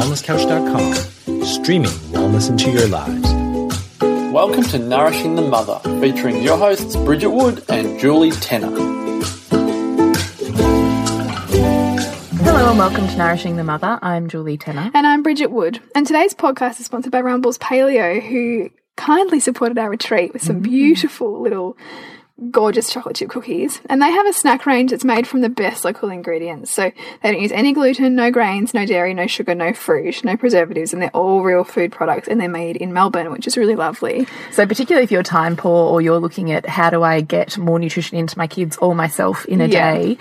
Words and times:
wellnesscouch.com, 0.00 1.44
streaming 1.44 1.90
wellness 2.12 2.48
into 2.48 2.70
your 2.70 2.88
lives. 2.88 3.30
Welcome 4.32 4.64
to 4.64 4.78
Nourishing 4.78 5.34
the 5.34 5.42
Mother, 5.42 5.78
featuring 6.00 6.42
your 6.42 6.56
hosts 6.56 6.96
Bridget 6.96 7.28
Wood 7.28 7.62
and 7.68 8.00
Julie 8.00 8.30
Tenner. 8.30 8.70
Hello 12.38 12.70
and 12.70 12.78
welcome 12.78 13.06
to 13.08 13.16
Nourishing 13.18 13.56
the 13.56 13.64
Mother. 13.64 13.98
I'm 14.00 14.30
Julie 14.30 14.56
Tenner. 14.56 14.90
And 14.94 15.06
I'm 15.06 15.22
Bridget 15.22 15.50
Wood. 15.50 15.82
And 15.94 16.06
today's 16.06 16.32
podcast 16.32 16.80
is 16.80 16.86
sponsored 16.86 17.12
by 17.12 17.20
Rumbles 17.20 17.58
Paleo, 17.58 18.22
who 18.22 18.70
kindly 18.96 19.38
supported 19.38 19.76
our 19.76 19.90
retreat 19.90 20.32
with 20.32 20.42
some 20.42 20.60
mm. 20.60 20.62
beautiful 20.62 21.42
little 21.42 21.76
gorgeous 22.50 22.90
chocolate 22.90 23.16
chip 23.16 23.28
cookies. 23.28 23.80
And 23.86 24.00
they 24.00 24.10
have 24.10 24.26
a 24.26 24.32
snack 24.32 24.66
range 24.66 24.90
that's 24.90 25.04
made 25.04 25.26
from 25.26 25.40
the 25.40 25.48
best 25.48 25.84
local 25.84 26.10
ingredients. 26.10 26.70
So 26.70 26.90
they 27.22 27.32
don't 27.32 27.40
use 27.40 27.52
any 27.52 27.72
gluten, 27.72 28.14
no 28.14 28.30
grains, 28.30 28.72
no 28.72 28.86
dairy, 28.86 29.14
no 29.14 29.26
sugar, 29.26 29.54
no 29.54 29.72
fruit, 29.72 30.24
no 30.24 30.36
preservatives, 30.36 30.92
and 30.92 31.02
they're 31.02 31.10
all 31.10 31.42
real 31.42 31.64
food 31.64 31.92
products 31.92 32.28
and 32.28 32.40
they're 32.40 32.48
made 32.48 32.76
in 32.76 32.92
Melbourne, 32.92 33.30
which 33.30 33.46
is 33.46 33.56
really 33.56 33.76
lovely. 33.76 34.26
So 34.52 34.66
particularly 34.66 35.04
if 35.04 35.10
you're 35.10 35.22
time 35.22 35.56
poor 35.56 35.90
or 35.90 36.00
you're 36.00 36.20
looking 36.20 36.50
at 36.52 36.66
how 36.66 36.90
do 36.90 37.02
I 37.02 37.20
get 37.20 37.58
more 37.58 37.78
nutrition 37.78 38.16
into 38.16 38.38
my 38.38 38.46
kids 38.46 38.76
or 38.78 38.94
myself 38.94 39.44
in 39.46 39.60
a 39.60 39.66
yeah. 39.66 39.94
day, 39.94 40.18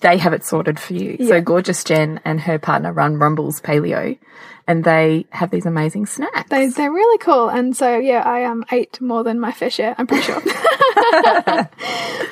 they 0.00 0.16
have 0.18 0.32
it 0.32 0.44
sorted 0.44 0.80
for 0.80 0.94
you. 0.94 1.16
Yeah. 1.18 1.28
So 1.28 1.40
gorgeous 1.40 1.84
Jen 1.84 2.20
and 2.24 2.40
her 2.40 2.58
partner 2.58 2.92
run 2.92 3.18
Rumbles 3.18 3.60
Paleo 3.60 4.18
and 4.66 4.84
they 4.84 5.26
have 5.30 5.50
these 5.50 5.66
amazing 5.66 6.06
snacks. 6.06 6.48
They, 6.50 6.68
they're 6.68 6.92
really 6.92 7.18
cool. 7.18 7.48
And 7.48 7.76
so, 7.76 7.98
yeah, 7.98 8.22
I 8.22 8.44
um, 8.44 8.64
ate 8.70 9.00
more 9.00 9.24
than 9.24 9.40
my 9.40 9.52
fair 9.52 9.70
share, 9.70 9.94
I'm 9.98 10.06
pretty 10.06 10.24
sure. 10.24 10.40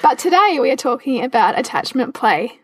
but 0.03 0.19
today 0.19 0.59
we 0.61 0.71
are 0.71 0.77
talking 0.77 1.25
about 1.25 1.59
attachment 1.59 2.15
play. 2.15 2.59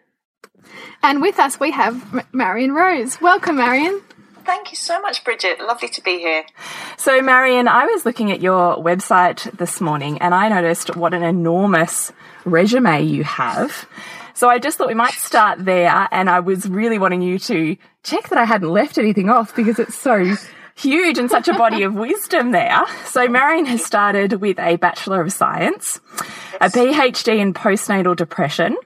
And 1.02 1.20
with 1.20 1.38
us 1.38 1.60
we 1.60 1.70
have 1.72 2.24
Marion 2.32 2.72
Rose. 2.72 3.20
Welcome, 3.20 3.56
Marion. 3.56 4.00
Thank 4.44 4.70
you 4.70 4.76
so 4.76 5.00
much, 5.00 5.24
Bridget. 5.24 5.60
Lovely 5.60 5.88
to 5.88 6.00
be 6.02 6.18
here. 6.18 6.44
So, 6.96 7.20
Marion, 7.20 7.66
I 7.66 7.86
was 7.86 8.06
looking 8.06 8.30
at 8.30 8.40
your 8.40 8.76
website 8.76 9.50
this 9.58 9.80
morning 9.80 10.18
and 10.18 10.32
I 10.32 10.48
noticed 10.48 10.94
what 10.94 11.14
an 11.14 11.24
enormous 11.24 12.12
resume 12.44 13.02
you 13.02 13.24
have. 13.24 13.88
So 14.34 14.50
I 14.50 14.58
just 14.58 14.76
thought 14.76 14.88
we 14.88 14.94
might 14.94 15.14
start 15.14 15.64
there. 15.64 16.08
And 16.12 16.28
I 16.28 16.40
was 16.40 16.68
really 16.68 16.98
wanting 16.98 17.22
you 17.22 17.38
to 17.40 17.76
check 18.06 18.28
that 18.28 18.38
I 18.38 18.44
hadn't 18.44 18.70
left 18.70 18.98
anything 18.98 19.28
off 19.28 19.54
because 19.54 19.78
it's 19.78 19.96
so 19.96 20.36
huge 20.76 21.18
and 21.18 21.30
such 21.30 21.48
a 21.48 21.54
body 21.54 21.82
of 21.82 21.94
wisdom 21.94 22.52
there. 22.52 22.82
So 23.06 23.28
Marion 23.28 23.66
has 23.66 23.84
started 23.84 24.34
with 24.34 24.58
a 24.58 24.76
Bachelor 24.76 25.20
of 25.22 25.32
Science, 25.32 26.00
a 26.60 26.68
PhD 26.68 27.38
in 27.38 27.52
postnatal 27.52 28.14
depression, 28.14 28.76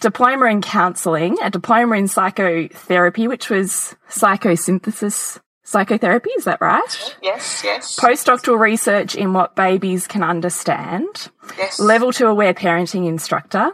diploma 0.00 0.46
in 0.46 0.62
counselling, 0.62 1.38
a 1.42 1.50
diploma 1.50 1.96
in 1.96 2.08
psychotherapy, 2.08 3.26
which 3.26 3.50
was 3.50 3.96
psychosynthesis 4.08 5.40
psychotherapy, 5.64 6.30
is 6.30 6.44
that 6.44 6.60
right? 6.60 7.16
Yes, 7.22 7.62
yes. 7.64 7.98
Postdoctoral 7.98 8.58
research 8.58 9.14
in 9.14 9.32
what 9.32 9.54
babies 9.54 10.06
can 10.08 10.22
understand. 10.22 11.30
Yes. 11.56 11.78
Level 11.78 12.12
two 12.12 12.26
aware 12.26 12.54
parenting 12.54 13.06
instructor 13.06 13.70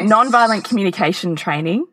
non-violent 0.00 0.64
communication 0.64 1.36
training, 1.36 1.86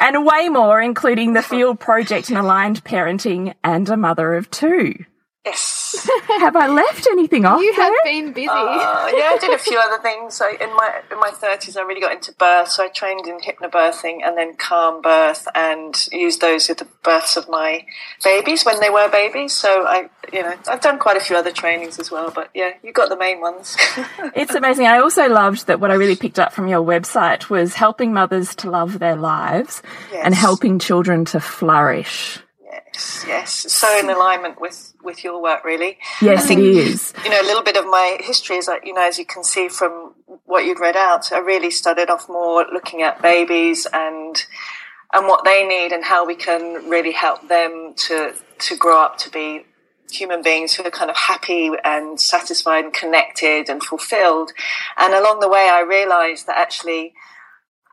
and 0.00 0.24
way 0.24 0.48
more, 0.48 0.80
including 0.80 1.32
the 1.32 1.42
field 1.42 1.80
project 1.80 2.30
in 2.30 2.36
aligned 2.36 2.84
parenting 2.84 3.54
and 3.62 3.88
a 3.88 3.96
mother 3.96 4.34
of 4.34 4.50
two. 4.50 4.94
Yes. 5.44 5.77
have 6.38 6.56
I 6.56 6.68
left 6.68 7.06
anything 7.10 7.44
off? 7.44 7.60
You 7.60 7.74
there? 7.74 7.84
have 7.84 7.94
been 8.04 8.32
busy. 8.32 8.48
Uh, 8.48 9.10
yeah, 9.14 9.30
I 9.34 9.38
did 9.40 9.52
a 9.52 9.58
few 9.58 9.78
other 9.78 10.02
things. 10.02 10.34
So 10.34 10.48
in 10.48 10.74
my 10.74 11.02
in 11.10 11.18
my 11.18 11.30
thirties, 11.30 11.76
I 11.76 11.82
really 11.82 12.00
got 12.00 12.12
into 12.12 12.32
birth. 12.32 12.68
So 12.68 12.84
I 12.84 12.88
trained 12.88 13.26
in 13.26 13.38
hypnobirthing 13.38 14.20
and 14.24 14.36
then 14.36 14.56
calm 14.56 15.02
birth, 15.02 15.46
and 15.54 15.94
used 16.12 16.40
those 16.40 16.68
with 16.68 16.78
the 16.78 16.88
births 17.02 17.36
of 17.36 17.48
my 17.48 17.84
babies 18.24 18.64
when 18.64 18.80
they 18.80 18.90
were 18.90 19.08
babies. 19.08 19.52
So 19.54 19.86
I, 19.86 20.08
you 20.32 20.42
know, 20.42 20.54
I've 20.68 20.80
done 20.80 20.98
quite 20.98 21.16
a 21.16 21.20
few 21.20 21.36
other 21.36 21.52
trainings 21.52 21.98
as 21.98 22.10
well. 22.10 22.30
But 22.30 22.50
yeah, 22.54 22.72
you 22.82 22.92
got 22.92 23.08
the 23.08 23.16
main 23.16 23.40
ones. 23.40 23.76
it's 24.34 24.54
amazing. 24.54 24.86
I 24.86 24.98
also 24.98 25.28
loved 25.28 25.66
that. 25.66 25.80
What 25.80 25.90
I 25.90 25.94
really 25.94 26.16
picked 26.16 26.38
up 26.38 26.52
from 26.52 26.68
your 26.68 26.84
website 26.84 27.48
was 27.48 27.74
helping 27.74 28.12
mothers 28.12 28.54
to 28.56 28.70
love 28.70 28.98
their 28.98 29.16
lives 29.16 29.82
yes. 30.10 30.22
and 30.24 30.34
helping 30.34 30.78
children 30.78 31.24
to 31.26 31.40
flourish. 31.40 32.40
Yes, 32.70 33.24
yes. 33.26 33.72
So 33.72 33.98
in 33.98 34.10
alignment 34.10 34.60
with 34.60 34.94
with 35.02 35.24
your 35.24 35.40
work, 35.40 35.64
really. 35.64 35.98
Yes, 36.20 36.46
think, 36.46 36.60
it 36.60 36.66
is. 36.66 37.12
You 37.24 37.30
know, 37.30 37.40
a 37.40 37.46
little 37.46 37.62
bit 37.62 37.76
of 37.76 37.84
my 37.86 38.18
history 38.20 38.56
is 38.56 38.66
that 38.66 38.86
you 38.86 38.94
know, 38.94 39.06
as 39.06 39.18
you 39.18 39.24
can 39.24 39.44
see 39.44 39.68
from 39.68 40.14
what 40.44 40.64
you'd 40.64 40.80
read 40.80 40.96
out, 40.96 41.32
I 41.32 41.38
really 41.38 41.70
started 41.70 42.10
off 42.10 42.28
more 42.28 42.66
looking 42.72 43.02
at 43.02 43.22
babies 43.22 43.86
and 43.92 44.44
and 45.12 45.26
what 45.26 45.44
they 45.44 45.66
need 45.66 45.92
and 45.92 46.04
how 46.04 46.26
we 46.26 46.34
can 46.34 46.88
really 46.88 47.12
help 47.12 47.48
them 47.48 47.94
to 47.96 48.34
to 48.58 48.76
grow 48.76 49.02
up 49.02 49.18
to 49.18 49.30
be 49.30 49.64
human 50.10 50.42
beings 50.42 50.74
who 50.74 50.84
are 50.84 50.90
kind 50.90 51.10
of 51.10 51.16
happy 51.16 51.70
and 51.84 52.20
satisfied 52.20 52.84
and 52.84 52.94
connected 52.94 53.68
and 53.68 53.82
fulfilled. 53.82 54.52
And 54.96 55.14
along 55.14 55.40
the 55.40 55.48
way, 55.48 55.68
I 55.70 55.80
realized 55.80 56.46
that 56.46 56.56
actually 56.56 57.12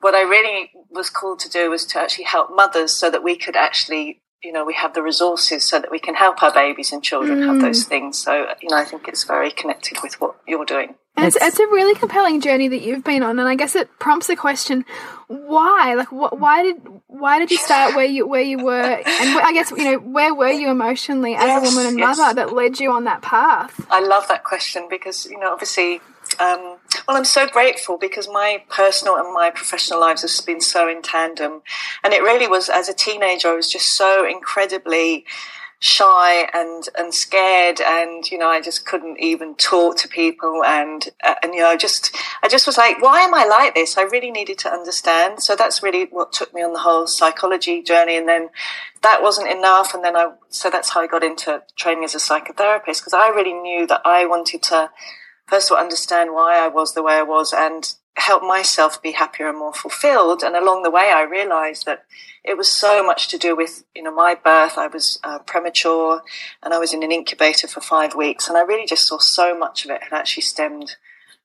what 0.02 0.16
I 0.16 0.22
really 0.22 0.72
was 0.90 1.10
called 1.10 1.40
to 1.40 1.50
do 1.50 1.70
was 1.70 1.86
to 1.88 2.00
actually 2.00 2.26
help 2.26 2.56
mothers 2.56 2.98
so 2.98 3.10
that 3.10 3.24
we 3.24 3.36
could 3.36 3.56
actually 3.56 4.22
you 4.44 4.52
know, 4.52 4.64
we 4.64 4.74
have 4.76 4.94
the 4.94 5.02
resources 5.02 5.68
so 5.68 5.80
that 5.80 5.90
we 5.90 6.00
can 6.00 6.16
help 6.16 6.42
our 6.44 6.54
babies 6.54 6.92
and 6.92 7.04
children 7.04 7.40
mm. 7.40 7.48
have 7.48 7.62
those 7.62 7.84
mm. 7.84 7.88
things. 7.88 8.18
So, 8.18 8.48
you 8.62 8.70
know, 8.70 8.78
I 8.78 8.86
think 8.86 9.08
it's 9.08 9.24
very 9.24 9.52
connected 9.52 9.98
with 10.04 10.22
what 10.22 10.36
you're 10.48 10.66
doing. 10.66 10.96
It's, 11.18 11.38
it's, 11.40 11.60
a 11.60 11.68
really 11.68 11.96
compelling 11.98 12.42
journey 12.42 12.68
that 12.68 12.82
you've 12.82 13.04
been 13.04 13.24
on, 13.24 13.40
and 13.40 13.48
I 13.48 13.56
guess 13.56 13.74
it 13.74 13.90
prompts 14.00 14.28
the 14.28 14.36
question: 14.36 14.84
Why? 15.28 15.94
Like, 15.96 16.10
wh 16.10 16.34
why 16.34 16.64
did 16.64 16.76
why 17.08 17.40
did 17.40 17.52
you 17.52 17.58
start 17.58 17.96
where 17.96 18.06
you 18.06 18.28
where 18.28 18.42
you 18.42 18.58
were? 18.58 18.82
And 18.82 19.40
I 19.40 19.54
guess 19.54 19.72
you 19.72 19.84
know 19.86 19.98
where 20.00 20.36
were 20.36 20.50
you 20.50 20.70
emotionally 20.70 21.34
as 21.36 21.44
yes, 21.44 21.64
a 21.64 21.70
woman 21.70 21.90
and 21.90 22.00
yes. 22.00 22.18
mother 22.18 22.34
that 22.34 22.54
led 22.54 22.82
you 22.82 22.92
on 22.92 23.06
that 23.06 23.22
path? 23.22 23.80
I 23.90 24.02
love 24.02 24.28
that 24.28 24.44
question 24.44 24.88
because 24.90 25.26
you 25.26 25.40
know, 25.40 25.54
obviously, 25.54 26.02
um, 26.40 26.78
well, 27.08 27.18
I'm 27.18 27.26
so 27.26 27.48
grateful 27.48 27.98
because 27.98 28.28
my 28.28 28.64
personal 28.70 29.16
and 29.18 29.34
my 29.34 29.50
professional 29.50 30.00
lives 30.00 30.22
have 30.22 30.46
been 30.46 30.62
so 30.62 30.90
in 30.90 31.02
tandem. 31.02 31.62
And 32.04 32.14
it 32.14 32.22
really 32.22 32.48
was, 32.48 32.70
as 32.70 32.90
a 32.90 32.94
teenager, 32.94 33.50
I 33.50 33.56
was 33.56 33.70
just 33.70 33.96
so 33.96 34.26
incredibly 34.28 35.26
shy 35.80 36.48
and 36.54 36.88
and 36.98 37.14
scared 37.14 37.82
and 37.82 38.32
you 38.32 38.38
know 38.38 38.48
I 38.48 38.62
just 38.62 38.86
couldn't 38.86 39.20
even 39.20 39.56
talk 39.56 39.98
to 39.98 40.08
people. 40.08 40.64
And 40.64 41.08
uh, 41.24 41.36
and 41.44 41.54
you 41.54 41.60
know 41.60 41.76
just 41.76 42.16
I 42.42 42.48
just 42.48 42.66
was 42.66 42.78
like 42.78 43.02
why 43.02 43.22
am 43.22 43.34
I 43.34 43.46
like 43.46 43.76
this? 43.76 43.98
I 43.98 44.04
really 44.04 44.32
needed 44.32 44.58
to 44.60 44.70
understand. 44.70 45.44
So 45.44 45.56
that's 45.56 45.84
really 45.84 46.06
what 46.06 46.32
took 46.32 46.54
me 46.54 46.64
on 46.64 46.74
the 46.74 46.80
whole 46.80 47.08
psychology 47.08 47.84
journey. 47.84 48.18
And 48.18 48.28
then 48.28 48.50
that 49.04 49.22
wasn't 49.22 49.50
enough. 49.50 49.94
And 49.94 50.04
then 50.04 50.16
I 50.16 50.32
so 50.50 50.70
that's 50.70 50.90
how 50.90 51.02
I 51.02 51.08
got 51.08 51.24
into 51.24 51.62
training 51.76 52.06
as 52.06 52.16
a 52.16 52.20
psychotherapist 52.20 53.02
because 53.02 53.14
I 53.14 53.28
really 53.30 53.54
knew 53.54 53.86
that 53.88 54.02
I 54.06 54.26
wanted 54.26 54.64
to 54.64 54.90
first 55.48 55.70
of 55.70 55.78
all 55.78 55.84
understand 55.84 56.34
why 56.34 56.58
I 56.58 56.68
was 56.68 56.94
the 56.94 57.04
way 57.04 57.14
I 57.14 57.24
was 57.24 57.54
and 57.54 57.94
help 58.18 58.44
myself 58.44 59.02
be 59.02 59.12
happier 59.12 59.50
and 59.50 59.58
more 59.58 59.74
fulfilled. 59.74 60.42
And 60.42 60.56
along 60.56 60.84
the 60.84 60.90
way, 60.90 61.12
I 61.14 61.24
realized 61.24 61.86
that 61.86 62.06
it 62.44 62.58
was 62.58 62.72
so 62.72 63.04
much 63.04 63.28
to 63.30 63.38
do 63.38 63.56
with, 63.56 63.84
you 63.94 64.04
know, 64.04 64.14
my 64.14 64.36
birth. 64.36 64.78
I 64.78 64.88
was 64.88 65.20
uh, 65.24 65.40
premature 65.40 66.22
and 66.64 66.74
I 66.74 66.80
was 66.80 66.94
in 66.94 67.04
an 67.04 67.12
incubator 67.12 67.68
for 67.68 67.82
five 67.82 68.16
weeks. 68.16 68.48
And 68.48 68.58
I 68.58 68.62
really 68.62 68.88
just 68.88 69.08
saw 69.08 69.18
so 69.18 69.58
much 69.58 69.84
of 69.84 69.92
it 69.92 70.04
had 70.04 70.14
actually 70.14 70.44
stemmed 70.44 70.96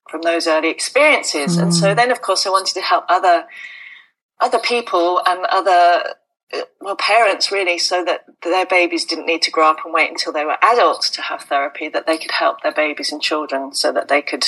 from 0.09 0.21
those 0.21 0.47
early 0.47 0.69
experiences. 0.69 1.57
Mm. 1.57 1.63
And 1.63 1.75
so 1.75 1.87
mm. 1.87 1.95
then, 1.95 2.11
of 2.11 2.21
course, 2.21 2.45
I 2.45 2.49
wanted 2.49 2.73
to 2.75 2.81
help 2.81 3.03
other, 3.09 3.45
other 4.39 4.59
people 4.59 5.21
and 5.27 5.45
other 5.47 6.15
well, 6.79 6.95
parents 6.95 7.51
really, 7.51 7.77
so 7.77 8.03
that 8.03 8.25
their 8.43 8.65
babies 8.65 9.05
didn't 9.05 9.25
need 9.25 9.41
to 9.43 9.51
grow 9.51 9.69
up 9.69 9.85
and 9.85 9.93
wait 9.93 10.09
until 10.09 10.33
they 10.33 10.45
were 10.45 10.57
adults 10.61 11.09
to 11.11 11.21
have 11.21 11.43
therapy, 11.43 11.87
that 11.89 12.05
they 12.05 12.17
could 12.17 12.31
help 12.31 12.61
their 12.61 12.73
babies 12.73 13.11
and 13.11 13.21
children 13.21 13.73
so 13.73 13.91
that 13.91 14.07
they 14.07 14.21
could, 14.21 14.43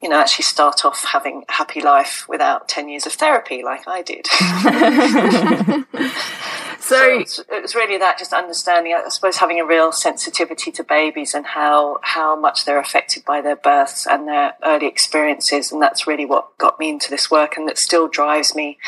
you 0.00 0.08
know, 0.08 0.18
actually 0.18 0.44
start 0.44 0.84
off 0.84 1.04
having 1.04 1.44
a 1.48 1.52
happy 1.52 1.80
life 1.80 2.26
without 2.28 2.68
10 2.68 2.88
years 2.88 3.06
of 3.06 3.12
therapy 3.12 3.62
like 3.62 3.86
I 3.86 4.02
did. 4.02 4.26
So, 6.88 7.24
so 7.24 7.42
it's, 7.50 7.74
really 7.74 7.98
that 7.98 8.18
just 8.18 8.32
understanding, 8.32 8.94
I 8.94 9.08
suppose, 9.10 9.36
having 9.36 9.60
a 9.60 9.66
real 9.66 9.92
sensitivity 9.92 10.70
to 10.72 10.84
babies 10.84 11.34
and 11.34 11.44
how 11.44 11.98
how 12.02 12.34
much 12.34 12.64
they're 12.64 12.78
affected 12.78 13.26
by 13.26 13.42
their 13.42 13.56
births 13.56 14.06
and 14.06 14.26
their 14.26 14.54
early 14.64 14.86
experiences, 14.86 15.70
and 15.70 15.82
that's 15.82 16.06
really 16.06 16.24
what 16.24 16.56
got 16.56 16.78
me 16.78 16.88
into 16.88 17.10
this 17.10 17.30
work, 17.30 17.58
and 17.58 17.68
that 17.68 17.76
still 17.76 18.08
drives 18.08 18.54
me 18.54 18.78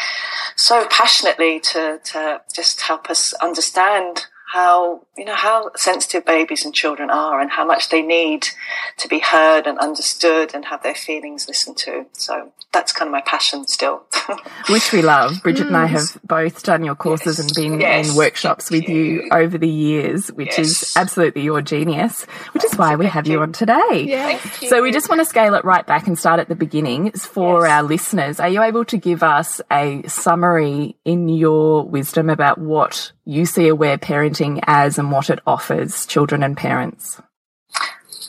so 0.57 0.87
passionately 0.89 1.61
to 1.61 2.01
to 2.05 2.41
just 2.55 2.81
help 2.81 3.11
us 3.11 3.35
understand 3.35 4.27
how 4.51 5.01
you 5.17 5.25
know 5.25 5.35
how 5.35 5.71
sensitive 5.77 6.25
babies 6.25 6.65
and 6.65 6.75
children 6.75 7.09
are 7.09 7.41
and 7.41 7.53
how 7.53 7.65
much 7.65 7.89
they 7.89 8.03
need 8.03 8.49
to 8.97 9.07
be 9.07 9.21
heard 9.21 9.65
and 9.65 9.79
understood 9.79 10.53
and 10.53 10.65
have 10.65 10.83
their 10.83 10.95
feelings 10.95 11.47
listened 11.47 11.77
to 11.77 12.05
so 12.13 12.51
that's 12.73 12.93
kind 12.93 13.07
of 13.07 13.13
my 13.13 13.21
passion 13.21 13.65
still 13.69 14.03
which 14.69 14.93
we 14.93 15.03
love 15.03 15.41
bridget 15.45 15.65
mm. 15.65 15.69
and 15.69 15.77
i 15.77 15.87
mm. 15.87 15.91
have 15.91 16.19
both 16.25 16.65
done 16.65 16.85
your 16.85 16.97
courses 16.97 17.39
yes. 17.39 17.47
and 17.47 17.55
been 17.55 17.81
yes. 17.81 18.11
in 18.11 18.17
workshops 18.17 18.73
with 18.73 18.89
you. 18.89 19.23
you. 19.23 19.29
over 19.31 19.57
the 19.57 19.69
years 19.69 20.33
which 20.33 20.59
yes. 20.59 20.59
is 20.59 20.97
absolutely 20.97 21.43
your 21.43 21.63
genius 21.63 22.25
which 22.53 22.65
is 22.65 22.75
why 22.75 22.97
we 22.97 23.07
have 23.07 23.29
you. 23.29 23.35
you 23.35 23.43
on 23.43 23.53
today 23.53 24.05
yeah. 24.05 24.41
so 24.69 24.83
we 24.83 24.91
just 24.91 25.09
want 25.09 25.21
to 25.21 25.25
scale 25.25 25.55
it 25.55 25.65
right 25.65 25.87
back 25.87 26.09
and 26.09 26.19
start 26.19 26.41
at 26.41 26.49
the 26.49 26.57
beginning 26.57 27.13
for 27.13 27.69
our 27.69 27.85
listeners 27.85 28.41
are 28.41 28.49
you 28.49 28.61
able 28.61 28.85
to 28.85 28.97
give 28.97 29.23
us 29.23 29.61
a 29.71 30.03
summary 30.09 30.97
in 31.05 31.29
your 31.29 31.85
wisdom 31.85 32.29
about 32.29 32.59
what 32.59 33.13
you 33.25 33.47
see 33.47 33.69
aware 33.69 33.97
parenting 33.97 34.40
as 34.65 34.99
and 34.99 35.13
what 35.13 35.31
it 35.31 35.41
offers 35.47 36.07
children 36.07 36.43
and 36.43 36.57
parents? 36.57 37.21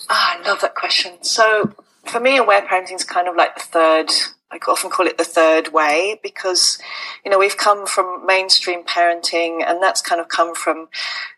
Ah, 0.09 0.37
I 0.37 0.47
love 0.47 0.61
that 0.61 0.75
question. 0.75 1.23
So 1.23 1.73
for 2.05 2.19
me, 2.19 2.37
aware 2.37 2.61
parenting 2.61 2.95
is 2.95 3.03
kind 3.03 3.27
of 3.27 3.35
like 3.35 3.55
the 3.55 3.61
third 3.61 4.11
I 4.51 4.59
often 4.67 4.89
call 4.89 5.07
it 5.07 5.17
the 5.17 5.23
third 5.23 5.69
way 5.69 6.19
because, 6.21 6.77
you 7.23 7.31
know, 7.31 7.39
we've 7.39 7.55
come 7.55 7.87
from 7.87 8.25
mainstream 8.25 8.83
parenting 8.83 9.63
and 9.65 9.81
that's 9.81 10.01
kind 10.01 10.19
of 10.19 10.27
come 10.27 10.53
from 10.53 10.89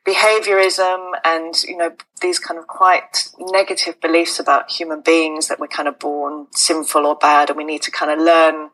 behaviorism 0.03 1.11
and, 1.23 1.53
you 1.61 1.77
know, 1.77 1.91
these 2.21 2.39
kind 2.39 2.59
of 2.59 2.65
quite 2.65 3.29
negative 3.37 4.01
beliefs 4.01 4.39
about 4.39 4.71
human 4.71 5.01
beings 5.01 5.47
that 5.47 5.59
we're 5.59 5.67
kind 5.67 5.87
of 5.87 5.99
born 5.99 6.47
sinful 6.55 7.05
or 7.05 7.15
bad 7.15 7.49
and 7.49 7.57
we 7.57 7.63
need 7.63 7.83
to 7.83 7.91
kind 7.91 8.11
of 8.11 8.17
learn 8.25 8.71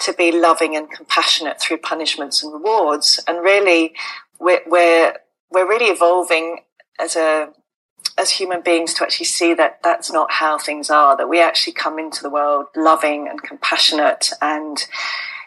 to 0.00 0.12
be 0.12 0.32
loving 0.32 0.74
and 0.74 0.90
compassionate 0.90 1.60
through 1.60 1.78
punishments 1.78 2.42
and 2.42 2.52
rewards. 2.52 3.20
And 3.28 3.38
really, 3.44 3.94
we're, 4.40 4.62
we're, 4.66 5.14
we're 5.50 5.68
really 5.68 5.86
evolving 5.86 6.60
as 6.98 7.16
a 7.16 7.50
as 8.16 8.32
human 8.32 8.60
beings 8.60 8.92
to 8.94 9.04
actually 9.04 9.26
see 9.26 9.54
that 9.54 9.78
that's 9.82 10.12
not 10.12 10.32
how 10.32 10.58
things 10.58 10.90
are, 10.90 11.16
that 11.16 11.28
we 11.28 11.40
actually 11.40 11.72
come 11.72 11.98
into 11.98 12.22
the 12.22 12.30
world 12.30 12.66
loving 12.74 13.28
and 13.28 13.42
compassionate. 13.42 14.30
And 14.42 14.84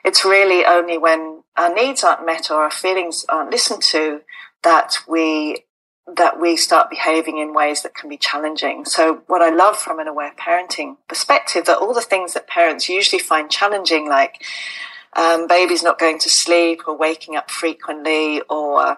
it's 0.06 0.24
really 0.24 0.66
only 0.66 0.98
when 0.98 1.44
our 1.58 1.74
needs 1.74 2.04
aren't 2.04 2.26
met 2.26 2.50
or 2.50 2.64
our 2.64 2.72
feelings 2.72 3.26
aren't 3.30 3.52
listened 3.52 3.84
to 3.84 4.22
that 4.64 4.96
we 5.08 5.66
that 6.16 6.40
we 6.40 6.58
start 6.58 6.90
behaving 6.90 7.38
in 7.38 7.54
ways 7.54 7.84
that 7.84 7.94
can 7.94 8.10
be 8.10 8.18
challenging. 8.18 8.86
So 8.86 9.22
what 9.28 9.42
I 9.42 9.50
love 9.50 9.78
from 9.78 10.00
an 10.00 10.08
aware 10.08 10.34
parenting 10.38 10.98
perspective 11.08 11.66
that 11.66 11.78
all 11.78 11.94
the 11.94 12.02
things 12.02 12.34
that 12.34 12.48
parents 12.48 12.90
usually 12.90 13.22
find 13.22 13.50
challenging, 13.50 14.10
like 14.10 14.44
um, 15.14 15.48
babies 15.48 15.84
not 15.84 16.00
going 16.00 16.20
to 16.20 16.30
sleep 16.30 16.82
or 16.88 16.96
waking 16.96 17.36
up 17.36 17.52
frequently 17.52 18.42
or 18.50 18.98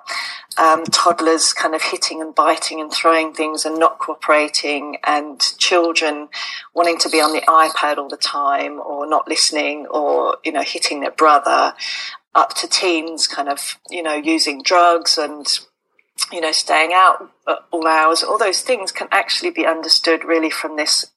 um, 0.57 0.83
toddlers 0.85 1.53
kind 1.53 1.73
of 1.73 1.81
hitting 1.81 2.21
and 2.21 2.35
biting 2.35 2.79
and 2.79 2.91
throwing 2.91 3.33
things 3.33 3.65
and 3.65 3.79
not 3.79 3.97
cooperating 3.97 4.97
and 5.03 5.39
children 5.57 6.29
wanting 6.75 6.99
to 6.99 7.09
be 7.09 7.19
on 7.19 7.33
the 7.33 7.41
iPad 7.41 7.97
all 7.97 8.09
the 8.09 8.17
time 8.17 8.79
or 8.79 9.07
not 9.07 9.27
listening 9.27 9.87
or, 9.87 10.37
you 10.43 10.51
know, 10.51 10.61
hitting 10.61 10.99
their 10.99 11.11
brother 11.11 11.73
up 12.35 12.53
to 12.55 12.67
teens 12.67 13.27
kind 13.27 13.49
of, 13.49 13.79
you 13.89 14.03
know, 14.03 14.15
using 14.15 14.61
drugs 14.61 15.17
and, 15.17 15.47
you 16.31 16.41
know, 16.41 16.51
staying 16.51 16.91
out 16.93 17.31
all 17.71 17.87
hours. 17.87 18.21
All 18.23 18.37
those 18.37 18.61
things 18.61 18.91
can 18.91 19.07
actually 19.11 19.51
be 19.51 19.65
understood 19.65 20.23
really 20.23 20.51
from 20.51 20.77
this 20.77 21.07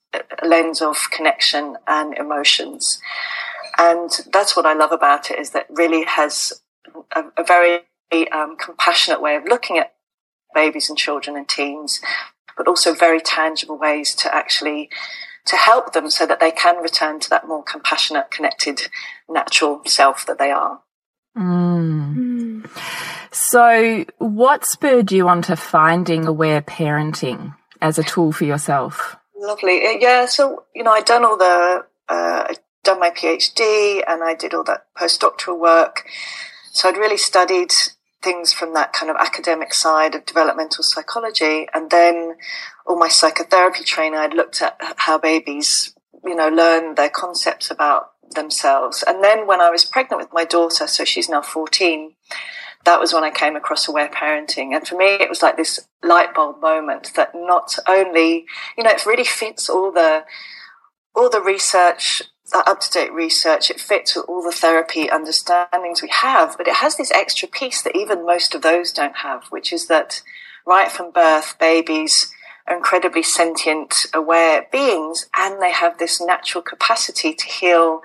lens 0.43 0.81
of 0.81 0.97
connection 1.11 1.77
and 1.87 2.15
emotions. 2.15 2.99
And 3.79 4.11
that's 4.33 4.57
what 4.57 4.67
I 4.67 4.75
love 4.75 4.93
about 4.93 5.31
it 5.31 5.39
is 5.39 5.51
that 5.51 5.67
it 5.69 5.75
really 5.75 6.05
has 6.05 6.63
a, 7.15 7.25
a 7.37 7.45
very 7.45 7.81
um, 8.33 8.57
compassionate 8.57 9.21
way 9.21 9.37
of 9.37 9.45
looking 9.45 9.79
at 9.79 9.95
babies 10.55 10.89
and 10.89 10.97
children 10.97 11.37
and 11.37 11.49
teens, 11.49 12.01
but 12.57 12.69
also 12.69 12.95
very 12.95 13.21
tangible 13.21 13.79
ways 13.79 14.15
to 14.17 14.35
actually 14.35 14.89
to 15.47 15.57
help 15.57 15.93
them 15.93 16.11
so 16.11 16.27
that 16.27 16.41
they 16.41 16.51
can 16.51 16.77
return 16.83 17.21
to 17.21 17.31
that 17.31 17.47
more 17.47 17.63
compassionate, 17.63 18.31
connected, 18.31 18.89
natural 19.29 19.81
self 19.87 20.27
that 20.27 20.39
they 20.39 20.51
are. 20.51 20.81
Mm. 21.37 22.69
So, 23.31 24.05
what 24.19 24.65
spurred 24.65 25.13
you 25.13 25.29
on 25.29 25.43
to 25.43 25.57
finding 25.57 26.27
aware 26.27 26.63
parenting 26.63 27.55
as 27.81 27.99
a 27.99 28.03
tool 28.03 28.33
for 28.33 28.45
yourself? 28.45 29.17
Lovely, 29.37 30.01
yeah. 30.01 30.27
So, 30.27 30.65
you 30.75 30.83
know, 30.83 30.93
I'd 30.93 31.05
done 31.05 31.25
all 31.25 31.37
the 31.37 31.85
uh, 32.09 32.55
done 32.87 33.01
my 33.01 33.11
PhD 33.11 34.03
and 34.07 34.23
I 34.23 34.35
did 34.35 34.55
all 34.55 34.65
that 34.65 34.87
postdoctoral 34.97 35.59
work. 35.59 36.05
So 36.73 36.89
I'd 36.89 36.97
really 36.97 37.17
studied 37.17 37.73
things 38.23 38.53
from 38.53 38.75
that 38.75 38.93
kind 38.93 39.11
of 39.11 39.17
academic 39.17 39.75
side 39.75 40.15
of 40.15 40.25
developmental 40.25 40.83
psychology. 40.83 41.69
And 41.75 41.91
then 41.91 42.37
all 42.87 42.99
my 42.99 43.09
psychotherapy 43.09 43.85
training, 43.85 44.19
I'd 44.19 44.35
looked 44.35 44.63
at 44.63 44.77
how 44.97 45.19
babies, 45.19 45.95
you 46.25 46.35
know, 46.35 46.49
learn 46.49 46.95
their 46.95 47.11
concepts 47.11 47.71
about 47.71 48.11
themselves. 48.35 49.05
And 49.07 49.23
then 49.23 49.47
when 49.47 49.61
I 49.61 49.71
was 49.71 49.85
pregnant 49.85 50.21
with 50.23 50.33
my 50.33 50.45
daughter, 50.45 50.87
so 50.87 51.05
she's 51.05 51.29
now 51.29 51.43
14, 51.43 52.15
that 52.85 53.01
was 53.01 53.13
when 53.13 53.25
I 53.25 53.31
came 53.31 53.57
across 53.57 53.89
aware 53.89 54.09
parenting. 54.09 54.75
And 54.75 54.87
for 54.87 54.97
me, 54.97 55.07
it 55.07 55.29
was 55.29 55.43
like 55.43 55.57
this 55.57 55.89
light 56.03 56.35
bulb 56.35 56.61
moment 56.61 57.13
that 57.17 57.31
not 57.35 57.77
only, 57.89 58.47
you 58.79 58.85
know, 58.85 58.91
it 58.91 59.07
really 59.07 59.25
fits 59.25 59.69
all 59.69 59.93
the, 59.93 60.25
all 61.15 61.29
the 61.29 61.41
research 61.41 62.23
up 62.55 62.81
to 62.81 62.91
date 62.91 63.13
research, 63.13 63.71
it 63.71 63.81
fits 63.81 64.15
with 64.15 64.25
all 64.29 64.43
the 64.43 64.53
therapy 64.53 65.11
understandings 65.11 66.03
we 66.03 66.11
have, 66.11 66.57
but 66.57 66.69
it 66.69 66.77
has 66.77 66.97
this 66.97 67.11
extra 67.11 67.49
piece 67.49 67.83
that 67.83 67.97
even 67.97 68.25
most 68.25 68.55
of 68.55 68.63
those 68.63 68.93
don't 68.93 69.17
have, 69.17 69.47
which 69.49 69.73
is 69.73 69.87
that 69.89 70.23
right 70.65 70.91
from 70.91 71.11
birth, 71.11 71.59
babies 71.59 72.33
are 72.67 72.77
incredibly 72.77 73.23
sentient, 73.23 73.95
aware 74.13 74.67
beings, 74.73 75.27
and 75.37 75.61
they 75.63 75.73
have 75.73 75.99
this 75.99 76.21
natural 76.21 76.63
capacity 76.63 77.33
to 77.35 77.47
heal 77.47 78.03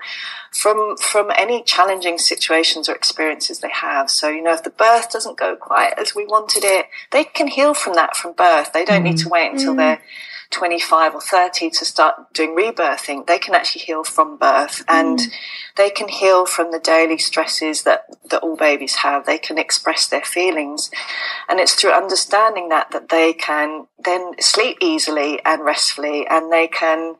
from 0.52 0.96
from 0.98 1.30
any 1.36 1.62
challenging 1.62 2.18
situations 2.18 2.88
or 2.88 2.94
experiences 2.94 3.60
they 3.60 3.70
have. 3.70 4.10
So, 4.10 4.28
you 4.28 4.42
know, 4.42 4.52
if 4.52 4.62
the 4.62 4.70
birth 4.70 5.10
doesn't 5.10 5.38
go 5.38 5.56
quite 5.56 5.94
as 5.98 6.14
we 6.14 6.26
wanted 6.26 6.62
it, 6.64 6.86
they 7.10 7.24
can 7.24 7.48
heal 7.48 7.74
from 7.74 7.94
that 7.94 8.16
from 8.16 8.34
birth. 8.34 8.72
They 8.72 8.84
don't 8.84 9.02
mm. 9.02 9.10
need 9.10 9.18
to 9.18 9.28
wait 9.28 9.52
until 9.52 9.74
mm. 9.74 9.78
they're 9.78 10.02
25 10.52 11.14
or 11.14 11.20
30 11.20 11.70
to 11.70 11.84
start 11.84 12.32
doing 12.32 12.54
rebirthing, 12.56 13.26
they 13.26 13.38
can 13.38 13.54
actually 13.54 13.82
heal 13.82 14.04
from 14.04 14.36
birth 14.36 14.84
and 14.86 15.18
mm. 15.18 15.32
they 15.76 15.90
can 15.90 16.08
heal 16.08 16.46
from 16.46 16.70
the 16.70 16.78
daily 16.78 17.18
stresses 17.18 17.82
that, 17.82 18.04
that 18.30 18.40
all 18.42 18.56
babies 18.56 18.96
have. 18.96 19.26
They 19.26 19.38
can 19.38 19.58
express 19.58 20.06
their 20.06 20.22
feelings. 20.22 20.90
And 21.48 21.58
it's 21.58 21.74
through 21.74 21.92
understanding 21.92 22.68
that 22.68 22.90
that 22.92 23.08
they 23.08 23.32
can 23.32 23.86
then 24.02 24.32
sleep 24.40 24.78
easily 24.80 25.40
and 25.44 25.64
restfully 25.64 26.26
and 26.28 26.52
they 26.52 26.68
can, 26.68 27.16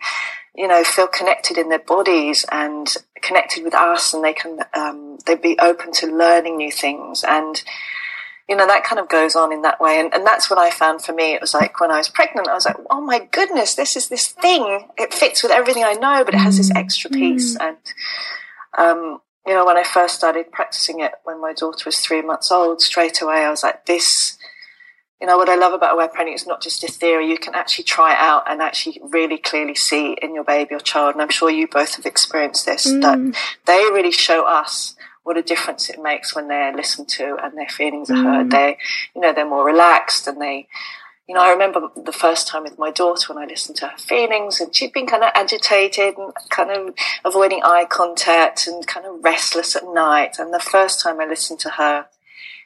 you 0.55 0.69
know, 0.69 0.84
feel 0.84 1.08
connected 1.08 1.58
in 1.58 1.70
their 1.70 1.79
bodies 1.79 2.44
and 2.52 2.94
connected 3.20 3.64
with 3.64 3.75
us 3.75 4.14
and 4.14 4.23
they 4.23 4.34
can, 4.34 4.61
um, 4.75 5.19
they'd 5.26 5.43
be 5.43 5.58
open 5.58 5.93
to 5.93 6.06
learning 6.06 6.56
new 6.56 6.70
things 6.70 7.25
and, 7.26 7.62
you 8.48 8.56
know, 8.56 8.66
that 8.66 8.84
kind 8.84 8.98
of 8.98 9.08
goes 9.08 9.36
on 9.36 9.52
in 9.52 9.62
that 9.62 9.80
way. 9.80 10.00
And, 10.00 10.12
and 10.12 10.26
that's 10.26 10.50
what 10.50 10.58
I 10.58 10.70
found 10.70 11.02
for 11.02 11.12
me. 11.12 11.32
It 11.32 11.40
was 11.40 11.54
like 11.54 11.80
when 11.80 11.90
I 11.90 11.98
was 11.98 12.08
pregnant, 12.08 12.48
I 12.48 12.54
was 12.54 12.66
like, 12.66 12.76
oh 12.90 13.00
my 13.00 13.20
goodness, 13.30 13.74
this 13.74 13.96
is 13.96 14.08
this 14.08 14.28
thing. 14.28 14.88
It 14.98 15.14
fits 15.14 15.42
with 15.42 15.52
everything 15.52 15.84
I 15.84 15.92
know, 15.92 16.24
but 16.24 16.34
it 16.34 16.38
has 16.38 16.56
this 16.56 16.70
extra 16.74 17.10
mm. 17.10 17.14
piece. 17.14 17.56
Mm. 17.56 17.68
And, 17.68 17.76
um, 18.76 19.20
you 19.46 19.54
know, 19.54 19.64
when 19.64 19.76
I 19.76 19.84
first 19.84 20.16
started 20.16 20.52
practicing 20.52 21.00
it 21.00 21.12
when 21.24 21.40
my 21.40 21.52
daughter 21.52 21.82
was 21.86 21.98
three 21.98 22.22
months 22.22 22.50
old, 22.50 22.80
straight 22.80 23.20
away 23.22 23.44
I 23.44 23.50
was 23.50 23.62
like, 23.62 23.86
this, 23.86 24.36
you 25.20 25.26
know, 25.26 25.36
what 25.36 25.48
I 25.48 25.55
love 25.55 25.72
about 25.72 25.94
aware 25.94 26.08
parenting 26.08 26.34
is 26.34 26.46
not 26.46 26.60
just 26.60 26.82
a 26.82 26.88
theory. 26.88 27.31
You 27.31 27.38
can 27.38 27.55
actually 27.55 27.84
try 27.84 28.12
it 28.12 28.19
out 28.19 28.43
and 28.48 28.60
actually 28.60 29.00
really 29.02 29.38
clearly 29.38 29.76
see 29.76 30.17
in 30.20 30.34
your 30.34 30.44
baby 30.44 30.74
or 30.74 30.81
child. 30.81 31.14
And 31.14 31.22
I'm 31.22 31.31
sure 31.31 31.48
you 31.48 31.69
both 31.69 31.94
have 31.94 32.06
experienced 32.06 32.67
this, 32.67 32.86
mm. 32.86 33.00
that 33.02 33.38
they 33.67 33.84
really 33.93 34.10
show 34.10 34.46
us 34.46 34.96
what 35.24 35.36
a 35.36 35.43
difference 35.43 35.88
it 35.88 36.02
makes 36.02 36.34
when 36.34 36.48
they're 36.48 36.74
listened 36.74 37.08
to 37.08 37.36
and 37.43 37.56
their 37.56 37.69
feelings 37.69 38.10
are 38.10 38.17
heard. 38.17 38.48
Mm. 38.48 38.50
They, 38.50 38.79
you 39.14 39.20
know, 39.20 39.32
they're 39.32 39.48
more 39.48 39.64
relaxed 39.64 40.26
and 40.26 40.41
they, 40.41 40.67
you 41.29 41.34
know, 41.34 41.41
I 41.41 41.50
remember 41.50 41.91
the 41.94 42.12
first 42.12 42.48
time 42.48 42.64
with 42.64 42.79
my 42.79 42.91
daughter 42.91 43.32
when 43.32 43.43
I 43.43 43.46
listened 43.46 43.76
to 43.79 43.88
her 43.88 43.98
feelings 43.98 44.60
and 44.60 44.74
she'd 44.74 44.93
been 44.93 45.06
kind 45.06 45.22
of 45.22 45.31
agitated 45.34 46.19
and 46.19 46.32
kind 46.50 46.70
of 46.70 46.94
avoiding 47.24 47.62
eye 47.62 47.86
contact 47.88 48.67
and 48.67 48.86
kind 48.86 49.06
of 49.06 49.22
restless 49.22 49.76
at 49.76 49.84
night. 49.84 50.38
And 50.38 50.52
the 50.52 50.58
first 50.58 51.00
time 51.00 51.20
I 51.20 51.26
listened 51.26 51.60
to 51.60 51.70
her 51.70 52.06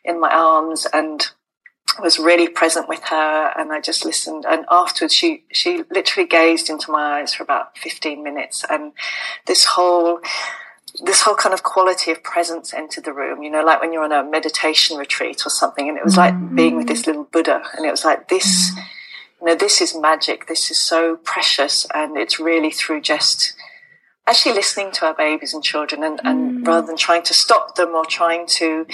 in 0.05 0.19
my 0.19 0.33
arms 0.33 0.87
and 0.93 1.29
was 2.03 2.19
really 2.19 2.49
present 2.49 2.89
with 2.89 3.03
her 3.05 3.53
and 3.57 3.73
I 3.73 3.81
just 3.81 4.05
listened 4.05 4.45
and 4.47 4.67
afterwards 4.71 5.15
she 5.15 5.45
she 5.51 5.83
literally 5.91 6.29
gazed 6.29 6.69
into 6.69 6.91
my 6.91 7.21
eyes 7.21 7.33
for 7.33 7.43
about 7.43 7.79
15 7.79 8.23
minutes 8.23 8.65
and 8.69 8.93
this 9.47 9.65
whole 9.65 10.21
this 11.05 11.23
whole 11.23 11.35
kind 11.35 11.53
of 11.53 11.63
quality 11.63 12.11
of 12.11 12.23
presence 12.23 12.73
entered 12.73 13.05
the 13.05 13.13
room, 13.13 13.43
you 13.43 13.51
know, 13.51 13.65
like 13.65 13.81
when 13.81 13.93
you're 13.93 14.05
on 14.05 14.13
a 14.13 14.25
meditation 14.25 14.97
retreat 14.97 15.43
or 15.47 15.51
something, 15.51 15.89
and 15.89 15.99
it 15.99 16.05
was 16.05 16.17
like 16.17 16.35
being 16.55 16.77
with 16.77 16.89
this 16.89 17.07
little 17.07 17.25
Buddha, 17.25 17.63
and 17.77 17.87
it 17.87 17.91
was 17.91 18.05
like 18.05 18.29
this, 18.29 18.73
mm. 18.73 18.85
you 19.41 19.47
know, 19.47 19.55
this 19.55 19.81
is 19.81 19.97
magic, 19.97 20.47
this 20.47 20.71
is 20.71 20.79
so 20.79 21.17
precious, 21.17 21.87
and 21.95 22.17
it's 22.17 22.41
really 22.41 22.71
through 22.71 23.01
just 23.01 23.55
actually 24.27 24.55
listening 24.55 24.91
to 24.93 25.07
our 25.07 25.15
babies 25.15 25.55
and 25.55 25.63
children, 25.63 26.03
and, 26.03 26.21
and 26.25 26.65
mm. 26.65 26.67
rather 26.67 26.87
than 26.87 26.97
trying 26.97 27.23
to 27.23 27.35
stop 27.35 27.77
them 27.77 27.91
or 27.91 28.05
trying 28.05 28.47
to 28.47 28.87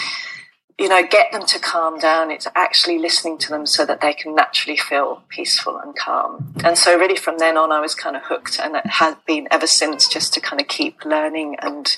you 0.83 0.89
know, 0.89 1.07
get 1.07 1.31
them 1.31 1.47
to 1.47 1.61
calm 1.61 1.97
down. 2.01 2.33
It's 2.33 2.49
actually 2.57 2.99
listening 2.99 3.39
to 3.39 3.51
them 3.51 3.67
so 3.67 3.87
that 3.87 4.01
they 4.01 4.13
can 4.13 4.35
naturally 4.35 4.77
feel 4.77 5.23
peaceful 5.29 5.79
and 5.79 5.95
calm. 5.95 6.53
And 6.65 6.77
so, 6.77 6.99
really, 6.99 7.15
from 7.17 7.39
then 7.39 7.57
on, 7.57 7.71
I 7.71 7.79
was 7.79 7.95
kind 7.95 8.17
of 8.17 8.23
hooked, 8.25 8.59
and 8.59 8.75
it 8.75 8.87
has 8.87 9.15
been 9.25 9.47
ever 9.53 9.69
since 9.69 10.09
just 10.09 10.35
to 10.35 10.41
kind 10.41 10.61
of 10.61 10.67
keep 10.67 11.05
learning 11.05 11.55
and 11.63 11.97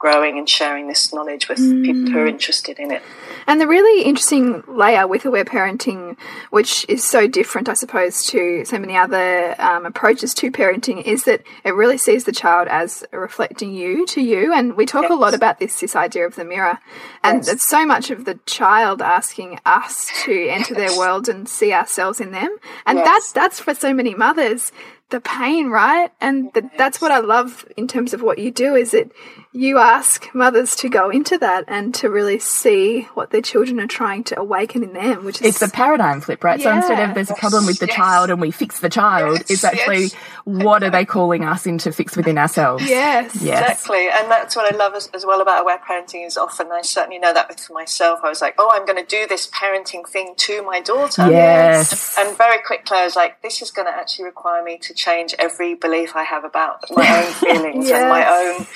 growing 0.00 0.36
and 0.36 0.48
sharing 0.48 0.88
this 0.88 1.14
knowledge 1.14 1.48
with 1.48 1.60
mm. 1.60 1.84
people 1.84 2.10
who 2.10 2.18
are 2.18 2.26
interested 2.26 2.80
in 2.80 2.90
it. 2.90 3.02
And 3.46 3.60
the 3.60 3.68
really 3.68 4.02
interesting 4.02 4.64
layer 4.66 5.06
with 5.06 5.24
aware 5.24 5.44
parenting, 5.44 6.16
which 6.50 6.84
is 6.88 7.08
so 7.08 7.28
different, 7.28 7.68
I 7.68 7.74
suppose, 7.74 8.24
to 8.26 8.64
so 8.64 8.80
many 8.80 8.96
other 8.96 9.54
um, 9.60 9.86
approaches 9.86 10.34
to 10.34 10.50
parenting, 10.50 11.04
is 11.04 11.22
that 11.24 11.44
it 11.62 11.70
really 11.70 11.98
sees 11.98 12.24
the 12.24 12.32
child 12.32 12.66
as 12.66 13.04
reflecting 13.12 13.72
you 13.72 14.06
to 14.06 14.20
you. 14.20 14.52
And 14.52 14.76
we 14.76 14.86
talk 14.86 15.02
yes. 15.02 15.12
a 15.12 15.14
lot 15.14 15.34
about 15.34 15.60
this 15.60 15.78
this 15.78 15.94
idea 15.94 16.26
of 16.26 16.34
the 16.34 16.44
mirror, 16.44 16.80
and 17.22 17.38
yes. 17.38 17.48
it's 17.48 17.68
so 17.68 17.86
much 17.86 18.10
of 18.10 18.23
of 18.28 18.38
the 18.38 18.40
child 18.46 19.02
asking 19.02 19.58
us 19.64 20.10
to 20.24 20.48
enter 20.48 20.74
their 20.74 20.96
world 20.96 21.28
and 21.28 21.48
see 21.48 21.72
ourselves 21.72 22.20
in 22.20 22.32
them. 22.32 22.56
And 22.86 22.98
Yes. 22.98 23.06
that's 23.06 23.32
that's 23.32 23.60
for 23.60 23.74
so 23.74 23.92
many 23.94 24.14
mothers 24.14 24.72
the 25.10 25.20
pain, 25.20 25.68
right? 25.68 26.10
And 26.20 26.52
th 26.54 26.64
that's 26.76 27.00
what 27.00 27.10
I 27.12 27.18
love 27.20 27.64
in 27.76 27.86
terms 27.86 28.14
of 28.14 28.20
what 28.22 28.38
you 28.38 28.50
do 28.50 28.74
is 28.74 28.90
that 28.92 29.10
you 29.52 29.78
ask 29.78 30.34
mothers 30.34 30.74
to 30.76 30.88
go 30.88 31.10
into 31.10 31.38
that 31.38 31.64
and 31.68 31.94
to 31.94 32.08
really 32.10 32.40
see 32.40 33.02
what 33.14 33.30
their 33.30 33.40
children 33.42 33.78
are 33.78 33.86
trying 33.86 34.24
to 34.24 34.34
awaken 34.40 34.82
in 34.82 34.92
them, 34.94 35.24
which 35.24 35.40
is 35.40 35.46
It's 35.46 35.62
a 35.62 35.68
paradigm 35.70 36.20
flip, 36.20 36.42
right? 36.42 36.60
So 36.60 36.72
instead 36.72 36.98
of 37.08 37.14
there's 37.14 37.30
a 37.30 37.34
problem 37.34 37.64
with 37.66 37.78
the 37.78 37.86
Yes. 37.86 37.94
child 37.96 38.30
and 38.30 38.40
we 38.40 38.50
fix 38.50 38.80
the 38.80 38.88
child, 38.88 39.38
Yes, 39.38 39.50
it's 39.50 39.64
actually 39.64 40.04
yes. 40.04 40.14
what 40.44 40.82
are 40.82 40.90
they 40.90 41.04
calling 41.04 41.44
us 41.44 41.66
in 41.66 41.78
to 41.78 41.92
fix 41.92 42.16
within 42.16 42.36
ourselves? 42.38 42.82
yes. 42.88 43.36
Yes. 43.40 43.60
Exactly, 43.70 44.08
and 44.08 44.28
that's 44.30 44.56
what 44.56 44.72
I 44.72 44.76
love 44.76 44.94
as, 44.94 45.08
as 45.14 45.24
well 45.24 45.40
about 45.40 45.60
aware 45.62 45.78
parenting. 45.88 46.26
Is 46.26 46.36
often 46.36 46.72
I 46.72 46.82
certainly 46.82 47.18
know 47.18 47.32
that 47.32 47.60
for 47.60 47.74
myself. 47.74 48.20
I 48.24 48.28
was 48.30 48.40
like, 48.40 48.54
oh, 48.58 48.70
I'm 48.74 48.86
going 48.86 48.98
to 49.04 49.06
do 49.18 49.26
this 49.28 49.46
parenting 49.48 50.04
thing 50.08 50.34
to 50.38 50.62
my 50.62 50.80
daughter. 50.80 51.30
Yes. 51.30 52.16
And 52.18 52.36
very 52.36 52.58
quickly, 52.66 52.96
I 52.98 53.04
was 53.04 53.14
like, 53.14 53.40
this 53.42 53.62
is 53.62 53.70
going 53.70 53.86
to 53.86 53.94
actually 53.94 54.24
require 54.24 54.62
me 54.64 54.78
to 54.78 54.93
change 54.94 55.34
every 55.38 55.74
belief 55.74 56.16
I 56.16 56.22
have 56.24 56.44
about 56.44 56.84
my 56.90 57.24
own 57.24 57.32
feelings 57.34 57.90
and 57.90 58.08
my 58.08 58.26
own, 58.26 58.66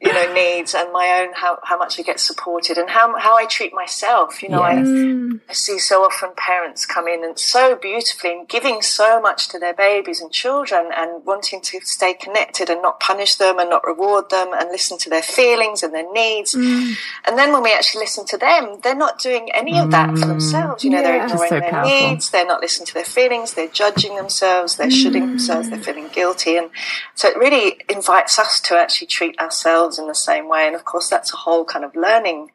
you 0.00 0.12
know, 0.12 0.32
needs 0.34 0.74
and 0.74 0.92
my 0.92 1.20
own 1.20 1.34
how, 1.34 1.58
how 1.62 1.78
much 1.78 1.98
I 1.98 2.02
get 2.02 2.20
supported 2.20 2.76
and 2.78 2.90
how 2.90 3.16
how 3.18 3.36
I 3.36 3.46
treat 3.46 3.72
myself. 3.72 4.42
You 4.42 4.50
know, 4.50 4.62
Yes. 4.66 4.86
I 4.86 5.24
I 5.48 5.52
see 5.52 5.78
so 5.78 6.04
often 6.04 6.30
parents 6.36 6.86
come 6.86 7.06
in 7.06 7.24
and 7.24 7.38
so 7.38 7.76
beautifully 7.76 8.32
and 8.32 8.48
giving 8.48 8.82
so 8.82 9.20
much 9.20 9.48
to 9.48 9.58
their 9.58 9.74
babies 9.74 10.20
and 10.20 10.30
children 10.32 10.90
and 10.94 11.24
wanting 11.24 11.60
to 11.62 11.80
stay 11.82 12.14
connected 12.14 12.70
and 12.70 12.82
not 12.82 12.98
punish 13.00 13.34
them 13.34 13.58
and 13.58 13.70
not 13.70 13.84
reward 13.84 14.30
them 14.30 14.48
and 14.52 14.70
listen 14.70 14.98
to 14.98 15.10
their 15.10 15.22
feelings 15.22 15.82
and 15.82 15.94
their 15.94 16.10
needs. 16.12 16.54
Mm. 16.54 16.94
And 17.26 17.38
then 17.38 17.52
when 17.52 17.62
we 17.62 17.72
actually 17.72 18.00
listen 18.00 18.24
to 18.26 18.36
them, 18.36 18.80
they're 18.82 18.94
not 18.94 19.18
doing 19.18 19.50
any 19.52 19.78
of 19.78 19.90
that 19.90 20.10
for 20.10 20.24
mm. 20.24 20.28
themselves. 20.28 20.84
You 20.84 20.90
know, 20.90 21.02
they're 21.02 21.22
ignoring 21.22 21.48
so 21.48 21.60
their 21.60 21.70
powerful. 21.70 21.90
needs, 21.90 22.30
they're 22.30 22.46
not 22.46 22.60
listening 22.60 22.86
to 22.86 22.94
their 22.94 23.04
feelings, 23.04 23.54
they're 23.54 23.68
judging 23.68 24.16
themselves, 24.16 24.76
they're 24.76 24.90
shooting 24.90 25.26
themselves, 25.26 25.70
they're 25.70 25.78
feeling 25.78 26.08
guilty. 26.08 26.56
And 26.56 26.70
so 27.14 27.28
it 27.28 27.36
really 27.36 27.80
invites 27.88 28.38
us 28.38 28.60
to 28.62 28.76
actually 28.76 29.08
treat 29.08 29.38
ourselves 29.38 29.83
in 29.98 30.06
the 30.06 30.14
same 30.14 30.48
way. 30.48 30.66
And 30.66 30.74
of 30.74 30.84
course, 30.84 31.08
that's 31.08 31.32
a 31.32 31.36
whole 31.36 31.64
kind 31.64 31.84
of 31.84 31.94
learning 31.94 32.50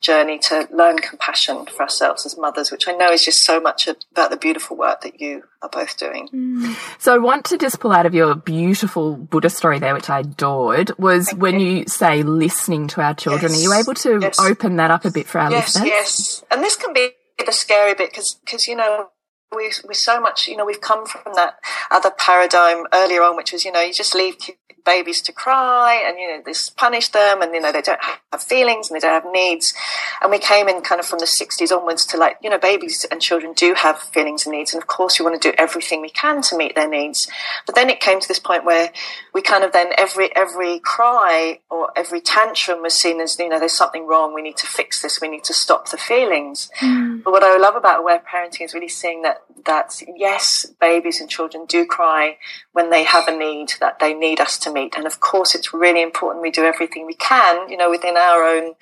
journey 0.00 0.38
to 0.40 0.68
learn 0.72 0.98
compassion 0.98 1.66
for 1.66 1.82
ourselves 1.82 2.26
as 2.26 2.36
mothers, 2.36 2.70
which 2.70 2.88
I 2.88 2.92
know 2.92 3.10
is 3.10 3.24
just 3.24 3.44
so 3.44 3.60
much 3.60 3.86
about 3.86 4.30
the 4.30 4.36
beautiful 4.36 4.76
work 4.76 5.02
that 5.02 5.20
you 5.20 5.44
are 5.62 5.68
both 5.68 5.96
doing. 5.96 6.28
Mm. 6.28 6.76
So 7.00 7.14
I 7.14 7.18
want 7.18 7.44
to 7.46 7.58
just 7.58 7.80
pull 7.80 7.92
out 7.92 8.06
of 8.06 8.14
your 8.14 8.34
beautiful 8.34 9.16
Buddha 9.16 9.50
story 9.50 9.78
there, 9.78 9.94
which 9.94 10.10
I 10.10 10.20
adored, 10.20 10.92
was 10.98 11.32
when 11.34 11.60
you 11.60 11.86
say 11.86 12.22
listening 12.22 12.88
to 12.88 13.00
our 13.00 13.14
children. 13.14 13.52
Yes. 13.52 13.60
Are 13.60 13.62
you 13.62 13.72
able 13.74 13.94
to 13.94 14.18
Yes. 14.20 14.40
open 14.40 14.76
that 14.76 14.90
up 14.90 15.04
a 15.04 15.10
bit 15.10 15.26
for 15.26 15.38
our 15.38 15.50
yes, 15.50 15.74
listeners? 15.76 15.88
yes. 15.88 16.44
And 16.50 16.62
this 16.62 16.76
can 16.76 16.92
be 16.92 17.10
the 17.44 17.52
scary 17.52 17.94
bit 17.94 18.10
because, 18.10 18.66
you 18.66 18.76
know, 18.76 19.08
we, 19.54 19.70
we 19.86 19.94
so 19.94 20.20
much, 20.20 20.48
you 20.48 20.56
know, 20.56 20.64
we've 20.64 20.80
come 20.80 21.06
from 21.06 21.34
that 21.34 21.56
other 21.90 22.10
paradigm 22.10 22.84
earlier 22.92 23.22
on, 23.22 23.36
which 23.36 23.52
was, 23.52 23.64
you 23.64 23.72
know, 23.72 23.80
you 23.80 23.92
just 23.92 24.14
leave 24.14 24.36
babies 24.84 25.20
to 25.22 25.32
cry 25.32 26.02
and, 26.06 26.18
you 26.18 26.28
know, 26.28 26.42
this 26.44 26.70
punish 26.70 27.08
them 27.08 27.42
and, 27.42 27.54
you 27.54 27.60
know, 27.60 27.72
they 27.72 27.82
don't 27.82 28.00
have 28.32 28.42
feelings 28.42 28.90
and 28.90 28.96
they 28.96 29.00
don't 29.00 29.22
have 29.22 29.32
needs. 29.32 29.74
And 30.20 30.30
we 30.30 30.38
came 30.38 30.68
in 30.68 30.82
kind 30.82 31.00
of 31.00 31.06
from 31.06 31.18
the 31.18 31.26
60s 31.26 31.76
onwards 31.76 32.06
to 32.06 32.16
like, 32.16 32.38
you 32.42 32.50
know, 32.50 32.58
babies 32.58 33.06
and 33.10 33.20
children 33.20 33.52
do 33.52 33.74
have 33.74 33.98
feelings 34.00 34.46
and 34.46 34.54
needs. 34.54 34.72
And 34.72 34.82
of 34.82 34.86
course, 34.86 35.18
we 35.18 35.24
want 35.24 35.40
to 35.40 35.50
do 35.50 35.54
everything 35.58 36.00
we 36.00 36.10
can 36.10 36.42
to 36.42 36.56
meet 36.56 36.74
their 36.74 36.88
needs. 36.88 37.28
But 37.66 37.74
then 37.74 37.90
it 37.90 38.00
came 38.00 38.20
to 38.20 38.28
this 38.28 38.38
point 38.38 38.64
where 38.64 38.92
we 39.34 39.42
kind 39.42 39.64
of 39.64 39.72
then 39.72 39.92
every, 39.96 40.34
every 40.34 40.78
cry 40.80 41.60
or 41.70 41.90
every 41.96 42.20
tantrum 42.20 42.82
was 42.82 42.94
seen 42.94 43.20
as, 43.20 43.38
you 43.38 43.48
know, 43.48 43.58
there's 43.58 43.72
something 43.72 44.06
wrong. 44.06 44.34
We 44.34 44.42
need 44.42 44.56
to 44.58 44.66
fix 44.66 45.02
this. 45.02 45.20
We 45.20 45.28
need 45.28 45.44
to 45.44 45.54
stop 45.54 45.90
the 45.90 45.96
feelings. 45.96 46.70
Hmm. 46.76 47.20
But 47.24 47.32
what 47.32 47.42
I 47.42 47.56
love 47.56 47.76
about 47.76 48.00
aware 48.00 48.20
parenting 48.20 48.62
is 48.62 48.74
really 48.74 48.88
seeing 48.88 49.22
that 49.22 49.42
that 49.64 50.02
yes, 50.16 50.66
babies 50.80 51.20
and 51.20 51.30
children 51.30 51.66
do 51.66 51.86
cry 51.86 52.38
when 52.72 52.90
they 52.90 53.04
have 53.04 53.28
a 53.28 53.36
need 53.36 53.74
that 53.80 53.98
they 53.98 54.14
need 54.14 54.40
us 54.40 54.58
to 54.58 54.71
meet. 54.72 54.94
And 54.96 55.06
of 55.06 55.20
course, 55.20 55.54
it's 55.54 55.74
really 55.74 56.02
important 56.02 56.42
we 56.42 56.50
do 56.50 56.64
everything 56.64 57.06
we 57.06 57.14
can, 57.14 57.68
you 57.68 57.76
know, 57.76 57.90
within 57.90 58.16
our 58.16 58.44
own 58.44 58.74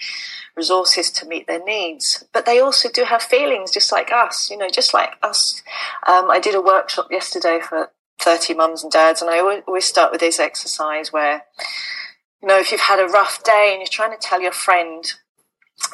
resources 0.56 1.10
to 1.10 1.26
meet 1.26 1.46
their 1.46 1.62
needs. 1.62 2.24
But 2.32 2.46
they 2.46 2.60
also 2.60 2.88
do 2.90 3.04
have 3.04 3.22
feelings, 3.22 3.70
just 3.70 3.92
like 3.92 4.12
us, 4.12 4.50
you 4.50 4.56
know, 4.56 4.68
just 4.68 4.92
like 4.94 5.14
us. 5.22 5.62
Um, 6.06 6.30
I 6.30 6.40
did 6.40 6.54
a 6.54 6.60
workshop 6.60 7.08
yesterday 7.10 7.60
for 7.60 7.90
30 8.20 8.54
mums 8.54 8.82
and 8.82 8.92
dads, 8.92 9.22
and 9.22 9.30
I 9.30 9.38
always, 9.40 9.62
always 9.66 9.84
start 9.86 10.12
with 10.12 10.20
this 10.20 10.38
exercise 10.38 11.12
where, 11.12 11.44
you 12.42 12.48
know, 12.48 12.58
if 12.58 12.70
you've 12.70 12.80
had 12.80 13.00
a 13.00 13.10
rough 13.10 13.42
day 13.42 13.70
and 13.72 13.80
you're 13.80 13.88
trying 13.88 14.12
to 14.12 14.18
tell 14.20 14.40
your 14.40 14.52
friend 14.52 15.04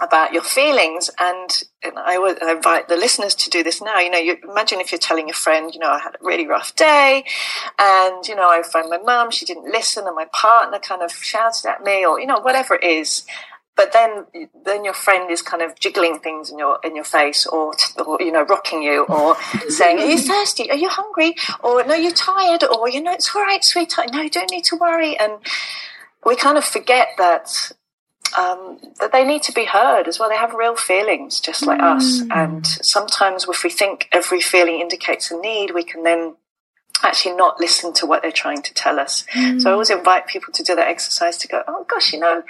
about 0.01 0.33
your 0.33 0.43
feelings. 0.43 1.11
And, 1.19 1.51
and 1.83 1.99
I 1.99 2.19
would 2.19 2.43
I 2.43 2.53
invite 2.53 2.89
the 2.89 2.97
listeners 2.97 3.35
to 3.37 3.51
do 3.51 3.63
this 3.63 3.81
now. 3.81 3.99
You 3.99 4.11
know 4.11 4.19
you 4.19 4.37
imagine 4.49 4.81
if 4.81 4.93
you're 4.93 4.99
telling 4.99 5.29
your 5.29 5.35
friend 5.35 5.73
you 5.73 5.81
know 5.81 5.91
I 5.91 5.99
had 5.99 6.15
a 6.15 6.25
really 6.25 6.47
rough 6.47 6.75
day 6.75 7.25
and 7.79 8.27
you 8.27 8.35
know 8.35 8.49
I 8.49 8.63
phoned 8.63 8.91
my 8.91 8.99
mum 8.99 9.31
she 9.31 9.45
didn't 9.45 9.71
listen 9.71 10.07
and 10.07 10.15
my 10.15 10.27
partner 10.33 10.79
kind 10.79 11.03
of 11.03 11.13
shouted 11.13 11.67
at 11.69 11.83
me 11.83 12.05
or 12.05 12.21
you 12.21 12.27
know 12.27 12.41
whatever 12.41 12.75
it 12.75 12.85
is. 12.85 13.25
But 13.75 13.93
then 13.93 14.27
then 14.65 14.85
your 14.85 14.95
friend 14.95 15.31
is 15.31 15.43
kind 15.43 15.63
of 15.63 15.79
jiggling 15.79 16.19
things 16.19 16.51
in 16.51 16.59
your 16.59 16.79
in 16.83 16.95
your 16.97 17.05
face 17.05 17.47
or, 17.47 17.75
or 18.05 18.19
you 18.21 18.33
know 18.33 18.43
rocking 18.43 18.83
you 18.83 19.05
or 19.05 19.37
saying 19.69 19.99
are 19.99 20.07
you 20.07 20.19
thirsty? 20.19 20.71
Are 20.71 20.77
you 20.77 20.89
hungry? 20.89 21.35
Or 21.63 21.85
no 21.85 21.95
you're 21.95 22.13
tired? 22.13 22.65
Or 22.65 22.89
you 22.89 23.03
know 23.03 23.13
it's 23.13 23.35
all 23.35 23.43
right 23.43 23.63
sweetheart. 23.63 24.11
No 24.13 24.23
you 24.23 24.31
don't 24.31 24.51
need 24.51 24.65
to 24.65 24.77
worry. 24.77 25.19
And 25.19 25.35
we 26.25 26.37
kind 26.37 26.59
of 26.59 26.65
forget 26.65 27.09
that 27.19 27.73
um, 28.37 28.79
that 29.01 29.13
they 29.13 29.25
need 29.25 29.43
to 29.45 29.53
be 29.53 29.65
heard 29.65 30.09
as 30.09 30.19
well. 30.19 30.29
They 30.29 30.37
have 30.37 30.55
real 30.55 30.77
feelings 30.77 31.41
just 31.41 31.65
like 31.67 31.81
us. 31.81 32.23
And 32.31 32.67
sometimes 32.67 33.47
if 33.49 33.63
we 33.63 33.71
think 33.71 34.09
every 34.13 34.41
feeling 34.41 34.81
indicates 34.81 35.31
a 35.31 35.39
need, 35.39 35.73
we 35.75 35.85
can 35.85 36.03
then 36.03 36.35
actually 37.03 37.37
not 37.37 37.61
listen 37.61 37.93
to 37.93 38.07
what 38.07 38.23
they're 38.23 38.33
trying 38.33 38.63
to 38.63 38.73
tell 38.73 38.99
us. 38.99 39.25
So 39.61 39.69
I 39.69 39.73
always 39.75 39.91
invite 39.91 40.27
people 40.27 40.53
to 40.55 40.63
do 40.63 40.75
that 40.75 40.89
exercise 40.89 41.37
to 41.39 41.49
go, 41.49 41.63
oh 41.69 41.85
gosh, 41.89 42.13
you 42.13 42.19
know, 42.19 42.43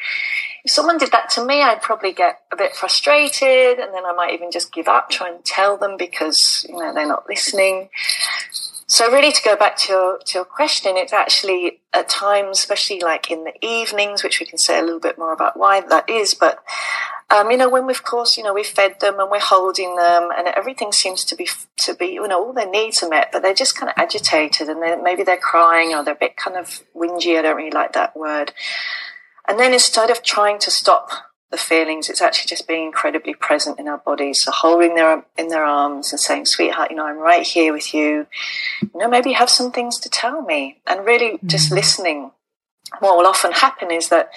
if 0.65 0.71
someone 0.71 0.99
did 0.99 1.11
that 1.13 1.31
to 1.31 1.45
me, 1.45 1.63
I'd 1.63 1.83
probably 1.83 2.13
get 2.13 2.41
a 2.53 2.57
bit 2.57 2.75
frustrated 2.75 3.79
and 3.79 3.93
then 3.93 4.07
I 4.07 4.13
might 4.17 4.35
even 4.35 4.53
just 4.53 4.73
give 4.73 4.87
up 4.87 5.11
try 5.11 5.31
and 5.31 5.45
tell 5.45 5.77
them 5.77 5.97
because, 5.97 6.65
you 6.69 6.77
know, 6.77 6.95
they're 6.95 7.09
not 7.09 7.29
listening. 7.29 7.89
So 8.89 9.11
really 9.11 9.33
to 9.33 9.43
go 9.43 9.57
back 9.57 9.77
to 9.79 9.93
your 9.93 10.19
to 10.19 10.39
your 10.39 10.45
question, 10.45 10.97
it's 10.97 11.13
actually 11.13 11.81
at 11.93 12.09
times, 12.09 12.59
especially 12.59 13.01
like 13.01 13.31
in 13.31 13.45
the 13.45 13.53
evenings, 13.65 14.23
which 14.23 14.39
we 14.39 14.47
can 14.47 14.59
say 14.59 14.79
a 14.79 14.83
little 14.83 15.01
bit 15.01 15.19
more 15.19 15.33
about 15.33 15.57
why 15.57 15.81
that 15.81 16.09
is, 16.09 16.35
but 16.35 16.63
um, 17.29 17.51
you 17.51 17.57
know, 17.57 17.69
when 17.69 17.87
we've, 17.87 17.97
of 17.97 18.05
course, 18.05 18.37
you 18.37 18.45
know, 18.45 18.55
we've 18.55 18.67
fed 18.67 19.01
them 19.01 19.19
and 19.19 19.31
we're 19.31 19.41
holding 19.41 19.97
them 19.97 20.29
and 20.37 20.47
everything 20.49 20.93
seems 20.93 21.25
to 21.25 21.35
be, 21.35 21.49
to 21.79 21.95
be, 21.95 22.07
you 22.07 22.29
know, 22.29 22.45
all 22.45 22.53
their 22.53 22.71
needs 22.71 23.03
are 23.03 23.09
met, 23.09 23.31
but 23.33 23.43
they're 23.43 23.53
just 23.53 23.77
kind 23.77 23.91
of 23.91 23.95
agitated 23.97 24.69
and 24.69 24.81
they're, 24.81 25.03
maybe 25.03 25.25
they're 25.25 25.37
crying 25.37 25.93
or 25.93 26.05
they're 26.05 26.15
a 26.15 26.19
bit 26.19 26.37
kind 26.37 26.57
of 26.57 26.85
whingy. 26.95 27.37
I 27.37 27.43
don't 27.43 27.57
really 27.57 27.73
like 27.73 27.95
that 27.95 28.17
word. 28.17 28.53
And 29.49 29.59
then 29.59 29.73
instead 29.73 30.09
of 30.09 30.23
trying 30.23 30.61
to 30.61 30.71
stop 30.71 31.11
the 31.51 31.57
feelings, 31.57 32.09
it's 32.09 32.21
actually 32.21 32.49
just 32.49 32.67
being 32.67 32.87
incredibly 32.87 33.35
present 33.35 33.79
in 33.79 33.89
our 33.89 33.99
bodies. 33.99 34.43
So 34.43 34.51
holding 34.51 34.95
their, 34.95 35.25
in 35.39 35.49
their 35.49 35.65
arms 35.65 36.13
and 36.13 36.21
saying, 36.21 36.47
sweetheart, 36.47 36.91
you 36.91 36.97
know, 36.97 37.07
I'm 37.07 37.19
right 37.19 37.47
here 37.47 37.73
with 37.73 37.95
you. 37.95 38.27
You 38.83 39.01
know, 39.01 39.09
maybe 39.09 39.31
you 39.31 39.37
have 39.37 39.51
some 39.51 39.71
things 39.71 40.01
to 40.01 40.09
tell 40.09 40.43
me 40.43 40.81
and 40.87 41.07
really 41.07 41.39
just 41.47 41.71
listening. 41.71 42.33
What 43.01 43.17
will 43.17 43.27
often 43.27 43.53
happen 43.53 43.91
is 43.91 44.09
that 44.09 44.31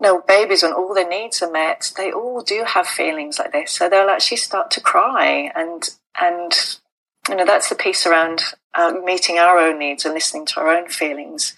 You 0.00 0.06
no, 0.06 0.14
know, 0.14 0.24
babies, 0.26 0.62
when 0.62 0.72
all 0.72 0.94
their 0.94 1.08
needs 1.08 1.42
are 1.42 1.50
met, 1.50 1.92
they 1.96 2.10
all 2.10 2.40
do 2.42 2.64
have 2.66 2.86
feelings 2.86 3.38
like 3.38 3.52
this. 3.52 3.72
So 3.72 3.88
they'll 3.88 4.08
actually 4.08 4.38
start 4.38 4.70
to 4.70 4.80
cry, 4.80 5.52
and 5.54 5.90
and 6.18 6.52
you 7.28 7.36
know 7.36 7.44
that's 7.44 7.68
the 7.68 7.74
piece 7.74 8.06
around 8.06 8.40
uh, 8.72 8.92
meeting 9.04 9.38
our 9.38 9.58
own 9.58 9.78
needs 9.78 10.06
and 10.06 10.14
listening 10.14 10.46
to 10.46 10.60
our 10.60 10.68
own 10.68 10.88
feelings, 10.88 11.54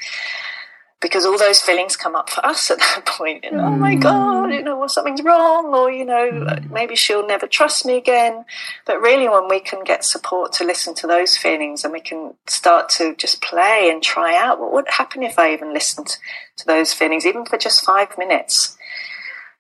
because 1.03 1.27
all 1.27 1.37
those 1.37 1.61
feelings 1.61 1.97
come 1.97 2.15
up 2.15 2.31
for 2.31 2.47
us 2.47 2.71
at 2.71 2.79
that 2.79 3.05
point. 3.07 3.45
Know, 3.53 3.59
oh 3.59 3.71
my 3.71 3.95
hmm. 3.95 4.01
god, 4.01 4.55
you 4.55 4.63
know, 4.63 4.79
well, 4.79 4.89
something's 4.89 5.23
wrong, 5.23 5.75
or 5.75 5.91
you 5.91 6.05
know, 6.05 6.31
hmm. 6.31 6.73
maybe 6.73 6.97
she'll 6.97 7.27
never 7.27 7.47
trust 7.47 7.85
me 7.85 7.97
again. 7.97 8.45
But 8.87 9.01
really, 9.01 9.29
when 9.29 9.49
we 9.49 9.61
can 9.61 9.85
get 9.85 10.05
support 10.05 10.53
to 10.55 10.65
listen 10.65 10.95
to 10.95 11.07
those 11.07 11.37
feelings, 11.37 11.85
and 11.85 11.93
we 11.93 12.01
can 12.01 12.35
start 12.47 12.89
to 12.91 13.15
just 13.17 13.43
play 13.43 13.91
and 13.93 14.03
try 14.03 14.37
out 14.39 14.61
what 14.61 14.73
would 14.73 14.89
happen 14.89 15.23
if 15.23 15.39
I 15.39 15.53
even 15.53 15.75
listened 15.75 16.17
to 16.57 16.67
those 16.67 16.95
feelings, 16.95 17.27
even 17.27 17.45
for 17.45 17.59
just 17.59 17.85
five 17.85 18.17
minutes. 18.17 18.77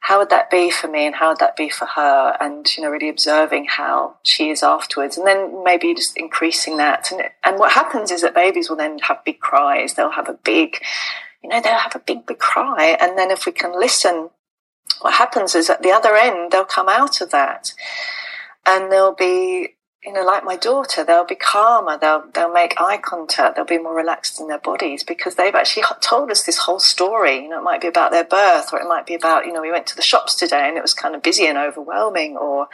How 0.02 0.18
would 0.18 0.30
that 0.30 0.50
be 0.50 0.68
for 0.68 0.88
me, 0.88 1.06
and 1.06 1.14
how 1.14 1.28
would 1.28 1.38
that 1.38 1.56
be 1.56 1.68
for 1.68 1.86
her? 1.86 2.36
And 2.40 2.66
you 2.76 2.82
know, 2.82 2.90
really 2.90 3.08
observing 3.08 3.66
how 3.66 4.16
she 4.24 4.50
is 4.50 4.60
afterwards, 4.62 5.16
and 5.16 5.24
then 5.24 5.62
maybe 5.62 5.94
just 5.94 6.16
increasing 6.16 6.76
that. 6.78 7.12
And 7.12 7.22
and 7.44 7.56
what 7.56 7.72
happens 7.72 8.10
is 8.10 8.22
that 8.22 8.34
babies 8.34 8.68
will 8.68 8.76
then 8.76 8.98
have 8.98 9.24
big 9.24 9.38
cries. 9.38 9.94
They'll 9.94 10.10
have 10.10 10.28
a 10.28 10.38
big, 10.42 10.82
you 11.42 11.48
know, 11.48 11.60
they'll 11.60 11.78
have 11.78 11.96
a 11.96 12.00
big, 12.00 12.26
big 12.26 12.38
cry, 12.38 12.96
and 13.00 13.18
then 13.18 13.30
if 13.30 13.46
we 13.46 13.52
can 13.52 13.78
listen, 13.78 14.30
what 15.00 15.14
happens 15.14 15.54
is 15.54 15.70
at 15.70 15.82
the 15.82 15.90
other 15.90 16.16
end 16.16 16.52
they'll 16.52 16.64
come 16.64 16.88
out 16.88 17.20
of 17.20 17.30
that, 17.30 17.72
and 18.66 18.90
they'll 18.90 19.14
be 19.14 19.74
you 20.04 20.12
know, 20.12 20.22
like 20.22 20.44
my 20.44 20.56
daughter, 20.56 21.04
they'll 21.04 21.24
be 21.24 21.36
calmer, 21.36 21.96
they'll, 21.96 22.24
they'll 22.34 22.52
make 22.52 22.80
eye 22.80 22.96
contact, 22.96 23.54
they'll 23.54 23.64
be 23.64 23.78
more 23.78 23.94
relaxed 23.94 24.40
in 24.40 24.48
their 24.48 24.58
bodies 24.58 25.04
because 25.04 25.36
they've 25.36 25.54
actually 25.54 25.84
told 26.00 26.28
us 26.28 26.42
this 26.42 26.58
whole 26.58 26.80
story. 26.80 27.36
You 27.36 27.50
know, 27.50 27.60
it 27.60 27.64
might 27.64 27.80
be 27.80 27.86
about 27.86 28.10
their 28.10 28.24
birth 28.24 28.72
or 28.72 28.80
it 28.80 28.88
might 28.88 29.06
be 29.06 29.14
about, 29.14 29.46
you 29.46 29.52
know, 29.52 29.60
we 29.60 29.70
went 29.70 29.86
to 29.88 29.96
the 29.96 30.02
shops 30.02 30.34
today 30.34 30.66
and 30.66 30.76
it 30.76 30.82
was 30.82 30.92
kind 30.92 31.14
of 31.14 31.22
busy 31.22 31.46
and 31.46 31.56
overwhelming 31.56 32.36
or, 32.36 32.66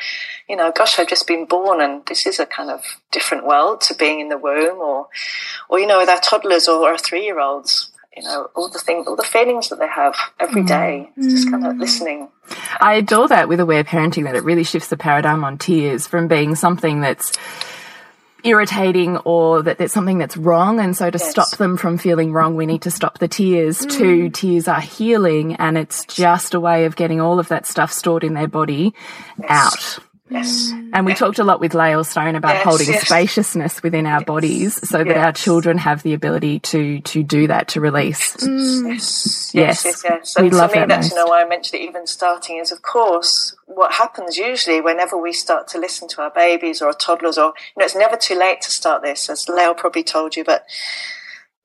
you 0.49 0.57
know, 0.57 0.73
gosh, 0.75 0.99
I've 0.99 1.09
just 1.09 1.27
been 1.27 1.45
born 1.45 1.83
and 1.83 2.05
this 2.07 2.27
is 2.27 2.41
a 2.41 2.47
kind 2.47 2.71
of 2.71 2.83
different 3.13 3.45
world 3.45 3.83
to 3.83 3.95
being 3.95 4.21
in 4.21 4.31
the 4.31 4.39
womb 4.39 4.79
or, 4.79 5.09
or, 5.69 5.79
you 5.79 5.87
know, 5.87 5.99
with 5.99 6.09
our 6.09 6.21
toddlers 6.21 6.67
or 6.67 6.89
our 6.89 6.99
three 6.99 7.25
year 7.25 7.41
olds, 7.41 7.91
you 8.19 8.25
know, 8.25 8.51
all 8.57 8.69
the 8.69 8.81
things, 8.81 9.07
all 9.07 9.15
the 9.15 9.23
feelings 9.23 9.69
that 9.69 9.79
they 9.79 9.87
have 9.87 10.17
every 10.41 10.65
day, 10.65 11.09
mm. 11.17 11.23
just 11.23 11.49
kind 11.49 11.65
of 11.65 11.77
listening. 11.77 12.29
I 12.81 12.95
adore 12.95 13.29
that 13.29 13.49
with 13.49 13.61
aware 13.61 13.85
parenting 13.85 14.25
that 14.25 14.35
it 14.35 14.43
really 14.43 14.65
shifts 14.65 14.89
the 14.89 14.97
paradigm 14.97 15.45
on 15.45 15.57
tears 15.57 16.09
from 16.09 16.27
being 16.27 16.57
something 16.57 17.01
that's 17.01 17.39
irritating 18.43 19.19
or 19.19 19.63
that 19.63 19.79
there's 19.79 19.93
something 19.93 20.19
that's 20.19 20.37
wrong 20.37 20.81
and 20.81 20.97
so 20.97 21.11
to 21.11 21.19
yes. 21.19 21.31
stop 21.31 21.51
them 21.59 21.77
from 21.77 21.99
feeling 21.99 22.33
wrong 22.33 22.55
we 22.55 22.67
need 22.67 22.83
to 22.83 22.91
stop 22.91 23.19
the 23.19 23.27
tears 23.27 23.81
mm. 23.81 23.99
to 23.99 24.31
tears 24.31 24.69
are 24.69 24.81
healing 24.81 25.57
and 25.57 25.77
it's 25.77 26.05
just 26.05 26.55
a 26.55 26.61
way 26.61 26.85
of 26.85 26.95
getting 26.95 27.21
all 27.21 27.41
of 27.41 27.49
that 27.49 27.67
stuff 27.67 27.91
stored 27.93 28.23
in 28.23 28.35
their 28.35 28.47
body 28.47 28.95
yes. 29.41 29.49
out 29.51 30.05
Yes. 30.31 30.73
And 30.93 31.07
we 31.07 31.15
talked 31.15 31.39
a 31.39 31.45
lot 31.45 31.61
with 31.61 31.75
Lael 31.75 32.05
Stone 32.05 32.35
about 32.35 32.55
yes, 32.55 32.65
holding 32.65 32.89
yes. 32.89 33.07
spaciousness 33.07 33.83
within 33.83 34.07
our 34.07 34.21
yes. 34.21 34.27
bodies 34.27 34.89
so 34.89 35.05
that 35.05 35.17
our 35.17 35.33
children 35.33 35.79
have 35.79 36.03
the 36.03 36.15
ability 36.15 36.61
to 36.61 37.01
to 37.01 37.23
do 37.23 37.47
that, 37.47 37.69
to 37.69 37.81
release. 37.81 38.37
Mm. 38.37 38.93
Yes. 38.93 39.51
Yes. 39.55 39.85
Yes. 39.85 40.03
yes, 40.05 40.37
we 40.39 40.51
love 40.51 40.73
me, 40.73 40.81
that 40.81 40.89
that's, 40.89 41.11
you 41.11 41.17
know, 41.17 41.27
why 41.27 41.43
I 41.43 41.49
mentioned 41.49 41.81
it 41.81 41.89
even 41.89 42.07
starting 42.07 42.59
is, 42.59 42.73
of 42.73 42.83
course, 42.83 43.55
what 43.67 43.93
happens 43.93 44.37
usually 44.37 44.81
whenever 44.81 45.17
we 45.17 45.33
start 45.33 45.69
to 45.69 45.79
listen 45.79 46.09
to 46.09 46.23
our 46.23 46.31
babies 46.31 46.83
or 46.83 46.89
our 46.89 46.95
toddlers 46.95 47.39
or, 47.39 47.47
you 47.47 47.79
know, 47.79 47.85
it's 47.85 47.97
never 47.97 48.17
too 48.17 48.39
late 48.39 48.61
to 48.63 48.71
start 48.71 49.03
this, 49.03 49.31
as 49.31 49.49
Lael 49.49 49.75
probably 49.75 50.03
told 50.03 50.37
you, 50.37 50.45
but 50.45 50.67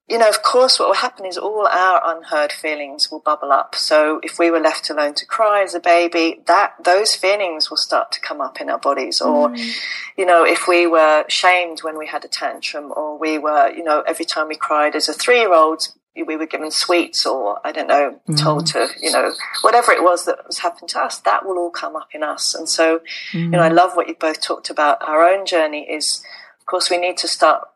you 0.09 0.17
know, 0.17 0.27
of 0.27 0.43
course, 0.43 0.79
what 0.79 0.89
will 0.89 0.95
happen 0.95 1.25
is 1.25 1.37
all 1.37 1.65
our 1.65 2.01
unheard 2.03 2.51
feelings 2.51 3.09
will 3.09 3.21
bubble 3.21 3.53
up. 3.53 3.73
So 3.73 4.19
if 4.21 4.37
we 4.37 4.51
were 4.51 4.59
left 4.59 4.89
alone 4.89 5.13
to 5.15 5.25
cry 5.25 5.63
as 5.63 5.73
a 5.73 5.79
baby, 5.79 6.41
that 6.45 6.73
those 6.83 7.15
feelings 7.15 7.69
will 7.69 7.77
start 7.77 8.11
to 8.11 8.19
come 8.19 8.41
up 8.41 8.59
in 8.59 8.69
our 8.69 8.77
bodies. 8.77 9.21
Or, 9.21 9.49
mm. 9.49 9.75
you 10.17 10.25
know, 10.25 10.43
if 10.43 10.67
we 10.67 10.87
were 10.87 11.23
shamed 11.29 11.83
when 11.83 11.97
we 11.97 12.07
had 12.07 12.25
a 12.25 12.27
tantrum, 12.27 12.91
or 12.95 13.17
we 13.17 13.37
were, 13.37 13.69
you 13.69 13.83
know, 13.83 14.03
every 14.05 14.25
time 14.25 14.49
we 14.49 14.57
cried 14.57 14.93
as 14.93 15.07
a 15.07 15.13
three-year-old, 15.13 15.87
we 16.27 16.35
were 16.35 16.45
given 16.45 16.69
sweets, 16.69 17.25
or 17.25 17.65
I 17.65 17.71
don't 17.71 17.87
know, 17.87 18.19
mm. 18.27 18.37
told 18.37 18.67
to, 18.67 18.89
you 19.01 19.09
know, 19.09 19.31
whatever 19.61 19.93
it 19.93 20.03
was 20.03 20.25
that 20.25 20.45
was 20.45 20.59
happened 20.59 20.89
to 20.89 20.99
us, 20.99 21.19
that 21.19 21.45
will 21.45 21.57
all 21.57 21.71
come 21.71 21.95
up 21.95 22.09
in 22.13 22.23
us. 22.23 22.53
And 22.53 22.67
so, 22.67 22.99
mm. 23.31 23.43
you 23.45 23.49
know, 23.49 23.61
I 23.61 23.69
love 23.69 23.95
what 23.95 24.09
you 24.09 24.15
both 24.15 24.41
talked 24.41 24.69
about. 24.69 25.01
Our 25.01 25.23
own 25.23 25.45
journey 25.45 25.89
is, 25.89 26.21
of 26.59 26.65
course, 26.65 26.89
we 26.89 26.97
need 26.97 27.17
to 27.17 27.27
start 27.27 27.69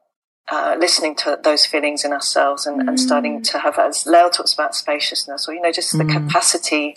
uh, 0.49 0.75
listening 0.79 1.15
to 1.15 1.37
those 1.43 1.65
feelings 1.65 2.05
in 2.05 2.13
ourselves 2.13 2.65
and, 2.65 2.81
mm. 2.81 2.87
and, 2.87 2.99
starting 2.99 3.41
to 3.41 3.59
have, 3.59 3.77
as 3.77 4.05
Lael 4.05 4.29
talks 4.29 4.53
about 4.53 4.75
spaciousness, 4.75 5.47
or, 5.47 5.53
you 5.53 5.61
know, 5.61 5.71
just 5.71 5.93
mm. 5.93 6.05
the 6.05 6.13
capacity 6.13 6.95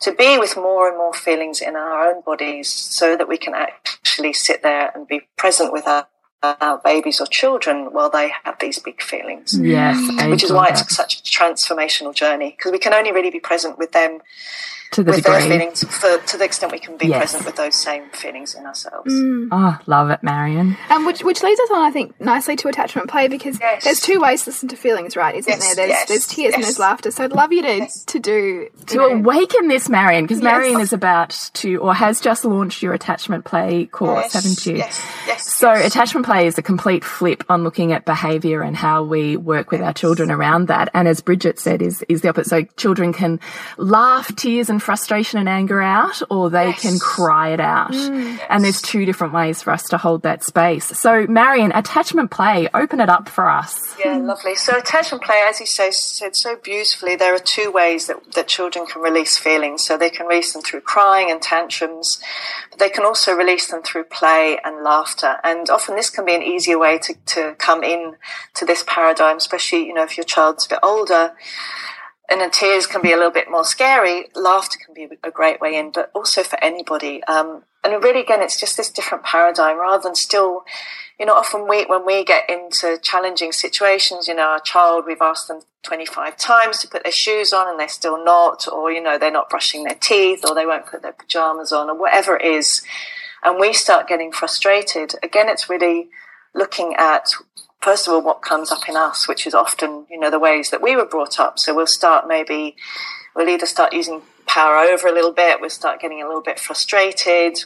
to 0.00 0.12
be 0.12 0.36
with 0.36 0.56
more 0.56 0.88
and 0.88 0.98
more 0.98 1.14
feelings 1.14 1.60
in 1.60 1.76
our 1.76 2.10
own 2.10 2.22
bodies 2.22 2.68
so 2.68 3.16
that 3.16 3.28
we 3.28 3.38
can 3.38 3.54
actually 3.54 4.32
sit 4.32 4.62
there 4.62 4.90
and 4.94 5.06
be 5.06 5.22
present 5.38 5.72
with 5.72 5.86
our, 5.86 6.06
our 6.42 6.78
babies 6.84 7.20
or 7.20 7.26
children 7.26 7.92
while 7.92 8.10
they 8.10 8.32
have 8.44 8.56
these 8.60 8.78
big 8.78 9.00
feelings. 9.00 9.56
Yes. 9.58 10.28
Which 10.28 10.42
is 10.42 10.52
why 10.52 10.70
that. 10.70 10.80
it's 10.80 10.94
such 10.94 11.20
a 11.20 11.22
transformational 11.22 12.14
journey 12.14 12.50
because 12.56 12.72
we 12.72 12.78
can 12.78 12.92
only 12.92 13.12
really 13.12 13.30
be 13.30 13.40
present 13.40 13.78
with 13.78 13.92
them 13.92 14.18
to 14.92 15.02
the 15.02 15.10
with 15.10 15.24
degree. 15.24 15.32
their 15.32 15.58
feelings 15.58 15.84
for, 15.84 16.18
to 16.18 16.36
the 16.36 16.44
extent 16.44 16.72
we 16.72 16.78
can 16.78 16.96
be 16.96 17.06
yes. 17.06 17.18
present 17.18 17.44
with 17.44 17.56
those 17.56 17.74
same 17.74 18.08
feelings 18.10 18.54
in 18.54 18.66
ourselves. 18.66 19.12
Mm. 19.12 19.48
Oh, 19.50 19.78
love 19.86 20.10
it, 20.10 20.22
Marion. 20.22 20.76
And 20.88 21.06
which 21.06 21.24
which 21.24 21.42
leads 21.42 21.60
us 21.60 21.70
on, 21.70 21.82
I 21.82 21.90
think, 21.90 22.20
nicely 22.20 22.56
to 22.56 22.68
attachment 22.68 23.08
play 23.08 23.28
because 23.28 23.58
yes. 23.58 23.84
there's 23.84 24.00
two 24.00 24.20
ways 24.20 24.44
to 24.44 24.50
listen 24.50 24.68
to 24.68 24.76
feelings, 24.76 25.16
right? 25.16 25.34
Isn't 25.34 25.50
yes, 25.50 25.76
there? 25.76 25.88
There's 25.88 26.06
there's 26.06 26.26
tears 26.26 26.54
and 26.54 26.62
there's 26.62 26.78
laughter. 26.78 27.10
So 27.10 27.24
I'd 27.24 27.32
love 27.32 27.52
you 27.52 27.62
to 27.62 27.88
to 28.06 28.18
do 28.18 28.68
to 28.86 28.96
know. 28.96 29.06
awaken 29.08 29.68
this, 29.68 29.88
Marion, 29.88 30.24
because 30.24 30.42
Marion 30.42 30.80
is 30.80 30.92
about 30.92 31.30
to 31.54 31.76
or 31.76 31.94
has 31.94 32.20
just 32.20 32.44
launched 32.44 32.82
your 32.82 32.92
attachment 32.92 33.44
play 33.44 33.86
course, 33.86 34.32
haven't 34.34 34.66
you? 34.66 34.76
Yes. 34.76 35.02
Yes. 35.26 35.56
So 35.56 35.72
attachment 35.72 36.26
play 36.26 36.46
is 36.46 36.58
a 36.58 36.62
complete 36.62 37.04
flip 37.04 37.44
on 37.48 37.64
looking 37.64 37.92
at 37.92 38.04
behaviour 38.04 38.62
and 38.62 38.76
how 38.76 39.02
we 39.02 39.36
work 39.36 39.70
with 39.70 39.80
our 39.80 39.92
children 39.92 40.30
around 40.30 40.68
that. 40.68 40.90
And 40.92 41.08
as 41.08 41.20
Bridget 41.20 41.58
said, 41.58 41.80
is 41.80 42.04
is 42.08 42.20
the 42.20 42.28
opposite. 42.28 42.50
So 42.50 42.62
children 42.76 43.12
can 43.12 43.40
laugh, 43.78 44.34
tears, 44.36 44.68
and 44.68 44.81
frustration 44.82 45.38
and 45.38 45.48
anger 45.48 45.80
out 45.80 46.20
or 46.30 46.50
they 46.50 46.66
yes. 46.66 46.82
can 46.82 46.98
cry 46.98 47.50
it 47.50 47.60
out. 47.60 47.92
Mm. 47.92 48.38
And 48.48 48.64
there's 48.64 48.82
two 48.82 49.04
different 49.04 49.32
ways 49.32 49.62
for 49.62 49.72
us 49.72 49.84
to 49.88 49.98
hold 49.98 50.22
that 50.22 50.44
space. 50.44 50.86
So, 50.98 51.26
Marion, 51.26 51.72
attachment 51.72 52.30
play, 52.30 52.68
open 52.74 53.00
it 53.00 53.08
up 53.08 53.28
for 53.28 53.48
us. 53.48 53.96
Yeah, 53.98 54.16
lovely. 54.16 54.54
So, 54.54 54.76
attachment 54.76 55.24
play, 55.24 55.42
as 55.46 55.60
you 55.60 55.66
say, 55.66 55.90
said 55.90 56.36
so 56.36 56.56
beautifully, 56.56 57.16
there 57.16 57.34
are 57.34 57.38
two 57.38 57.70
ways 57.70 58.08
that, 58.08 58.32
that 58.34 58.48
children 58.48 58.86
can 58.86 59.00
release 59.00 59.38
feelings. 59.38 59.84
So, 59.84 59.96
they 59.96 60.10
can 60.10 60.26
release 60.26 60.52
them 60.52 60.62
through 60.62 60.82
crying 60.82 61.30
and 61.30 61.40
tantrums, 61.40 62.20
but 62.70 62.78
they 62.78 62.90
can 62.90 63.04
also 63.04 63.32
release 63.32 63.70
them 63.70 63.82
through 63.82 64.04
play 64.04 64.58
and 64.64 64.82
laughter. 64.84 65.36
And 65.44 65.70
often 65.70 65.96
this 65.96 66.10
can 66.10 66.24
be 66.24 66.34
an 66.34 66.42
easier 66.42 66.78
way 66.78 66.98
to, 66.98 67.14
to 67.26 67.54
come 67.58 67.82
in 67.82 68.16
to 68.54 68.64
this 68.64 68.84
paradigm, 68.86 69.36
especially, 69.36 69.86
you 69.86 69.94
know, 69.94 70.02
if 70.02 70.16
your 70.16 70.24
child's 70.24 70.66
a 70.66 70.70
bit 70.70 70.80
older 70.82 71.32
and 72.40 72.52
tears 72.52 72.86
can 72.86 73.02
be 73.02 73.12
a 73.12 73.16
little 73.16 73.30
bit 73.30 73.50
more 73.50 73.64
scary. 73.64 74.26
Laughter 74.34 74.78
can 74.84 74.94
be 74.94 75.08
a 75.22 75.30
great 75.30 75.60
way 75.60 75.76
in, 75.76 75.90
but 75.90 76.10
also 76.14 76.42
for 76.42 76.62
anybody. 76.62 77.22
Um, 77.24 77.64
and 77.84 78.02
really, 78.02 78.20
again, 78.20 78.40
it's 78.42 78.58
just 78.58 78.76
this 78.76 78.90
different 78.90 79.24
paradigm 79.24 79.78
rather 79.78 80.02
than 80.02 80.14
still, 80.14 80.64
you 81.18 81.26
know, 81.26 81.34
often 81.34 81.68
we, 81.68 81.84
when 81.84 82.06
we 82.06 82.24
get 82.24 82.48
into 82.48 82.96
challenging 83.02 83.50
situations, 83.50 84.28
you 84.28 84.34
know, 84.34 84.48
our 84.48 84.60
child, 84.60 85.04
we've 85.06 85.20
asked 85.20 85.48
them 85.48 85.62
25 85.82 86.36
times 86.36 86.78
to 86.78 86.88
put 86.88 87.02
their 87.02 87.12
shoes 87.12 87.52
on 87.52 87.68
and 87.68 87.78
they're 87.78 87.88
still 87.88 88.24
not, 88.24 88.68
or, 88.68 88.92
you 88.92 89.02
know, 89.02 89.18
they're 89.18 89.32
not 89.32 89.50
brushing 89.50 89.82
their 89.82 89.98
teeth 90.00 90.44
or 90.48 90.54
they 90.54 90.64
won't 90.64 90.86
put 90.86 91.02
their 91.02 91.12
pajamas 91.12 91.72
on 91.72 91.90
or 91.90 91.98
whatever 91.98 92.36
it 92.36 92.46
is. 92.46 92.82
And 93.42 93.58
we 93.58 93.72
start 93.72 94.06
getting 94.06 94.30
frustrated. 94.30 95.14
Again, 95.22 95.48
it's 95.48 95.68
really 95.68 96.08
looking 96.54 96.94
at 96.96 97.32
first 97.82 98.06
of 98.06 98.14
all, 98.14 98.22
what 98.22 98.42
comes 98.42 98.70
up 98.70 98.88
in 98.88 98.96
us, 98.96 99.28
which 99.28 99.46
is 99.46 99.54
often, 99.54 100.06
you 100.08 100.18
know, 100.18 100.30
the 100.30 100.38
ways 100.38 100.70
that 100.70 100.80
we 100.80 100.96
were 100.96 101.04
brought 101.04 101.38
up. 101.38 101.58
So 101.58 101.74
we'll 101.74 101.86
start 101.86 102.26
maybe, 102.28 102.76
we'll 103.34 103.48
either 103.48 103.66
start 103.66 103.92
using 103.92 104.22
power 104.46 104.76
over 104.76 105.08
a 105.08 105.12
little 105.12 105.32
bit, 105.32 105.60
we'll 105.60 105.70
start 105.70 106.00
getting 106.00 106.22
a 106.22 106.26
little 106.26 106.42
bit 106.42 106.60
frustrated, 106.60 107.64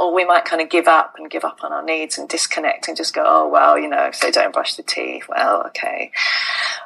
or 0.00 0.14
we 0.14 0.24
might 0.24 0.44
kind 0.44 0.62
of 0.62 0.70
give 0.70 0.86
up 0.86 1.14
and 1.18 1.30
give 1.30 1.44
up 1.44 1.62
on 1.62 1.72
our 1.72 1.84
needs 1.84 2.16
and 2.16 2.28
disconnect 2.28 2.88
and 2.88 2.96
just 2.96 3.14
go, 3.14 3.24
oh, 3.26 3.48
well, 3.48 3.78
you 3.78 3.88
know, 3.88 4.06
if 4.06 4.20
they 4.20 4.30
don't 4.30 4.52
brush 4.52 4.74
the 4.74 4.82
teeth, 4.82 5.24
well, 5.28 5.64
okay. 5.66 6.12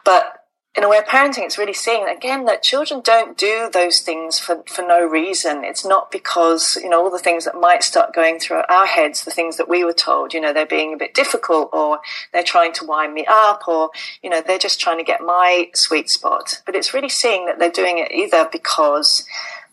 But 0.05 0.46
in 0.77 0.85
a 0.85 0.87
aware 0.87 1.03
parenting, 1.03 1.45
it's 1.45 1.57
really 1.57 1.73
seeing 1.73 2.07
again 2.07 2.45
that 2.45 2.63
children 2.63 3.01
don't 3.01 3.39
do 3.39 3.71
those 3.73 4.01
things 4.01 4.39
for, 4.39 4.63
for 4.67 4.83
no 4.83 5.05
reason. 5.05 5.65
It's 5.65 5.87
not 5.87 6.11
because, 6.11 6.77
you 6.77 6.91
know, 6.91 7.03
all 7.03 7.11
the 7.11 7.19
things 7.19 7.47
that 7.47 7.55
might 7.55 7.83
start 7.83 8.15
going 8.15 8.39
through 8.39 8.63
our 8.69 8.85
heads, 8.85 9.25
the 9.25 9.31
things 9.31 9.57
that 9.57 9.71
we 9.71 9.85
were 9.85 9.95
told, 9.95 10.35
you 10.35 10.41
know, 10.41 10.53
they're 10.53 10.67
being 10.67 10.93
a 10.93 10.99
bit 10.99 11.15
difficult 11.15 11.71
or 11.73 12.01
they're 12.33 12.43
trying 12.43 12.75
to 12.75 12.85
wind 12.85 13.15
me 13.15 13.25
up 13.27 13.67
or, 13.67 13.91
you 14.23 14.29
know, 14.29 14.43
they're 14.47 14.59
just 14.59 14.79
trying 14.79 14.99
to 14.99 15.05
get 15.05 15.23
my 15.23 15.71
sweet 15.75 16.11
spot. 16.11 16.61
But 16.67 16.75
it's 16.75 16.93
really 16.93 17.09
seeing 17.09 17.47
that 17.47 17.59
they're 17.59 17.71
doing 17.71 17.99
it 17.99 18.13
either 18.13 18.47
because 18.53 19.25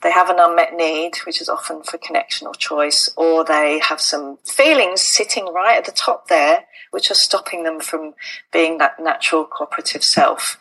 they 0.03 0.11
have 0.11 0.29
an 0.29 0.39
unmet 0.39 0.75
need, 0.75 1.15
which 1.25 1.41
is 1.41 1.49
often 1.49 1.81
for 1.83 1.97
connection 1.97 2.45
or 2.47 2.53
choice, 2.53 3.09
or 3.15 3.43
they 3.43 3.79
have 3.79 4.01
some 4.01 4.37
feelings 4.43 5.01
sitting 5.01 5.45
right 5.53 5.77
at 5.77 5.85
the 5.85 5.91
top 5.91 6.27
there 6.27 6.65
which 6.93 7.09
are 7.09 7.15
stopping 7.15 7.63
them 7.63 7.79
from 7.79 8.13
being 8.51 8.77
that 8.77 8.99
natural 8.99 9.45
cooperative 9.45 10.03
self. 10.03 10.59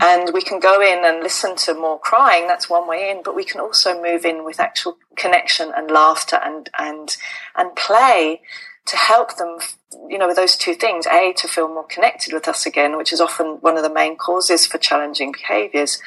And 0.00 0.30
we 0.32 0.40
can 0.40 0.60
go 0.60 0.80
in 0.80 1.04
and 1.04 1.24
listen 1.24 1.56
to 1.56 1.74
more 1.74 1.98
crying, 1.98 2.46
that's 2.46 2.70
one 2.70 2.88
way 2.88 3.10
in, 3.10 3.22
but 3.24 3.34
we 3.34 3.44
can 3.44 3.60
also 3.60 4.00
move 4.00 4.24
in 4.24 4.44
with 4.44 4.60
actual 4.60 4.96
connection 5.16 5.72
and 5.76 5.90
laughter 5.90 6.38
and, 6.40 6.70
and, 6.78 7.16
and 7.56 7.74
play 7.74 8.42
to 8.86 8.96
help 8.96 9.38
them, 9.38 9.58
you 9.92 10.18
know, 10.18 10.26
with 10.26 10.36
those 10.36 10.56
two 10.56 10.74
things, 10.74 11.06
A, 11.06 11.32
to 11.34 11.48
feel 11.48 11.68
more 11.68 11.86
connected 11.86 12.32
with 12.32 12.48
us 12.48 12.66
again, 12.66 12.96
which 12.96 13.12
is 13.12 13.20
often 13.20 13.58
one 13.60 13.76
of 13.76 13.82
the 13.82 13.92
main 13.92 14.16
causes 14.16 14.66
for 14.66 14.78
challenging 14.78 15.32
behaviors, 15.32 15.98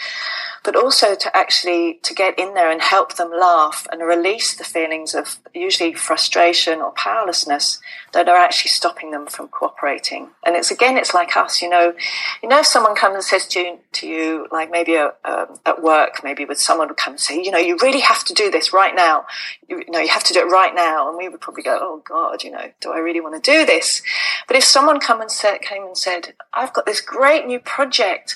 but 0.63 0.75
also 0.75 1.15
to 1.15 1.35
actually 1.35 1.99
to 2.03 2.13
get 2.13 2.37
in 2.37 2.53
there 2.53 2.69
and 2.69 2.81
help 2.81 3.15
them 3.15 3.31
laugh 3.31 3.87
and 3.91 4.01
release 4.01 4.53
the 4.55 4.63
feelings 4.63 5.15
of 5.15 5.39
usually 5.53 5.93
frustration 5.93 6.81
or 6.81 6.91
powerlessness 6.91 7.79
that 8.11 8.27
are 8.27 8.35
actually 8.35 8.69
stopping 8.69 9.11
them 9.11 9.27
from 9.27 9.47
cooperating. 9.47 10.29
And 10.45 10.55
it's 10.55 10.71
again, 10.71 10.97
it's 10.97 11.13
like 11.13 11.37
us, 11.37 11.61
you 11.61 11.69
know, 11.69 11.93
you 12.41 12.49
know, 12.49 12.59
if 12.59 12.65
someone 12.65 12.95
comes 12.95 13.15
and 13.15 13.23
says 13.23 13.47
to 13.47 13.59
you, 13.59 13.79
to 13.93 14.07
you 14.07 14.47
like 14.51 14.71
maybe 14.71 14.95
a, 14.95 15.13
um, 15.23 15.59
at 15.65 15.81
work, 15.81 16.21
maybe 16.23 16.43
with 16.45 16.59
someone 16.59 16.87
would 16.87 16.97
come 16.97 17.13
and 17.13 17.19
say, 17.19 17.41
you 17.41 17.51
know, 17.51 17.57
you 17.57 17.77
really 17.77 18.01
have 18.01 18.23
to 18.25 18.33
do 18.33 18.51
this 18.51 18.73
right 18.73 18.95
now. 18.95 19.25
You, 19.67 19.77
you 19.79 19.91
know, 19.91 19.99
you 19.99 20.09
have 20.09 20.23
to 20.25 20.33
do 20.33 20.41
it 20.41 20.51
right 20.51 20.73
now. 20.73 21.07
And 21.07 21.17
we 21.17 21.29
would 21.29 21.39
probably 21.39 21.63
go, 21.63 21.77
oh 21.79 22.01
God, 22.07 22.43
you 22.43 22.51
know, 22.51 22.71
do 22.81 22.91
I 22.91 22.97
really 22.99 23.21
want 23.21 23.41
to 23.41 23.51
do 23.51 23.65
this. 23.69 24.01
But 24.47 24.57
if 24.57 24.63
someone 24.63 24.99
come 24.99 25.21
and 25.21 25.31
said, 25.31 25.61
came 25.61 25.83
and 25.83 25.97
said, 25.97 26.33
I've 26.53 26.73
got 26.73 26.85
this 26.85 27.01
great 27.01 27.45
new 27.45 27.59
project 27.59 28.35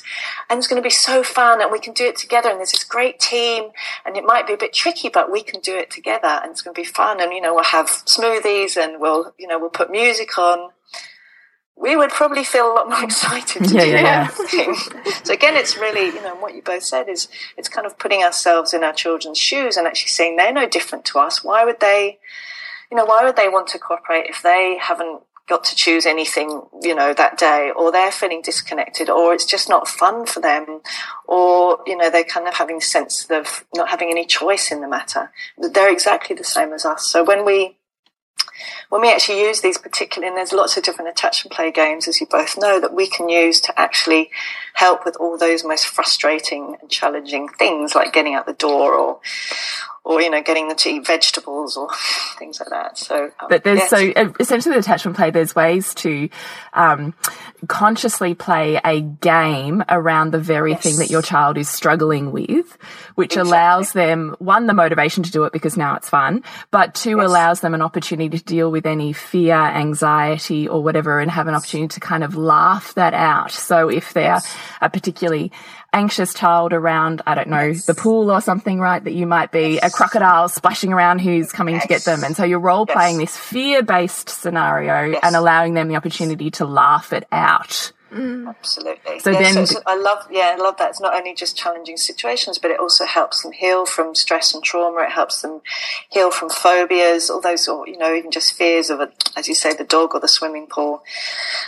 and 0.49 0.57
it's 0.57 0.67
going 0.67 0.81
to 0.81 0.85
be 0.85 0.91
so 0.91 1.23
fun 1.23 1.61
and 1.61 1.71
we 1.71 1.79
can 1.79 1.93
do 1.93 2.05
it 2.05 2.17
together 2.17 2.49
and 2.49 2.59
there's 2.59 2.71
this 2.71 2.83
great 2.83 3.19
team 3.19 3.69
and 4.05 4.15
it 4.15 4.23
might 4.23 4.47
be 4.47 4.53
a 4.53 4.57
bit 4.57 4.73
tricky, 4.73 5.09
but 5.09 5.31
we 5.31 5.41
can 5.43 5.59
do 5.61 5.75
it 5.75 5.89
together 5.89 6.39
and 6.41 6.51
it's 6.51 6.61
going 6.61 6.75
to 6.75 6.81
be 6.81 6.85
fun. 6.87 7.19
And, 7.21 7.33
you 7.33 7.41
know, 7.41 7.53
we'll 7.55 7.63
have 7.65 7.87
smoothies 7.87 8.77
and 8.77 9.01
we'll, 9.01 9.33
you 9.37 9.47
know, 9.47 9.57
we'll 9.59 9.69
put 9.69 9.89
music 9.91 10.37
on 10.37 10.69
we 11.75 11.95
would 11.95 12.11
probably 12.11 12.43
feel 12.43 12.71
a 12.71 12.73
lot 12.75 12.87
more 12.87 13.03
excited 13.09 13.63
to 13.65 13.73
Yeah, 13.75 13.83
do 13.83 13.89
yeah, 13.91 14.01
yeah. 14.01 14.27
thing. 14.27 14.75
so 15.23 15.33
again, 15.33 15.55
it's 15.55 15.75
really, 15.77 16.05
you 16.05 16.21
know, 16.21 16.35
what 16.35 16.53
you 16.55 16.61
both 16.61 16.83
said 16.83 17.09
is 17.09 17.27
it's 17.57 17.67
kind 17.67 17.87
of 17.87 17.97
putting 17.97 18.23
ourselves 18.23 18.73
in 18.73 18.83
our 18.83 18.93
children's 18.93 19.39
shoes 19.39 19.75
and 19.75 19.87
actually 19.87 20.09
saying 20.09 20.35
they're 20.35 20.53
no 20.53 20.67
different 20.69 21.03
to 21.05 21.19
us. 21.19 21.43
Why 21.43 21.65
would 21.65 21.79
they, 21.79 22.19
you 22.93 22.97
know, 22.97 23.05
why 23.05 23.23
would 23.23 23.35
they 23.35 23.49
want 23.49 23.65
to 23.69 23.79
cooperate 23.79 24.27
if 24.29 24.43
they 24.43 24.77
haven't 24.79 25.23
got 25.49 25.63
to 25.63 25.75
choose 25.75 26.05
anything, 26.05 26.61
you 26.83 26.93
know, 26.93 27.11
that 27.11 27.39
day, 27.39 27.71
or 27.75 27.91
they're 27.91 28.11
feeling 28.11 28.39
disconnected, 28.43 29.09
or 29.09 29.33
it's 29.33 29.45
just 29.45 29.67
not 29.67 29.87
fun 29.87 30.27
for 30.27 30.39
them, 30.39 30.81
or, 31.25 31.79
you 31.87 31.97
know, 31.97 32.11
they're 32.11 32.23
kind 32.23 32.47
of 32.47 32.53
having 32.53 32.77
a 32.77 32.81
sense 32.81 33.25
of 33.31 33.65
not 33.73 33.89
having 33.89 34.11
any 34.11 34.27
choice 34.27 34.71
in 34.71 34.81
the 34.81 34.87
matter. 34.87 35.31
They're 35.57 35.91
exactly 35.91 36.35
the 36.35 36.43
same 36.43 36.71
as 36.71 36.85
us. 36.85 37.09
So 37.09 37.23
when 37.23 37.43
we 37.43 37.77
when 38.89 39.01
we 39.01 39.11
actually 39.11 39.41
use 39.41 39.61
these 39.61 39.79
particularly, 39.79 40.27
and 40.27 40.37
there's 40.37 40.53
lots 40.53 40.77
of 40.77 40.83
different 40.83 41.09
attachment 41.09 41.51
play 41.51 41.71
games, 41.71 42.07
as 42.07 42.21
you 42.21 42.27
both 42.27 42.55
know, 42.59 42.79
that 42.79 42.93
we 42.93 43.07
can 43.07 43.27
use 43.27 43.59
to 43.61 43.79
actually 43.79 44.29
help 44.75 45.03
with 45.03 45.17
all 45.19 45.35
those 45.35 45.65
most 45.65 45.87
frustrating 45.87 46.77
and 46.79 46.91
challenging 46.91 47.49
things, 47.49 47.95
like 47.95 48.13
getting 48.13 48.35
out 48.35 48.45
the 48.45 48.53
door 48.53 48.93
or, 48.93 49.19
or 50.05 50.21
you 50.21 50.29
know, 50.29 50.41
getting 50.41 50.67
them 50.67 50.75
to 50.77 50.89
eat 50.89 51.07
vegetables 51.07 51.77
or 51.77 51.87
things 52.37 52.59
like 52.59 52.69
that. 52.69 52.97
So, 52.97 53.31
um, 53.39 53.47
But 53.49 53.63
there's 53.63 53.79
yes. 53.79 53.89
so 53.89 54.33
essentially 54.39 54.75
with 54.75 54.85
attachment 54.85 55.15
play, 55.15 55.31
there's 55.31 55.55
ways 55.55 55.93
to 55.95 56.29
um, 56.73 57.13
consciously 57.67 58.33
play 58.33 58.79
a 58.83 58.99
game 58.99 59.83
around 59.87 60.31
the 60.31 60.39
very 60.39 60.75
thing 60.75 60.97
that 60.97 61.09
your 61.09 61.21
child 61.21 61.57
is 61.57 61.69
struggling 61.69 62.31
with, 62.31 62.77
which 63.15 63.37
allows 63.37 63.93
them 63.93 64.35
one 64.39 64.67
the 64.67 64.73
motivation 64.73 65.23
to 65.23 65.31
do 65.31 65.45
it 65.45 65.53
because 65.53 65.77
now 65.77 65.95
it's 65.95 66.09
fun, 66.09 66.43
but 66.71 66.93
two 66.93 67.21
allows 67.21 67.61
them 67.61 67.73
an 67.73 67.81
opportunity 67.81 68.37
to 68.37 68.43
deal 68.43 68.71
with 68.71 68.85
any 68.85 69.13
fear, 69.13 69.55
anxiety, 69.55 70.67
or 70.67 70.83
whatever, 70.83 71.19
and 71.19 71.31
have 71.31 71.47
an 71.47 71.55
opportunity 71.55 71.93
to 71.93 71.99
kind 72.01 72.23
of 72.23 72.35
laugh 72.35 72.93
that 72.95 73.13
out. 73.13 73.51
So 73.51 73.89
if 73.89 74.13
they're 74.13 74.41
a 74.81 74.89
particularly 74.89 75.51
anxious 75.93 76.33
child 76.33 76.73
around, 76.73 77.21
I 77.25 77.35
don't 77.35 77.49
know, 77.49 77.73
the 77.73 77.93
pool 77.93 78.31
or 78.31 78.41
something, 78.41 78.79
right? 78.79 79.03
That 79.03 79.13
you 79.13 79.27
might 79.27 79.51
be 79.51 79.77
a 79.77 79.89
crocodile 79.89 80.49
splashing 80.49 80.91
around 80.91 81.19
who's 81.19 81.51
coming 81.51 81.79
to 81.79 81.87
get 81.87 82.03
them. 82.03 82.23
And 82.23 82.35
so 82.35 82.43
you're 82.43 82.59
role 82.59 82.85
playing 82.85 83.19
this 83.19 83.37
fear 83.37 83.83
based 83.83 84.29
scenario 84.29 85.17
and 85.21 85.35
allowing 85.35 85.75
them 85.75 85.87
the 85.87 85.95
opportunity 85.95 86.51
to 86.51 86.65
laugh 86.65 87.13
it 87.13 87.27
out. 87.31 87.91
Mm. 88.13 88.47
Absolutely. 88.47 89.19
So 89.19 89.31
Yeah, 89.31 89.39
then- 89.39 89.57
it's- 89.63 89.81
I 89.85 89.95
love, 89.95 90.27
yeah, 90.29 90.55
I 90.57 90.61
love 90.61 90.77
that. 90.77 90.89
It's 90.91 90.99
not 90.99 91.15
only 91.15 91.33
just 91.33 91.57
challenging 91.57 91.97
situations, 91.97 92.59
but 92.59 92.69
it 92.71 92.79
also 92.79 93.05
helps 93.05 93.41
them 93.41 93.51
heal 93.51 93.85
from 93.85 94.13
stress 94.15 94.53
and 94.53 94.63
trauma. 94.63 95.01
It 95.01 95.11
helps 95.11 95.41
them 95.41 95.61
heal 96.09 96.29
from 96.29 96.49
phobias, 96.49 97.29
all 97.29 97.41
those, 97.41 97.67
or 97.67 97.87
you 97.87 97.97
know, 97.97 98.13
even 98.13 98.31
just 98.31 98.53
fears 98.53 98.89
of, 98.89 98.99
a, 98.99 99.11
as 99.35 99.47
you 99.47 99.55
say, 99.55 99.73
the 99.73 99.83
dog 99.83 100.13
or 100.13 100.19
the 100.19 100.27
swimming 100.27 100.67
pool. 100.67 101.03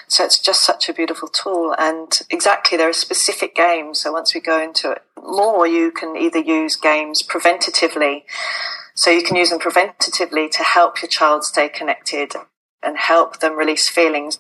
So 0.07 0.23
it's 0.23 0.39
just 0.39 0.61
such 0.61 0.87
a 0.87 0.93
beautiful 0.93 1.27
tool. 1.27 1.73
And 1.77 2.17
exactly, 2.29 2.77
there 2.77 2.89
are 2.89 2.93
specific 2.93 3.55
games. 3.55 4.01
So 4.01 4.11
once 4.11 4.35
we 4.35 4.41
go 4.41 4.61
into 4.61 4.91
it 4.91 5.01
more, 5.21 5.65
you 5.65 5.91
can 5.91 6.15
either 6.15 6.39
use 6.39 6.75
games 6.75 7.23
preventatively. 7.23 8.23
So 8.93 9.09
you 9.09 9.23
can 9.23 9.35
use 9.35 9.49
them 9.49 9.59
preventatively 9.59 10.49
to 10.51 10.63
help 10.63 11.01
your 11.01 11.09
child 11.09 11.43
stay 11.43 11.67
connected 11.69 12.33
and 12.83 12.97
help 12.97 13.39
them 13.39 13.55
release 13.55 13.89
feelings 13.89 14.39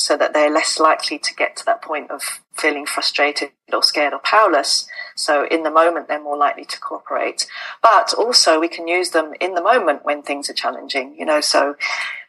so 0.00 0.16
that 0.16 0.32
they're 0.32 0.50
less 0.50 0.80
likely 0.80 1.18
to 1.18 1.34
get 1.34 1.56
to 1.56 1.64
that 1.66 1.82
point 1.82 2.10
of 2.10 2.40
feeling 2.54 2.86
frustrated 2.86 3.50
or 3.72 3.82
scared 3.82 4.12
or 4.12 4.18
powerless. 4.20 4.88
So 5.14 5.46
in 5.46 5.62
the 5.62 5.70
moment, 5.70 6.08
they're 6.08 6.22
more 6.22 6.36
likely 6.36 6.64
to 6.64 6.80
cooperate. 6.80 7.46
But 7.82 8.12
also 8.14 8.58
we 8.58 8.68
can 8.68 8.88
use 8.88 9.10
them 9.10 9.34
in 9.40 9.54
the 9.54 9.62
moment 9.62 10.04
when 10.04 10.22
things 10.22 10.48
are 10.50 10.54
challenging, 10.54 11.14
you 11.18 11.24
know, 11.24 11.40
so 11.40 11.76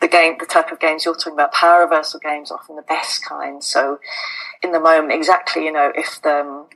the 0.01 0.07
game, 0.07 0.36
the 0.39 0.45
type 0.45 0.71
of 0.71 0.79
games 0.79 1.05
you're 1.05 1.15
talking 1.15 1.34
about, 1.34 1.53
power 1.53 1.81
reversal 1.81 2.19
games, 2.19 2.51
often 2.51 2.75
the 2.75 2.81
best 2.81 3.25
kind. 3.25 3.63
So 3.63 3.99
in 4.62 4.71
the 4.71 4.79
moment, 4.79 5.13
exactly, 5.13 5.65
you 5.65 5.71
know, 5.71 5.91
if 5.95 6.21
the, 6.21 6.41
um, 6.41 6.67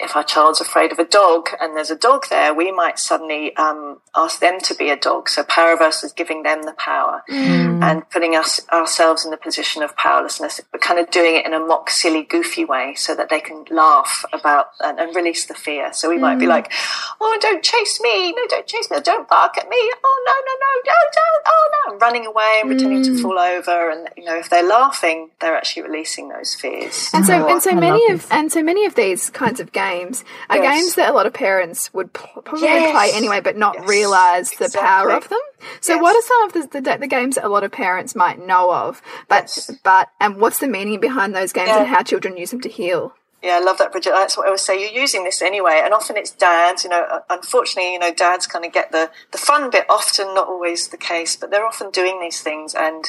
if 0.00 0.14
our 0.14 0.22
child's 0.22 0.60
afraid 0.60 0.92
of 0.92 0.98
a 0.98 1.04
dog 1.04 1.48
and 1.60 1.76
there's 1.76 1.90
a 1.90 1.96
dog 1.96 2.26
there, 2.30 2.54
we 2.54 2.70
might 2.70 2.98
suddenly 2.98 3.54
um, 3.56 4.00
ask 4.14 4.38
them 4.38 4.60
to 4.60 4.74
be 4.74 4.90
a 4.90 4.96
dog. 4.96 5.28
So 5.28 5.42
power 5.42 5.76
versus 5.76 6.12
giving 6.12 6.44
them 6.44 6.62
the 6.62 6.72
power 6.72 7.24
mm. 7.28 7.82
and 7.82 8.08
putting 8.08 8.36
us 8.36 8.60
ourselves 8.70 9.24
in 9.24 9.32
the 9.32 9.36
position 9.36 9.82
of 9.82 9.96
powerlessness, 9.96 10.60
but 10.70 10.80
kind 10.80 11.00
of 11.00 11.10
doing 11.10 11.34
it 11.34 11.46
in 11.46 11.52
a 11.52 11.58
mock, 11.58 11.90
silly, 11.90 12.22
goofy 12.22 12.64
way 12.64 12.94
so 12.94 13.14
that 13.16 13.28
they 13.28 13.40
can 13.40 13.64
laugh 13.70 14.24
about 14.32 14.66
and, 14.80 15.00
and 15.00 15.16
release 15.16 15.46
the 15.46 15.54
fear. 15.54 15.92
So 15.92 16.08
we 16.08 16.18
might 16.18 16.38
be 16.38 16.46
mm. 16.46 16.50
like, 16.50 16.72
"Oh, 17.20 17.36
don't 17.40 17.62
chase 17.64 18.00
me! 18.00 18.32
No, 18.32 18.42
don't 18.48 18.66
chase 18.66 18.88
me! 18.90 19.00
Don't 19.00 19.28
bark 19.28 19.58
at 19.58 19.68
me! 19.68 19.76
Oh 20.04 20.22
no, 20.26 20.32
no, 20.32 20.54
no, 20.60 20.92
no, 20.92 21.08
don't! 21.12 21.42
Oh 21.46 21.70
no!" 21.72 21.92
And 21.92 22.00
running 22.00 22.26
away 22.26 22.58
and 22.60 22.70
pretending 22.70 23.02
to 23.02 23.10
mm. 23.10 23.20
fall 23.22 23.38
over. 23.38 23.90
And 23.90 24.08
you 24.16 24.24
know, 24.24 24.36
if 24.36 24.48
they're 24.48 24.62
laughing, 24.62 25.30
they're 25.40 25.56
actually 25.56 25.82
releasing 25.82 26.28
those 26.28 26.54
fears. 26.54 27.10
And 27.12 27.26
so, 27.26 27.42
Or- 27.42 27.50
and 27.50 27.62
so 27.62 27.70
I 27.72 27.74
many 27.74 28.12
of 28.12 28.22
this. 28.22 28.30
and 28.30 28.52
so 28.52 28.62
many 28.62 28.86
of 28.86 28.94
these 28.94 29.30
kinds 29.30 29.58
of 29.58 29.72
games 29.72 29.87
are 30.50 30.56
Yes. 30.56 30.74
games 30.74 30.94
that 30.96 31.10
a 31.10 31.12
lot 31.12 31.26
of 31.26 31.32
parents 31.32 31.92
would 31.94 32.12
probably 32.12 32.62
Yes. 32.62 32.90
play 32.92 33.10
anyway, 33.12 33.40
but 33.40 33.56
not 33.56 33.74
Yes. 33.76 33.88
realize 33.88 34.50
the 34.50 34.70
power 34.78 35.10
of 35.12 35.28
them. 35.28 35.40
So, 35.80 35.98
what 35.98 36.14
are 36.16 36.22
some 36.22 36.42
of 36.44 36.52
the, 36.52 36.80
the 36.80 36.98
the 36.98 37.06
games 37.06 37.34
that 37.36 37.44
a 37.44 37.48
lot 37.48 37.64
of 37.64 37.70
parents 37.72 38.14
might 38.14 38.38
know 38.38 38.72
of? 38.72 39.02
But 39.28 39.68
but 39.82 40.08
and 40.20 40.36
what's 40.40 40.58
the 40.58 40.68
meaning 40.68 41.00
behind 41.00 41.34
those 41.34 41.52
games 41.52 41.68
Yeah. 41.70 41.78
and 41.80 41.86
how 41.88 42.02
children 42.02 42.36
use 42.36 42.50
them 42.50 42.60
to 42.62 42.68
heal? 42.68 43.14
Yeah, 43.42 43.56
I 43.56 43.60
love 43.60 43.78
that, 43.78 43.92
Bridget. 43.92 44.10
That's 44.10 44.36
what 44.36 44.44
I 44.44 44.48
always 44.48 44.62
say. 44.62 44.80
You're 44.80 45.00
using 45.00 45.22
this 45.22 45.40
anyway, 45.42 45.80
and 45.84 45.94
often 45.94 46.16
it's 46.16 46.32
dads. 46.32 46.82
You 46.82 46.90
know, 46.90 47.02
uh, 47.02 47.20
unfortunately, 47.30 47.92
you 47.92 47.98
know, 48.00 48.12
dads 48.12 48.48
kind 48.48 48.64
of 48.64 48.72
get 48.72 48.90
the 48.90 49.10
the 49.30 49.38
fun 49.38 49.70
bit. 49.70 49.86
Often, 49.88 50.34
not 50.34 50.48
always 50.48 50.88
the 50.88 50.96
case, 50.96 51.36
but 51.36 51.50
they're 51.50 51.64
often 51.66 51.90
doing 51.90 52.20
these 52.20 52.40
things, 52.40 52.74
and 52.74 53.04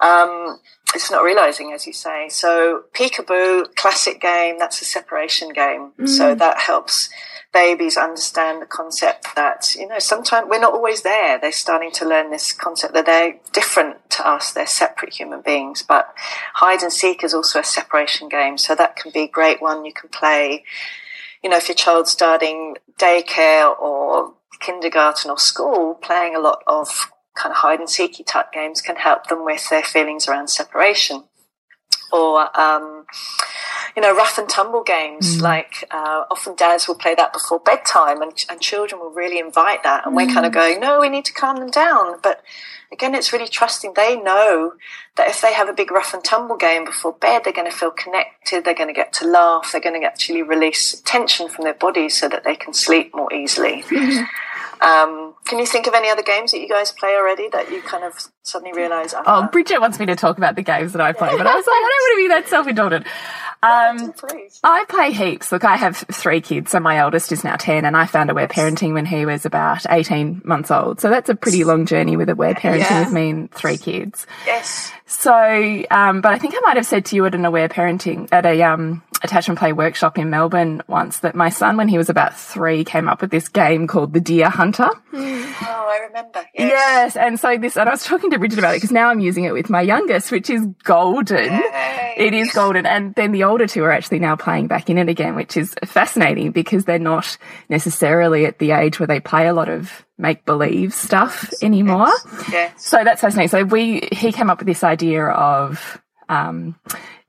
um, 0.00 0.60
it's 0.94 1.10
not 1.10 1.22
realizing, 1.22 1.72
as 1.72 1.86
you 1.86 1.92
say. 1.92 2.28
So, 2.28 2.84
peekaboo, 2.94 3.74
classic 3.74 4.20
game. 4.20 4.58
That's 4.58 4.80
a 4.80 4.84
separation 4.84 5.52
game. 5.52 5.92
So 6.06 6.34
mm. 6.34 6.38
that 6.38 6.58
helps 6.58 7.08
babies 7.54 7.96
understand 7.96 8.60
the 8.60 8.66
concept 8.66 9.28
that 9.36 9.74
you 9.76 9.86
know 9.86 10.00
sometimes 10.00 10.48
we're 10.50 10.60
not 10.60 10.74
always 10.74 11.02
there. 11.02 11.38
They're 11.38 11.52
starting 11.52 11.92
to 11.92 12.04
learn 12.04 12.30
this 12.30 12.52
concept 12.52 12.92
that 12.94 13.06
they're 13.06 13.36
different 13.52 14.10
to 14.10 14.28
us. 14.28 14.52
They're 14.52 14.66
separate 14.66 15.14
human 15.14 15.40
beings. 15.40 15.82
But 15.82 16.12
hide 16.54 16.82
and 16.82 16.92
seek 16.92 17.24
is 17.24 17.32
also 17.32 17.60
a 17.60 17.64
separation 17.64 18.28
game, 18.28 18.58
so 18.58 18.74
that 18.74 18.96
can 18.96 19.12
be 19.12 19.20
a 19.20 19.28
great 19.28 19.62
one 19.62 19.84
you 19.84 19.94
can 19.94 20.10
play. 20.10 20.64
You 21.42 21.50
know, 21.50 21.56
if 21.56 21.68
your 21.68 21.76
child's 21.76 22.10
starting 22.10 22.76
daycare 22.98 23.78
or 23.78 24.34
kindergarten 24.60 25.30
or 25.30 25.38
school, 25.38 25.94
playing 25.94 26.34
a 26.34 26.40
lot 26.40 26.62
of 26.66 27.10
kind 27.34 27.52
of 27.52 27.58
hide 27.58 27.80
and 27.80 27.90
seeky 27.90 28.22
type 28.22 28.52
games 28.52 28.80
can 28.80 28.96
help 28.96 29.26
them 29.26 29.44
with 29.44 29.68
their 29.70 29.82
feelings 29.82 30.28
around 30.28 30.48
separation. 30.48 31.24
Or 32.12 32.48
um, 32.58 33.06
you 33.96 34.02
know, 34.02 34.14
rough 34.14 34.38
and 34.38 34.48
tumble 34.48 34.82
games. 34.82 35.40
Like 35.40 35.84
uh, 35.90 36.24
often 36.30 36.54
dads 36.54 36.88
will 36.88 36.94
play 36.94 37.14
that 37.14 37.32
before 37.32 37.60
bedtime, 37.60 38.22
and, 38.22 38.32
and 38.48 38.60
children 38.60 39.00
will 39.00 39.10
really 39.10 39.38
invite 39.38 39.82
that. 39.82 40.06
And 40.06 40.16
we're 40.16 40.32
kind 40.32 40.46
of 40.46 40.52
going, 40.52 40.80
no, 40.80 41.00
we 41.00 41.08
need 41.08 41.24
to 41.26 41.32
calm 41.32 41.56
them 41.56 41.70
down. 41.70 42.20
But 42.22 42.42
again, 42.92 43.14
it's 43.14 43.32
really 43.32 43.48
trusting. 43.48 43.94
They 43.94 44.16
know 44.16 44.74
that 45.16 45.28
if 45.28 45.40
they 45.40 45.52
have 45.52 45.68
a 45.68 45.72
big 45.72 45.90
rough 45.90 46.12
and 46.14 46.24
tumble 46.24 46.56
game 46.56 46.84
before 46.84 47.12
bed, 47.12 47.42
they're 47.44 47.52
going 47.52 47.70
to 47.70 47.76
feel 47.76 47.90
connected. 47.90 48.64
They're 48.64 48.74
going 48.74 48.88
to 48.88 48.94
get 48.94 49.12
to 49.14 49.26
laugh. 49.26 49.70
They're 49.72 49.80
going 49.80 50.00
to 50.00 50.06
actually 50.06 50.42
release 50.42 51.00
tension 51.04 51.48
from 51.48 51.64
their 51.64 51.74
bodies 51.74 52.18
so 52.18 52.28
that 52.28 52.44
they 52.44 52.56
can 52.56 52.74
sleep 52.74 53.14
more 53.14 53.32
easily. 53.32 53.84
Um, 54.80 55.34
can 55.44 55.58
you 55.58 55.66
think 55.66 55.86
of 55.86 55.94
any 55.94 56.10
other 56.10 56.22
games 56.22 56.52
that 56.52 56.60
you 56.60 56.68
guys 56.68 56.92
play 56.92 57.14
already 57.14 57.48
that 57.48 57.70
you 57.70 57.82
kind 57.82 58.04
of 58.04 58.28
suddenly 58.42 58.72
realise? 58.76 59.14
Oh, 59.26 59.48
Bridget 59.50 59.80
wants 59.80 59.98
me 59.98 60.06
to 60.06 60.16
talk 60.16 60.38
about 60.38 60.56
the 60.56 60.62
games 60.62 60.92
that 60.92 61.00
I 61.02 61.12
play, 61.12 61.30
but 61.36 61.46
I 61.46 61.54
was 61.54 61.66
like, 61.66 61.74
I 61.74 61.80
don't 61.80 62.02
want 62.02 62.12
to 62.12 62.22
be 62.22 62.28
that 62.28 62.48
self 62.48 62.66
indulgent. 62.66 63.06
Um. 63.64 64.12
I 64.62 64.84
play 64.88 65.12
heaps. 65.12 65.50
Look, 65.52 65.64
I 65.64 65.76
have 65.76 65.96
three 65.96 66.40
kids, 66.40 66.70
so 66.70 66.80
my 66.80 66.98
eldest 66.98 67.32
is 67.32 67.44
now 67.44 67.56
10, 67.56 67.84
and 67.84 67.96
I 67.96 68.06
found 68.06 68.30
aware 68.30 68.48
parenting 68.48 68.92
when 68.94 69.06
he 69.06 69.26
was 69.26 69.44
about 69.46 69.84
18 69.88 70.42
months 70.44 70.70
old. 70.70 71.00
So 71.00 71.10
that's 71.10 71.28
a 71.30 71.34
pretty 71.34 71.64
long 71.64 71.86
journey 71.86 72.16
with 72.16 72.28
aware 72.28 72.54
parenting 72.54 72.78
Yeah. 72.90 73.00
with 73.04 73.12
me 73.12 73.30
and 73.30 73.50
three 73.52 73.76
kids. 73.78 74.26
Yes. 74.46 74.92
So, 75.06 75.32
um, 75.90 76.20
but 76.20 76.32
I 76.32 76.38
think 76.38 76.54
I 76.56 76.60
might 76.60 76.76
have 76.76 76.86
said 76.86 77.04
to 77.06 77.16
you 77.16 77.24
at 77.26 77.34
an 77.34 77.44
aware 77.44 77.68
parenting, 77.68 78.28
at 78.32 78.46
a, 78.46 78.62
um, 78.62 79.02
attachment 79.22 79.58
play 79.58 79.72
workshop 79.72 80.18
in 80.18 80.28
Melbourne 80.28 80.82
once 80.86 81.20
that 81.20 81.34
my 81.34 81.48
son, 81.48 81.76
when 81.78 81.88
he 81.88 81.96
was 81.96 82.10
about 82.10 82.36
three, 82.36 82.84
came 82.84 83.08
up 83.08 83.22
with 83.22 83.30
this 83.30 83.48
game 83.48 83.86
called 83.86 84.12
the 84.12 84.20
Deer 84.20 84.50
Hunter. 84.50 84.88
Oh, 85.14 85.16
I 85.16 86.06
remember. 86.08 86.44
Yes. 86.54 86.70
Yes, 86.74 87.16
and 87.16 87.38
so 87.40 87.56
this, 87.56 87.76
and 87.76 87.88
I 87.88 87.92
was 87.92 88.04
talking 88.04 88.30
to 88.30 88.38
Bridget 88.38 88.58
about 88.58 88.72
it 88.74 88.76
because 88.78 88.90
now 88.92 89.08
I'm 89.08 89.20
using 89.20 89.44
it 89.44 89.52
with 89.52 89.70
my 89.70 89.80
youngest, 89.80 90.30
which 90.32 90.50
is 90.50 90.66
golden. 90.84 91.52
Yay. 91.52 92.14
It 92.18 92.34
is 92.34 92.52
golden, 92.52 92.84
and 92.86 93.14
then 93.14 93.32
the 93.32 93.44
older 93.54 93.68
two 93.68 93.84
are 93.84 93.92
actually 93.92 94.18
now 94.18 94.34
playing 94.34 94.66
back 94.66 94.90
in 94.90 94.98
it 94.98 95.08
again, 95.08 95.36
which 95.36 95.56
is 95.56 95.76
fascinating 95.84 96.50
because 96.50 96.86
they're 96.86 96.98
not 96.98 97.38
necessarily 97.68 98.46
at 98.46 98.58
the 98.58 98.72
age 98.72 98.98
where 98.98 99.06
they 99.06 99.20
play 99.20 99.46
a 99.46 99.52
lot 99.52 99.68
of 99.68 100.04
make 100.18 100.44
believe 100.44 100.92
stuff 100.92 101.52
anymore. 101.62 102.12
Yes. 102.50 102.84
So 102.84 103.04
that's 103.04 103.20
fascinating. 103.20 103.50
So 103.50 103.62
we 103.62 104.08
he 104.10 104.32
came 104.32 104.50
up 104.50 104.58
with 104.58 104.66
this 104.66 104.82
idea 104.82 105.26
of 105.26 106.02
um, 106.28 106.74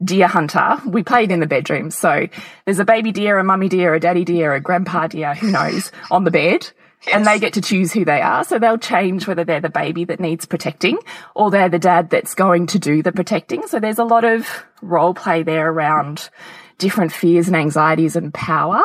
deer 0.03 0.25
hunter. 0.25 0.79
We 0.87 1.03
played 1.03 1.29
in 1.29 1.41
the 1.41 1.45
bedroom. 1.45 1.91
So 1.91 2.27
there's 2.65 2.79
a 2.79 2.85
baby 2.85 3.11
deer, 3.11 3.37
a 3.37 3.43
mummy 3.43 3.69
deer, 3.69 3.93
a 3.93 3.99
daddy 3.99 4.25
deer, 4.25 4.55
a 4.55 4.59
grandpa 4.59 5.05
deer, 5.05 5.35
who 5.35 5.51
knows, 5.51 5.91
on 6.09 6.23
the 6.23 6.31
bed. 6.31 6.67
And 7.13 7.25
they 7.25 7.39
get 7.39 7.53
to 7.53 7.61
choose 7.61 7.93
who 7.93 8.05
they 8.05 8.21
are. 8.21 8.43
So 8.43 8.59
they'll 8.59 8.77
change 8.77 9.27
whether 9.27 9.43
they're 9.43 9.61
the 9.61 9.69
baby 9.69 10.05
that 10.05 10.19
needs 10.19 10.45
protecting 10.45 10.97
or 11.35 11.51
they're 11.51 11.69
the 11.69 11.79
dad 11.79 12.09
that's 12.09 12.35
going 12.35 12.67
to 12.67 12.79
do 12.79 13.03
the 13.03 13.11
protecting. 13.11 13.67
So 13.67 13.79
there's 13.79 13.99
a 13.99 14.03
lot 14.03 14.23
of 14.23 14.47
role 14.81 15.13
play 15.13 15.43
there 15.43 15.69
around 15.69 16.29
different 16.77 17.11
fears 17.11 17.47
and 17.47 17.55
anxieties 17.55 18.15
and 18.15 18.33
power. 18.33 18.83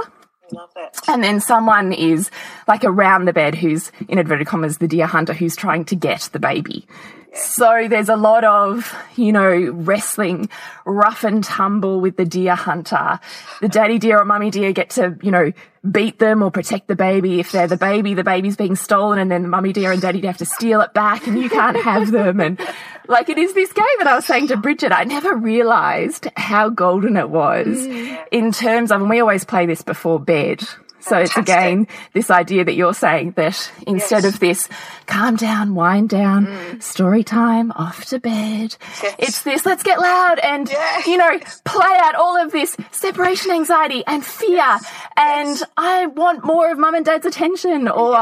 Love 0.53 0.71
it. 0.77 0.99
And 1.07 1.23
then 1.23 1.41
someone 1.41 1.93
is 1.93 2.31
like 2.67 2.85
around 2.85 3.25
the 3.25 3.33
bed 3.33 3.55
who's, 3.55 3.93
in 4.09 4.19
inverted 4.19 4.47
commas, 4.47 4.79
the 4.79 4.89
deer 4.89 5.07
hunter 5.07 5.33
who's 5.33 5.57
trying 5.57 5.85
to 5.87 5.95
get 5.95 6.29
the 6.33 6.41
baby. 6.41 6.87
So 7.33 7.87
there's 7.89 8.09
a 8.09 8.17
lot 8.17 8.43
of, 8.45 8.95
you 9.15 9.33
know, 9.33 9.71
wrestling, 9.73 10.49
rough 10.85 11.23
and 11.23 11.45
tumble 11.45 12.01
with 12.01 12.17
the 12.17 12.25
deer 12.25 12.57
hunter. 12.57 13.21
The 13.61 13.69
daddy 13.69 13.99
deer 13.99 14.19
or 14.19 14.25
mummy 14.25 14.51
deer 14.51 14.73
get 14.73 14.91
to, 14.91 15.17
you 15.23 15.31
know, 15.31 15.53
beat 15.89 16.19
them 16.19 16.43
or 16.43 16.51
protect 16.51 16.89
the 16.89 16.97
baby. 16.97 17.39
If 17.39 17.53
they're 17.53 17.69
the 17.69 17.77
baby, 17.77 18.15
the 18.15 18.25
baby's 18.25 18.57
being 18.57 18.75
stolen 18.75 19.19
and 19.19 19.31
then 19.31 19.43
the 19.43 19.49
mummy 19.49 19.73
deer 19.73 19.93
and 19.93 20.03
daddy 20.03 20.21
deer 20.21 20.31
have 20.31 20.39
to 20.39 20.47
steal 20.47 20.81
it 20.81 20.93
back 20.93 21.27
and 21.27 21.39
you 21.39 21.49
can't 21.49 21.77
have 21.77 22.11
them. 22.11 22.41
And 22.41 22.61
like 23.07 23.29
it 23.29 23.39
is 23.39 23.55
this 23.55 23.73
game 23.73 23.85
that 23.99 24.09
I 24.09 24.17
was 24.17 24.27
saying 24.27 24.49
to 24.49 24.57
Bridget, 24.57 24.93
I 24.93 25.05
never 25.05 25.37
realized 25.37 26.27
how 26.37 26.69
golden 26.69 27.17
it 27.17 27.31
was 27.31 27.67
mm. 27.67 28.25
in 28.33 28.51
terms 28.51 28.91
of, 28.91 29.01
and 29.01 29.09
we 29.09 29.21
always 29.21 29.45
play 29.45 29.67
this 29.67 29.83
before 29.83 30.19
bed. 30.19 30.63
So 31.01 31.19
it's 31.19 31.37
again 31.37 31.87
this 32.13 32.31
idea 32.31 32.65
that 32.65 32.75
you're 32.75 32.95
saying 32.95 33.33
that 33.33 33.71
instead 33.87 34.25
Yes. 34.25 34.35
of 34.35 34.41
this 34.41 34.69
calm 35.07 35.37
down, 35.37 35.75
wind 35.75 36.09
down, 36.11 36.47
mm. 36.47 36.83
story 36.83 37.25
time, 37.25 37.73
off 37.73 38.05
to 38.07 38.19
bed, 38.19 38.77
Yes. 39.03 39.15
it's 39.19 39.43
this 39.43 39.65
let's 39.67 39.83
get 39.83 39.99
loud 40.01 40.39
and 40.41 40.69
Yes. 40.69 41.07
you 41.07 41.17
know 41.17 41.39
play 41.65 41.97
out 42.03 42.15
all 42.15 42.37
of 42.43 42.53
this 42.53 42.77
separation 42.91 43.51
anxiety 43.51 44.05
and 44.07 44.25
fear 44.25 44.79
and 45.17 45.63
I 45.77 46.07
want 46.07 46.45
more 46.45 46.71
of 46.71 46.79
mum 46.79 46.95
and 46.95 47.05
dad's 47.05 47.27
attention 47.27 47.89
or 47.89 48.15